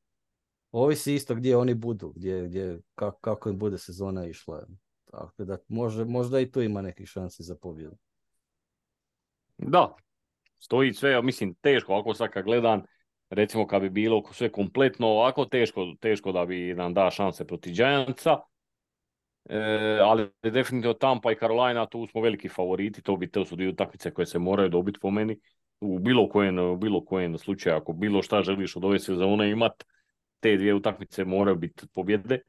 Ovisi 0.71 1.13
isto 1.13 1.35
gdje 1.35 1.57
oni 1.57 1.73
budu, 1.73 2.13
gdje, 2.15 2.47
gdje, 2.47 2.79
kako, 2.95 3.19
kako 3.19 3.49
im 3.49 3.57
bude 3.57 3.77
sezona 3.77 4.25
išla. 4.25 4.65
Tako 5.11 5.45
da 5.45 5.57
može, 5.67 6.05
možda 6.05 6.39
i 6.39 6.51
tu 6.51 6.61
ima 6.61 6.81
nekih 6.81 7.07
šansi 7.07 7.43
za 7.43 7.55
pobjedu. 7.55 7.97
Da, 9.57 9.95
stoji 10.59 10.93
sve, 10.93 11.21
mislim, 11.21 11.53
teško, 11.53 11.93
ako 11.93 12.13
sad 12.13 12.29
kad 12.29 12.45
gledam, 12.45 12.81
recimo 13.29 13.67
kad 13.67 13.81
bi 13.81 13.89
bilo 13.89 14.23
sve 14.31 14.51
kompletno 14.51 15.07
ovako, 15.07 15.45
teško, 15.45 15.93
teško 15.99 16.31
da 16.31 16.45
bi 16.45 16.73
nam 16.73 16.93
da 16.93 17.11
šanse 17.11 17.47
protiv 17.47 17.73
Giantsa. 17.73 18.37
E, 19.49 19.99
ali 20.03 20.29
definitivno 20.43 20.93
Tampa 20.93 21.31
i 21.31 21.35
Carolina, 21.39 21.85
tu 21.85 22.07
smo 22.07 22.21
veliki 22.21 22.49
favoriti, 22.49 23.01
to 23.01 23.17
bi 23.17 23.31
to 23.31 23.45
su 23.45 23.55
dvije 23.55 23.69
utakmice 23.69 24.13
koje 24.13 24.25
se 24.25 24.39
moraju 24.39 24.69
dobiti 24.69 24.99
po 24.99 25.11
meni. 25.11 25.39
U 25.81 25.99
bilo 25.99 26.29
kojem, 26.29 26.59
u 26.59 26.77
bilo 26.77 27.05
kojem 27.05 27.37
slučaju, 27.37 27.75
ako 27.75 27.93
bilo 27.93 28.21
šta 28.21 28.41
želiš 28.41 28.75
od 28.75 28.85
ove 28.85 28.99
sezone 28.99 29.51
imat, 29.51 29.83
te 30.39 30.57
dvije 30.57 30.73
utakmice 30.73 31.25
moraju 31.25 31.55
biti 31.55 31.87
pobjede. 31.93 32.39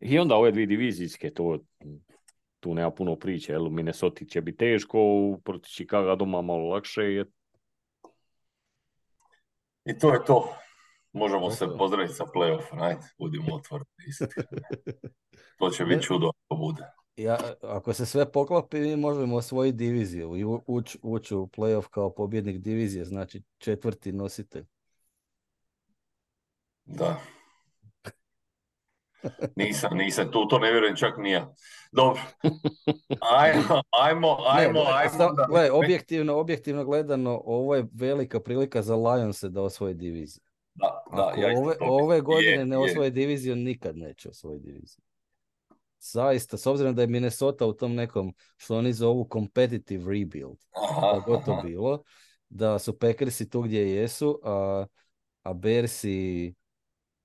I 0.00 0.18
onda 0.18 0.36
ove 0.36 0.52
dvije 0.52 0.66
divizijske, 0.66 1.30
to, 1.30 1.58
tu 2.60 2.74
nema 2.74 2.90
puno 2.90 3.16
priče, 3.16 3.52
jel, 3.52 3.68
Minnesota 3.68 4.24
će 4.24 4.40
biti 4.40 4.58
teško, 4.58 4.98
protiv 5.44 5.68
Chicago 5.68 6.16
doma 6.16 6.42
malo 6.42 6.68
lakše, 6.68 7.02
jer 7.02 7.26
I 9.86 9.98
to 9.98 10.12
je 10.12 10.24
to. 10.24 10.56
Možemo 11.12 11.50
se 11.50 11.66
pozdraviti 11.78 12.14
sa 12.14 12.24
play-offa, 12.24 12.82
ajde, 12.82 13.02
budimo 13.18 13.54
otvoreni. 13.54 13.88
iskreni. 14.08 14.62
To 15.58 15.70
će 15.70 15.84
biti 15.84 16.02
čudo 16.02 16.28
ako 16.28 16.56
bude. 16.56 16.82
Ja, 17.16 17.38
ako 17.62 17.92
se 17.92 18.06
sve 18.06 18.32
poklopi, 18.32 18.80
mi 18.80 18.96
možemo 18.96 19.36
osvojiti 19.36 19.76
diviziju 19.76 20.36
i 20.36 20.44
ući 20.66 20.98
uć 21.02 21.32
u 21.32 21.46
playoff 21.46 21.88
kao 21.88 22.10
pobjednik 22.10 22.58
divizije, 22.58 23.04
znači 23.04 23.42
četvrti 23.58 24.12
nositelj. 24.12 24.64
Da. 26.84 27.20
Nisam, 29.56 29.96
nisam, 29.96 30.30
tu 30.32 30.48
to 30.48 30.58
ne 30.58 30.70
vjerujem 30.70 30.96
čak 30.96 31.18
ni 31.18 31.30
ja. 31.30 31.54
Dobro. 31.92 32.22
Ajmo, 33.38 33.82
ajmo, 33.90 34.36
Ne, 34.56 34.60
ajmo, 34.60 34.72
gle, 34.80 34.92
ajmo. 34.94 35.10
sam- 35.18 35.30
onda. 35.30 35.46
gle, 35.48 35.70
objektivno, 35.70 36.36
objektivno 36.36 36.84
gledano, 36.84 37.42
ovo 37.44 37.74
je 37.74 37.86
velika 37.92 38.40
prilika 38.40 38.82
za 38.82 38.96
Lionse 38.96 39.48
da 39.48 39.62
osvoje 39.62 39.94
diviziju. 39.94 40.42
Da, 40.74 41.02
da, 41.16 41.28
Ako 41.28 41.40
ja 41.40 41.48
ove, 41.58 41.76
ove 41.80 42.20
godine 42.20 42.50
Je, 42.50 42.66
ne 42.66 42.76
je. 42.76 42.80
osvoje 42.82 43.10
diviziju, 43.10 43.56
nikad 43.56 43.96
neće 43.96 44.28
osvojiti 44.28 44.66
diviziju. 44.66 45.05
Zaista, 46.00 46.56
s 46.56 46.66
obzirom 46.66 46.94
da 46.94 47.02
je 47.02 47.08
Minnesota 47.08 47.66
u 47.66 47.72
tom 47.72 47.94
nekom, 47.94 48.34
što 48.56 48.76
oni 48.76 48.92
zovu 48.92 49.28
competitive 49.32 50.04
rebuild, 50.12 50.58
kako 51.14 51.42
to 51.46 51.60
bilo, 51.64 52.02
da 52.48 52.78
su 52.78 52.98
Packersi 52.98 53.50
tu 53.50 53.62
gdje 53.62 53.94
jesu, 53.94 54.40
a, 54.44 54.86
a 55.42 55.52
Bersi, 55.52 56.54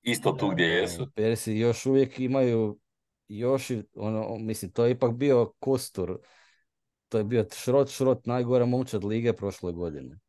Isto 0.01 0.31
tu 0.31 0.49
gdje 0.49 0.65
e, 0.65 0.67
jesu. 0.67 1.07
Bersi 1.15 1.53
još 1.53 1.85
uvijek 1.85 2.19
imaju, 2.19 2.79
još, 3.27 3.71
ono, 3.95 4.37
mislim, 4.39 4.71
to 4.71 4.85
je 4.85 4.91
ipak 4.91 5.13
bio 5.15 5.53
kostur, 5.59 6.19
to 7.09 7.17
je 7.17 7.23
bio 7.23 7.45
šrot, 7.53 7.89
šrot, 7.89 8.25
najgora 8.25 8.65
momčad 8.65 9.03
lige 9.03 9.33
prošle 9.33 9.71
godine. 9.71 10.19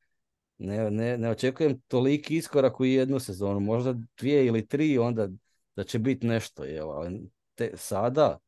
Ne, 0.58 0.90
ne, 0.90 1.18
ne 1.18 1.30
očekujem 1.30 1.80
toliki 1.88 2.36
iskorak 2.36 2.80
u 2.80 2.84
jednu 2.84 3.20
sezonu, 3.20 3.60
možda 3.60 3.94
dvije 4.18 4.46
ili 4.46 4.66
tri, 4.66 4.98
onda 4.98 5.28
da 5.76 5.84
će 5.84 5.98
biti 5.98 6.26
nešto, 6.26 6.64
jel, 6.64 6.90
ali 6.90 7.30
te, 7.54 7.72
sada, 7.76 8.38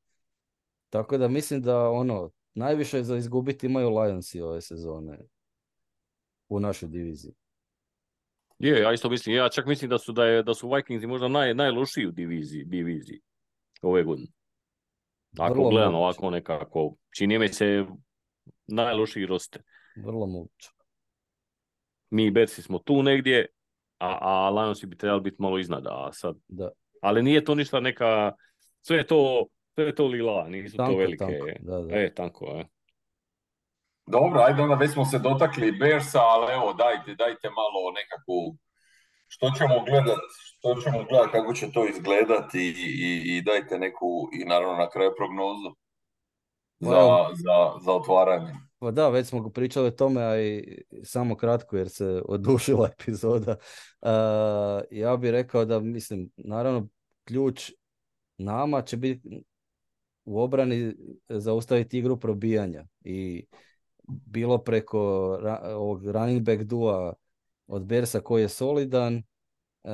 tako 0.90 1.18
da 1.18 1.28
mislim 1.28 1.62
da 1.62 1.90
ono, 1.90 2.30
najviše 2.54 3.02
za 3.02 3.16
izgubiti 3.16 3.66
imaju 3.66 3.90
Lionsi 3.90 4.40
ove 4.40 4.60
sezone 4.60 5.18
u 6.48 6.60
našoj 6.60 6.88
diviziji. 6.88 7.32
je, 8.58 8.80
ja 8.80 8.92
isto 8.92 9.08
mislim, 9.08 9.36
ja 9.36 9.48
čak 9.48 9.66
mislim 9.66 9.90
da 9.90 9.98
su, 9.98 10.12
da 10.12 10.24
je, 10.24 10.42
da 10.42 10.54
su 10.54 10.70
Vikingsi 10.70 11.06
možda 11.06 11.28
naj, 11.28 11.54
najlošiji 11.54 12.06
u 12.06 12.10
diviziji, 12.10 12.64
diviziji 12.64 13.20
ove 13.82 14.02
godine. 14.02 14.28
Ako 15.38 15.54
Vrlo 15.54 15.70
gledam 15.70 15.92
moguće. 15.92 16.04
ovako 16.04 16.30
nekako, 16.30 16.94
čini 17.16 17.38
mi 17.38 17.48
se 17.48 17.84
najlošiji 18.66 19.26
roster. 19.26 19.62
Vrlo 19.96 20.26
moguće. 20.26 20.70
Mi 22.10 22.26
i 22.26 22.30
Bersi 22.30 22.62
smo 22.62 22.78
tu 22.78 23.02
negdje, 23.02 23.46
a, 23.98 24.18
a 24.20 24.50
Lionsi 24.50 24.86
bi 24.86 24.96
trebali 24.96 25.22
biti 25.22 25.36
malo 25.38 25.58
iznad, 25.58 25.86
a 25.86 26.12
sad, 26.12 26.36
Da, 26.48 26.70
ali 27.00 27.22
nije 27.22 27.44
to 27.44 27.54
ništa 27.54 27.80
neka, 27.80 28.32
sve 28.86 28.96
je 28.96 29.06
to, 29.06 29.46
sve 29.74 29.84
je 29.84 29.94
to 29.94 30.06
lila, 30.06 30.48
nisu 30.48 30.76
tanko, 30.76 30.92
to 30.92 30.98
velike. 30.98 31.18
tanko, 31.18 31.46
da, 31.60 31.80
da. 31.80 31.96
E, 31.96 32.14
tanko, 32.14 32.46
e. 32.46 32.64
Dobro, 34.06 34.40
ajde 34.40 34.62
onda 34.62 34.74
već 34.74 34.92
smo 34.92 35.04
se 35.04 35.18
dotakli 35.18 35.72
Bearsa, 35.72 36.20
ali 36.20 36.52
evo 36.52 36.72
dajte, 36.72 37.14
dajte 37.14 37.48
malo 37.50 37.80
nekakvu 38.00 38.56
što 39.26 39.50
ćemo 39.58 39.84
gledat, 39.84 40.18
što 40.30 40.74
ćemo 40.74 41.04
gledat, 41.04 41.30
kako 41.32 41.54
će 41.54 41.72
to 41.72 41.88
izgledati 41.88 42.58
i, 42.58 42.86
i, 43.08 43.36
i 43.36 43.42
dajte 43.42 43.78
neku, 43.78 44.28
i 44.40 44.44
naravno 44.44 44.76
na 44.76 44.88
kraju 44.90 45.12
prognozu 45.16 45.70
za, 46.80 47.26
za, 47.34 47.78
za 47.84 47.92
otvaranje. 47.92 48.52
Pa 48.78 48.90
da, 48.90 49.08
već 49.08 49.26
smo 49.26 49.50
pričali 49.50 49.86
o 49.86 49.90
tome, 49.90 50.22
a 50.22 50.40
i 50.40 50.82
samo 51.04 51.36
kratko 51.36 51.76
jer 51.76 51.88
se 51.88 52.22
odušila 52.28 52.88
epizoda. 53.00 53.56
Uh, 54.00 54.10
ja 54.90 55.16
bih 55.16 55.30
rekao 55.30 55.64
da, 55.64 55.80
mislim, 55.80 56.30
naravno, 56.36 56.88
ključ 57.24 57.70
nama 58.38 58.82
će 58.82 58.96
biti 58.96 59.44
u 60.24 60.40
obrani 60.40 60.94
zaustaviti 61.28 61.98
igru 61.98 62.20
probijanja 62.20 62.86
i 63.04 63.46
bilo 64.08 64.58
preko 64.58 65.00
ovog 65.64 66.06
running 66.06 66.42
back 66.42 66.62
dua 66.62 67.14
od 67.66 67.84
Bersa 67.84 68.20
koji 68.20 68.42
je 68.42 68.48
solidan, 68.48 69.22
uh, 69.82 69.92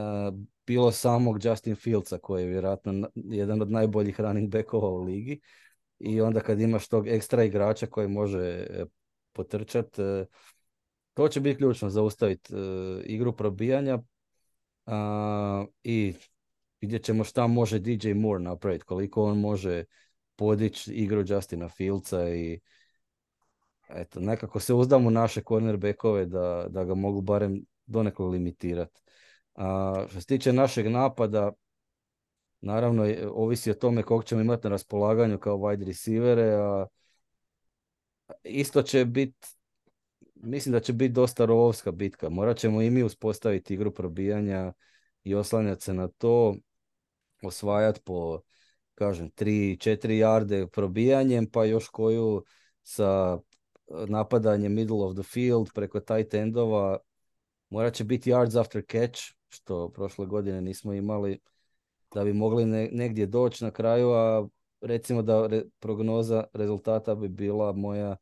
bilo 0.71 0.93
samog 0.93 1.45
Justin 1.45 1.77
Fieldsa 1.77 2.19
koji 2.19 2.43
je 2.43 2.49
vjerojatno 2.49 3.09
jedan 3.15 3.63
od 3.63 3.71
najboljih 3.71 4.21
running 4.21 4.51
backova 4.51 4.89
u 4.89 5.03
ligi. 5.03 5.41
I 5.99 6.21
onda 6.21 6.41
kad 6.41 6.61
imaš 6.61 6.89
tog 6.89 7.09
ekstra 7.09 7.45
igrača 7.45 7.87
koji 7.87 8.09
može 8.09 8.39
e, 8.39 8.85
potrčat, 9.33 9.99
e, 9.99 10.27
to 11.15 11.29
će 11.29 11.41
biti 11.41 11.57
ključno 11.57 11.91
zaustaviti 11.91 12.55
igru 13.05 13.37
probijanja. 13.37 13.99
I 15.83 16.15
vidjet 16.81 17.05
ćemo 17.05 17.25
šta 17.25 17.47
može 17.47 17.79
DJ 17.79 18.13
Moore 18.15 18.43
napraviti, 18.43 18.85
koliko 18.85 19.25
on 19.25 19.41
može 19.41 19.85
podići 20.37 20.93
igru 20.93 21.25
Justina 21.27 21.69
Fieldsa 21.69 22.29
i 22.29 22.61
eto, 23.89 24.21
nekako 24.21 24.61
se 24.61 24.75
uzdam 24.75 25.07
u 25.07 25.11
naše 25.11 25.43
cornerbackove 25.49 26.27
da, 26.27 26.67
da 26.69 26.85
ga 26.85 26.95
mogu 26.95 27.21
barem 27.21 27.65
donekle 27.87 28.27
limitirati. 28.27 29.01
A, 29.55 30.05
što 30.09 30.21
se 30.21 30.27
tiče 30.27 30.53
našeg 30.53 30.87
napada, 30.87 31.53
Naravno, 32.63 33.07
ovisi 33.33 33.71
o 33.71 33.75
tome 33.75 34.03
koliko 34.03 34.25
ćemo 34.25 34.41
imati 34.41 34.67
na 34.67 34.71
raspolaganju 34.71 35.39
kao 35.39 35.57
wide 35.57 35.87
receivere, 35.87 36.55
a 36.55 36.87
isto 38.45 38.83
će 38.83 39.05
biti, 39.05 39.49
mislim 40.35 40.73
da 40.73 40.81
će 40.81 40.93
biti 40.93 41.13
dosta 41.13 41.45
rovovska 41.45 41.93
bitka. 41.93 42.29
Morat 42.29 42.57
ćemo 42.57 42.83
i 42.83 42.91
mi 42.91 43.03
uspostaviti 43.03 43.75
igru 43.75 43.95
probijanja 43.95 44.73
i 45.25 45.35
oslanjati 45.35 45.85
se 45.85 45.95
na 45.95 46.09
to, 46.09 46.55
osvajati 47.43 48.01
po, 48.05 48.41
kažem, 48.95 49.31
3-4 49.31 50.11
jarde 50.11 50.67
probijanjem, 50.67 51.47
pa 51.47 51.65
još 51.65 51.89
koju 51.89 52.45
sa 52.83 53.39
napadanjem 54.09 54.75
middle 54.75 55.05
of 55.05 55.15
the 55.15 55.23
field 55.23 55.73
preko 55.75 56.01
tight 56.01 56.35
endova. 56.35 56.99
Morat 57.71 57.95
će 57.95 58.05
biti 58.05 58.31
yards 58.31 58.61
after 58.61 58.83
catch, 58.91 59.21
što 59.49 59.89
prošle 59.89 60.27
godine 60.27 60.61
nismo 60.61 60.93
imali 60.93 61.41
da 62.15 62.25
bi 62.25 62.33
mogli 62.33 62.67
negdje 62.93 63.27
doći 63.27 63.65
na 63.65 63.71
kraju, 63.71 64.13
a 64.13 64.49
recimo 64.81 65.23
da 65.23 65.49
prognoza 65.79 66.45
rezultata 66.53 67.15
bi 67.15 67.29
bila 67.29 67.73
moja 67.73 68.17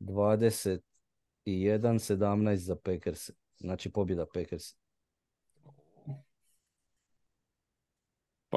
21-17 0.00 2.54
za 2.54 2.76
Packers. 2.76 3.30
Znači 3.56 3.92
pobjeda 3.92 4.26
Packers. 4.34 4.85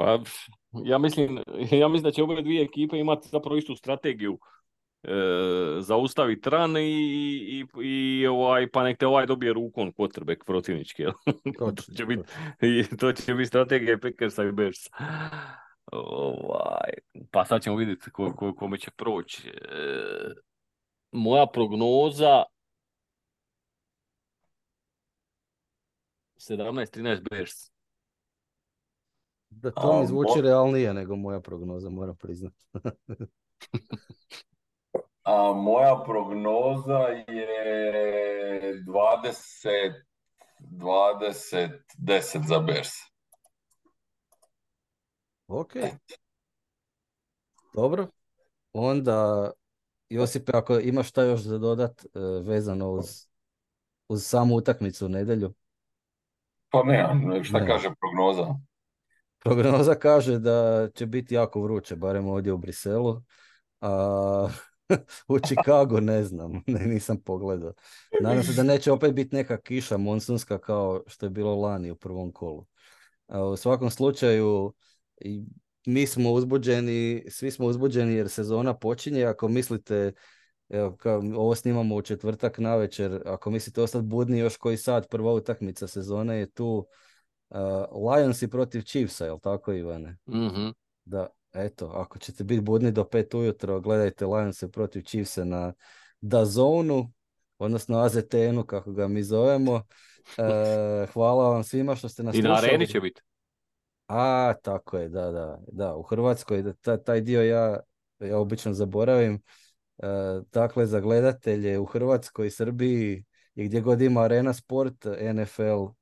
Pa 0.00 0.18
ja 0.84 0.98
mislim, 0.98 1.38
ja 1.80 1.88
mislim 1.88 2.02
da 2.02 2.10
će 2.10 2.22
ove 2.22 2.42
dvije 2.42 2.62
ekipe 2.62 2.98
imati 2.98 3.28
zapravo 3.28 3.56
istu 3.56 3.76
strategiju 3.76 4.38
e, 5.02 5.10
zaustaviti 5.80 6.50
ran 6.50 6.76
i, 6.76 6.80
i, 6.82 7.64
i, 7.82 8.26
ovaj, 8.26 8.70
pa 8.70 8.84
nek 8.84 8.98
te 8.98 9.06
ovaj 9.06 9.26
dobije 9.26 9.52
rukom 9.52 9.92
quarterback 9.92 10.44
protivnički. 10.46 11.04
to, 11.58 11.72
će 11.96 12.06
biti, 12.06 12.22
to 12.96 13.12
će 13.12 13.34
biti 13.34 13.48
strategija 13.48 13.98
Packersa 13.98 14.44
i 14.44 14.52
Bears. 14.52 14.78
Ovaj, 15.92 16.90
pa 17.30 17.44
sad 17.44 17.62
ćemo 17.62 17.76
vidjeti 17.76 18.10
ko, 18.10 18.32
ko, 18.36 18.54
kome 18.54 18.78
će 18.78 18.90
proći. 18.90 19.48
E, 19.48 19.52
moja 21.12 21.46
prognoza 21.46 22.42
17-13 26.36 27.28
Bears. 27.30 27.79
Da, 29.50 29.70
to 29.70 30.00
mi 30.00 30.06
zvuči 30.06 30.40
realnije 30.42 30.94
nego 30.94 31.16
moja 31.16 31.40
prognoza, 31.40 31.90
moram 31.90 32.16
priznati. 32.16 32.64
A 35.22 35.52
moja 35.52 36.02
prognoza 36.06 36.98
je 37.28 38.82
20, 38.86 39.92
20, 40.60 41.70
10 41.98 42.48
za 42.48 42.58
Bears. 42.58 42.88
Ok. 45.48 45.72
Dobro. 47.74 48.06
Onda, 48.72 49.50
Josipe, 50.08 50.52
ako 50.54 50.78
imaš 50.78 51.08
šta 51.08 51.22
još 51.22 51.40
za 51.40 51.58
dodat 51.58 52.04
e, 52.04 52.08
vezano 52.44 52.90
uz, 52.90 53.26
uz 54.08 54.24
samu 54.24 54.54
utakmicu 54.54 55.06
u 55.06 55.08
nedjelju? 55.08 55.54
Pa 56.70 56.82
ne, 56.82 57.44
šta 57.44 57.66
kaže 57.66 57.90
prognoza? 58.00 58.54
Prognoza 59.44 59.94
kaže 59.94 60.38
da 60.38 60.88
će 60.94 61.06
biti 61.06 61.34
jako 61.34 61.62
vruće, 61.62 61.96
barem 61.96 62.28
ovdje 62.28 62.52
u 62.52 62.58
Briselu. 62.58 63.22
A 63.80 64.48
u 65.28 65.38
Chicago 65.38 66.00
ne 66.00 66.24
znam, 66.24 66.52
ne, 66.66 66.86
nisam 66.86 67.20
pogledao. 67.20 67.72
Nadam 68.20 68.42
se 68.42 68.52
da 68.52 68.62
neće 68.62 68.92
opet 68.92 69.14
biti 69.14 69.36
neka 69.36 69.60
kiša 69.60 69.96
monsunska 69.96 70.58
kao 70.58 71.02
što 71.06 71.26
je 71.26 71.30
bilo 71.30 71.54
lani 71.54 71.90
u 71.90 71.96
prvom 71.96 72.32
kolu. 72.32 72.66
u 73.52 73.56
svakom 73.56 73.90
slučaju 73.90 74.74
mi 75.86 76.06
smo 76.06 76.32
uzbuđeni, 76.32 77.24
svi 77.28 77.50
smo 77.50 77.66
uzbuđeni 77.66 78.14
jer 78.14 78.28
sezona 78.28 78.74
počinje. 78.74 79.24
Ako 79.24 79.48
mislite, 79.48 80.12
evo, 80.68 80.96
kao, 80.96 81.22
ovo 81.36 81.54
snimamo 81.54 81.94
u 81.94 82.02
četvrtak 82.02 82.58
na 82.58 82.76
večer, 82.76 83.22
ako 83.26 83.50
mislite 83.50 83.82
ostati 83.82 84.06
budni 84.06 84.38
još 84.38 84.56
koji 84.56 84.76
sat, 84.76 85.10
prva 85.10 85.32
utakmica 85.32 85.86
sezone 85.86 86.38
je 86.38 86.50
tu 86.50 86.86
uh, 87.50 88.12
Lions 88.12 88.42
i 88.42 88.50
protiv 88.50 88.82
Chiefsa, 88.82 89.24
jel 89.24 89.38
tako 89.38 89.72
Ivane? 89.72 90.16
mm 90.26 90.70
Da, 91.04 91.26
eto, 91.52 91.86
ako 91.86 92.18
ćete 92.18 92.44
biti 92.44 92.60
budni 92.60 92.92
do 92.92 93.04
pet 93.04 93.34
ujutro, 93.34 93.80
gledajte 93.80 94.26
Lions 94.26 94.64
protiv 94.72 95.02
Chiefsa 95.02 95.44
na 95.44 95.72
Dazonu, 96.20 97.12
odnosno 97.58 97.98
AZTN-u 97.98 98.64
kako 98.64 98.92
ga 98.92 99.08
mi 99.08 99.22
zovemo. 99.22 99.82
E, 100.38 101.06
hvala 101.12 101.48
vam 101.48 101.64
svima 101.64 101.96
što 101.96 102.08
ste 102.08 102.22
nas 102.22 102.36
I 102.36 102.42
na 102.42 102.54
areni 102.54 102.86
će 102.86 103.00
biti. 103.00 103.22
A, 104.06 104.54
tako 104.62 104.98
je, 104.98 105.08
da, 105.08 105.30
da. 105.30 105.58
Da, 105.72 105.96
u 105.96 106.02
Hrvatskoj 106.02 106.64
taj 107.04 107.20
dio 107.20 107.42
ja, 107.42 107.80
ja 108.18 108.38
obično 108.38 108.72
zaboravim. 108.72 109.42
E, 109.98 110.06
dakle, 110.52 110.86
za 110.86 111.00
gledatelje 111.00 111.78
u 111.78 111.84
Hrvatskoj 111.84 112.50
Srbiji 112.50 113.24
i 113.54 113.64
gdje 113.64 113.80
god 113.80 114.00
ima 114.00 114.22
arena 114.22 114.52
sport, 114.52 115.06
NFL 115.34 115.99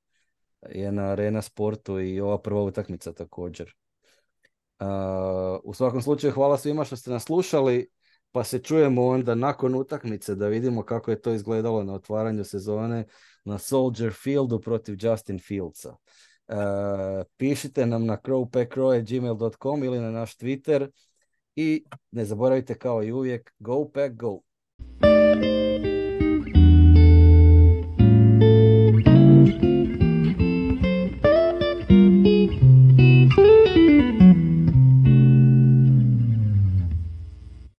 je 0.70 0.92
na 0.92 1.02
arena 1.02 1.42
sportu 1.42 2.00
i 2.00 2.20
ova 2.20 2.38
prva 2.38 2.62
utakmica 2.62 3.12
također 3.12 3.74
u 5.64 5.74
svakom 5.74 6.02
slučaju 6.02 6.32
hvala 6.32 6.58
svima 6.58 6.84
što 6.84 6.96
ste 6.96 7.10
nas 7.10 7.24
slušali, 7.24 7.90
pa 8.32 8.44
se 8.44 8.58
čujemo 8.58 9.06
onda 9.06 9.34
nakon 9.34 9.74
utakmice 9.74 10.34
da 10.34 10.48
vidimo 10.48 10.82
kako 10.82 11.10
je 11.10 11.20
to 11.20 11.32
izgledalo 11.32 11.84
na 11.84 11.94
otvaranju 11.94 12.44
sezone 12.44 13.04
na 13.44 13.58
Soldier 13.58 14.12
Fieldu 14.12 14.60
protiv 14.60 14.96
Justin 15.00 15.38
Fieldsa. 15.38 15.96
Uh, 16.48 16.56
pišite 17.36 17.86
nam 17.86 18.06
na 18.06 18.16
crowpackrow.gmail.com 18.16 19.84
ili 19.84 20.00
na 20.00 20.10
naš 20.10 20.36
Twitter 20.36 20.90
i 21.56 21.84
ne 22.10 22.24
zaboravite 22.24 22.74
kao 22.74 23.02
i 23.02 23.12
uvijek, 23.12 23.52
go 23.58 23.90
pack 23.94 24.14
go! 24.14 24.40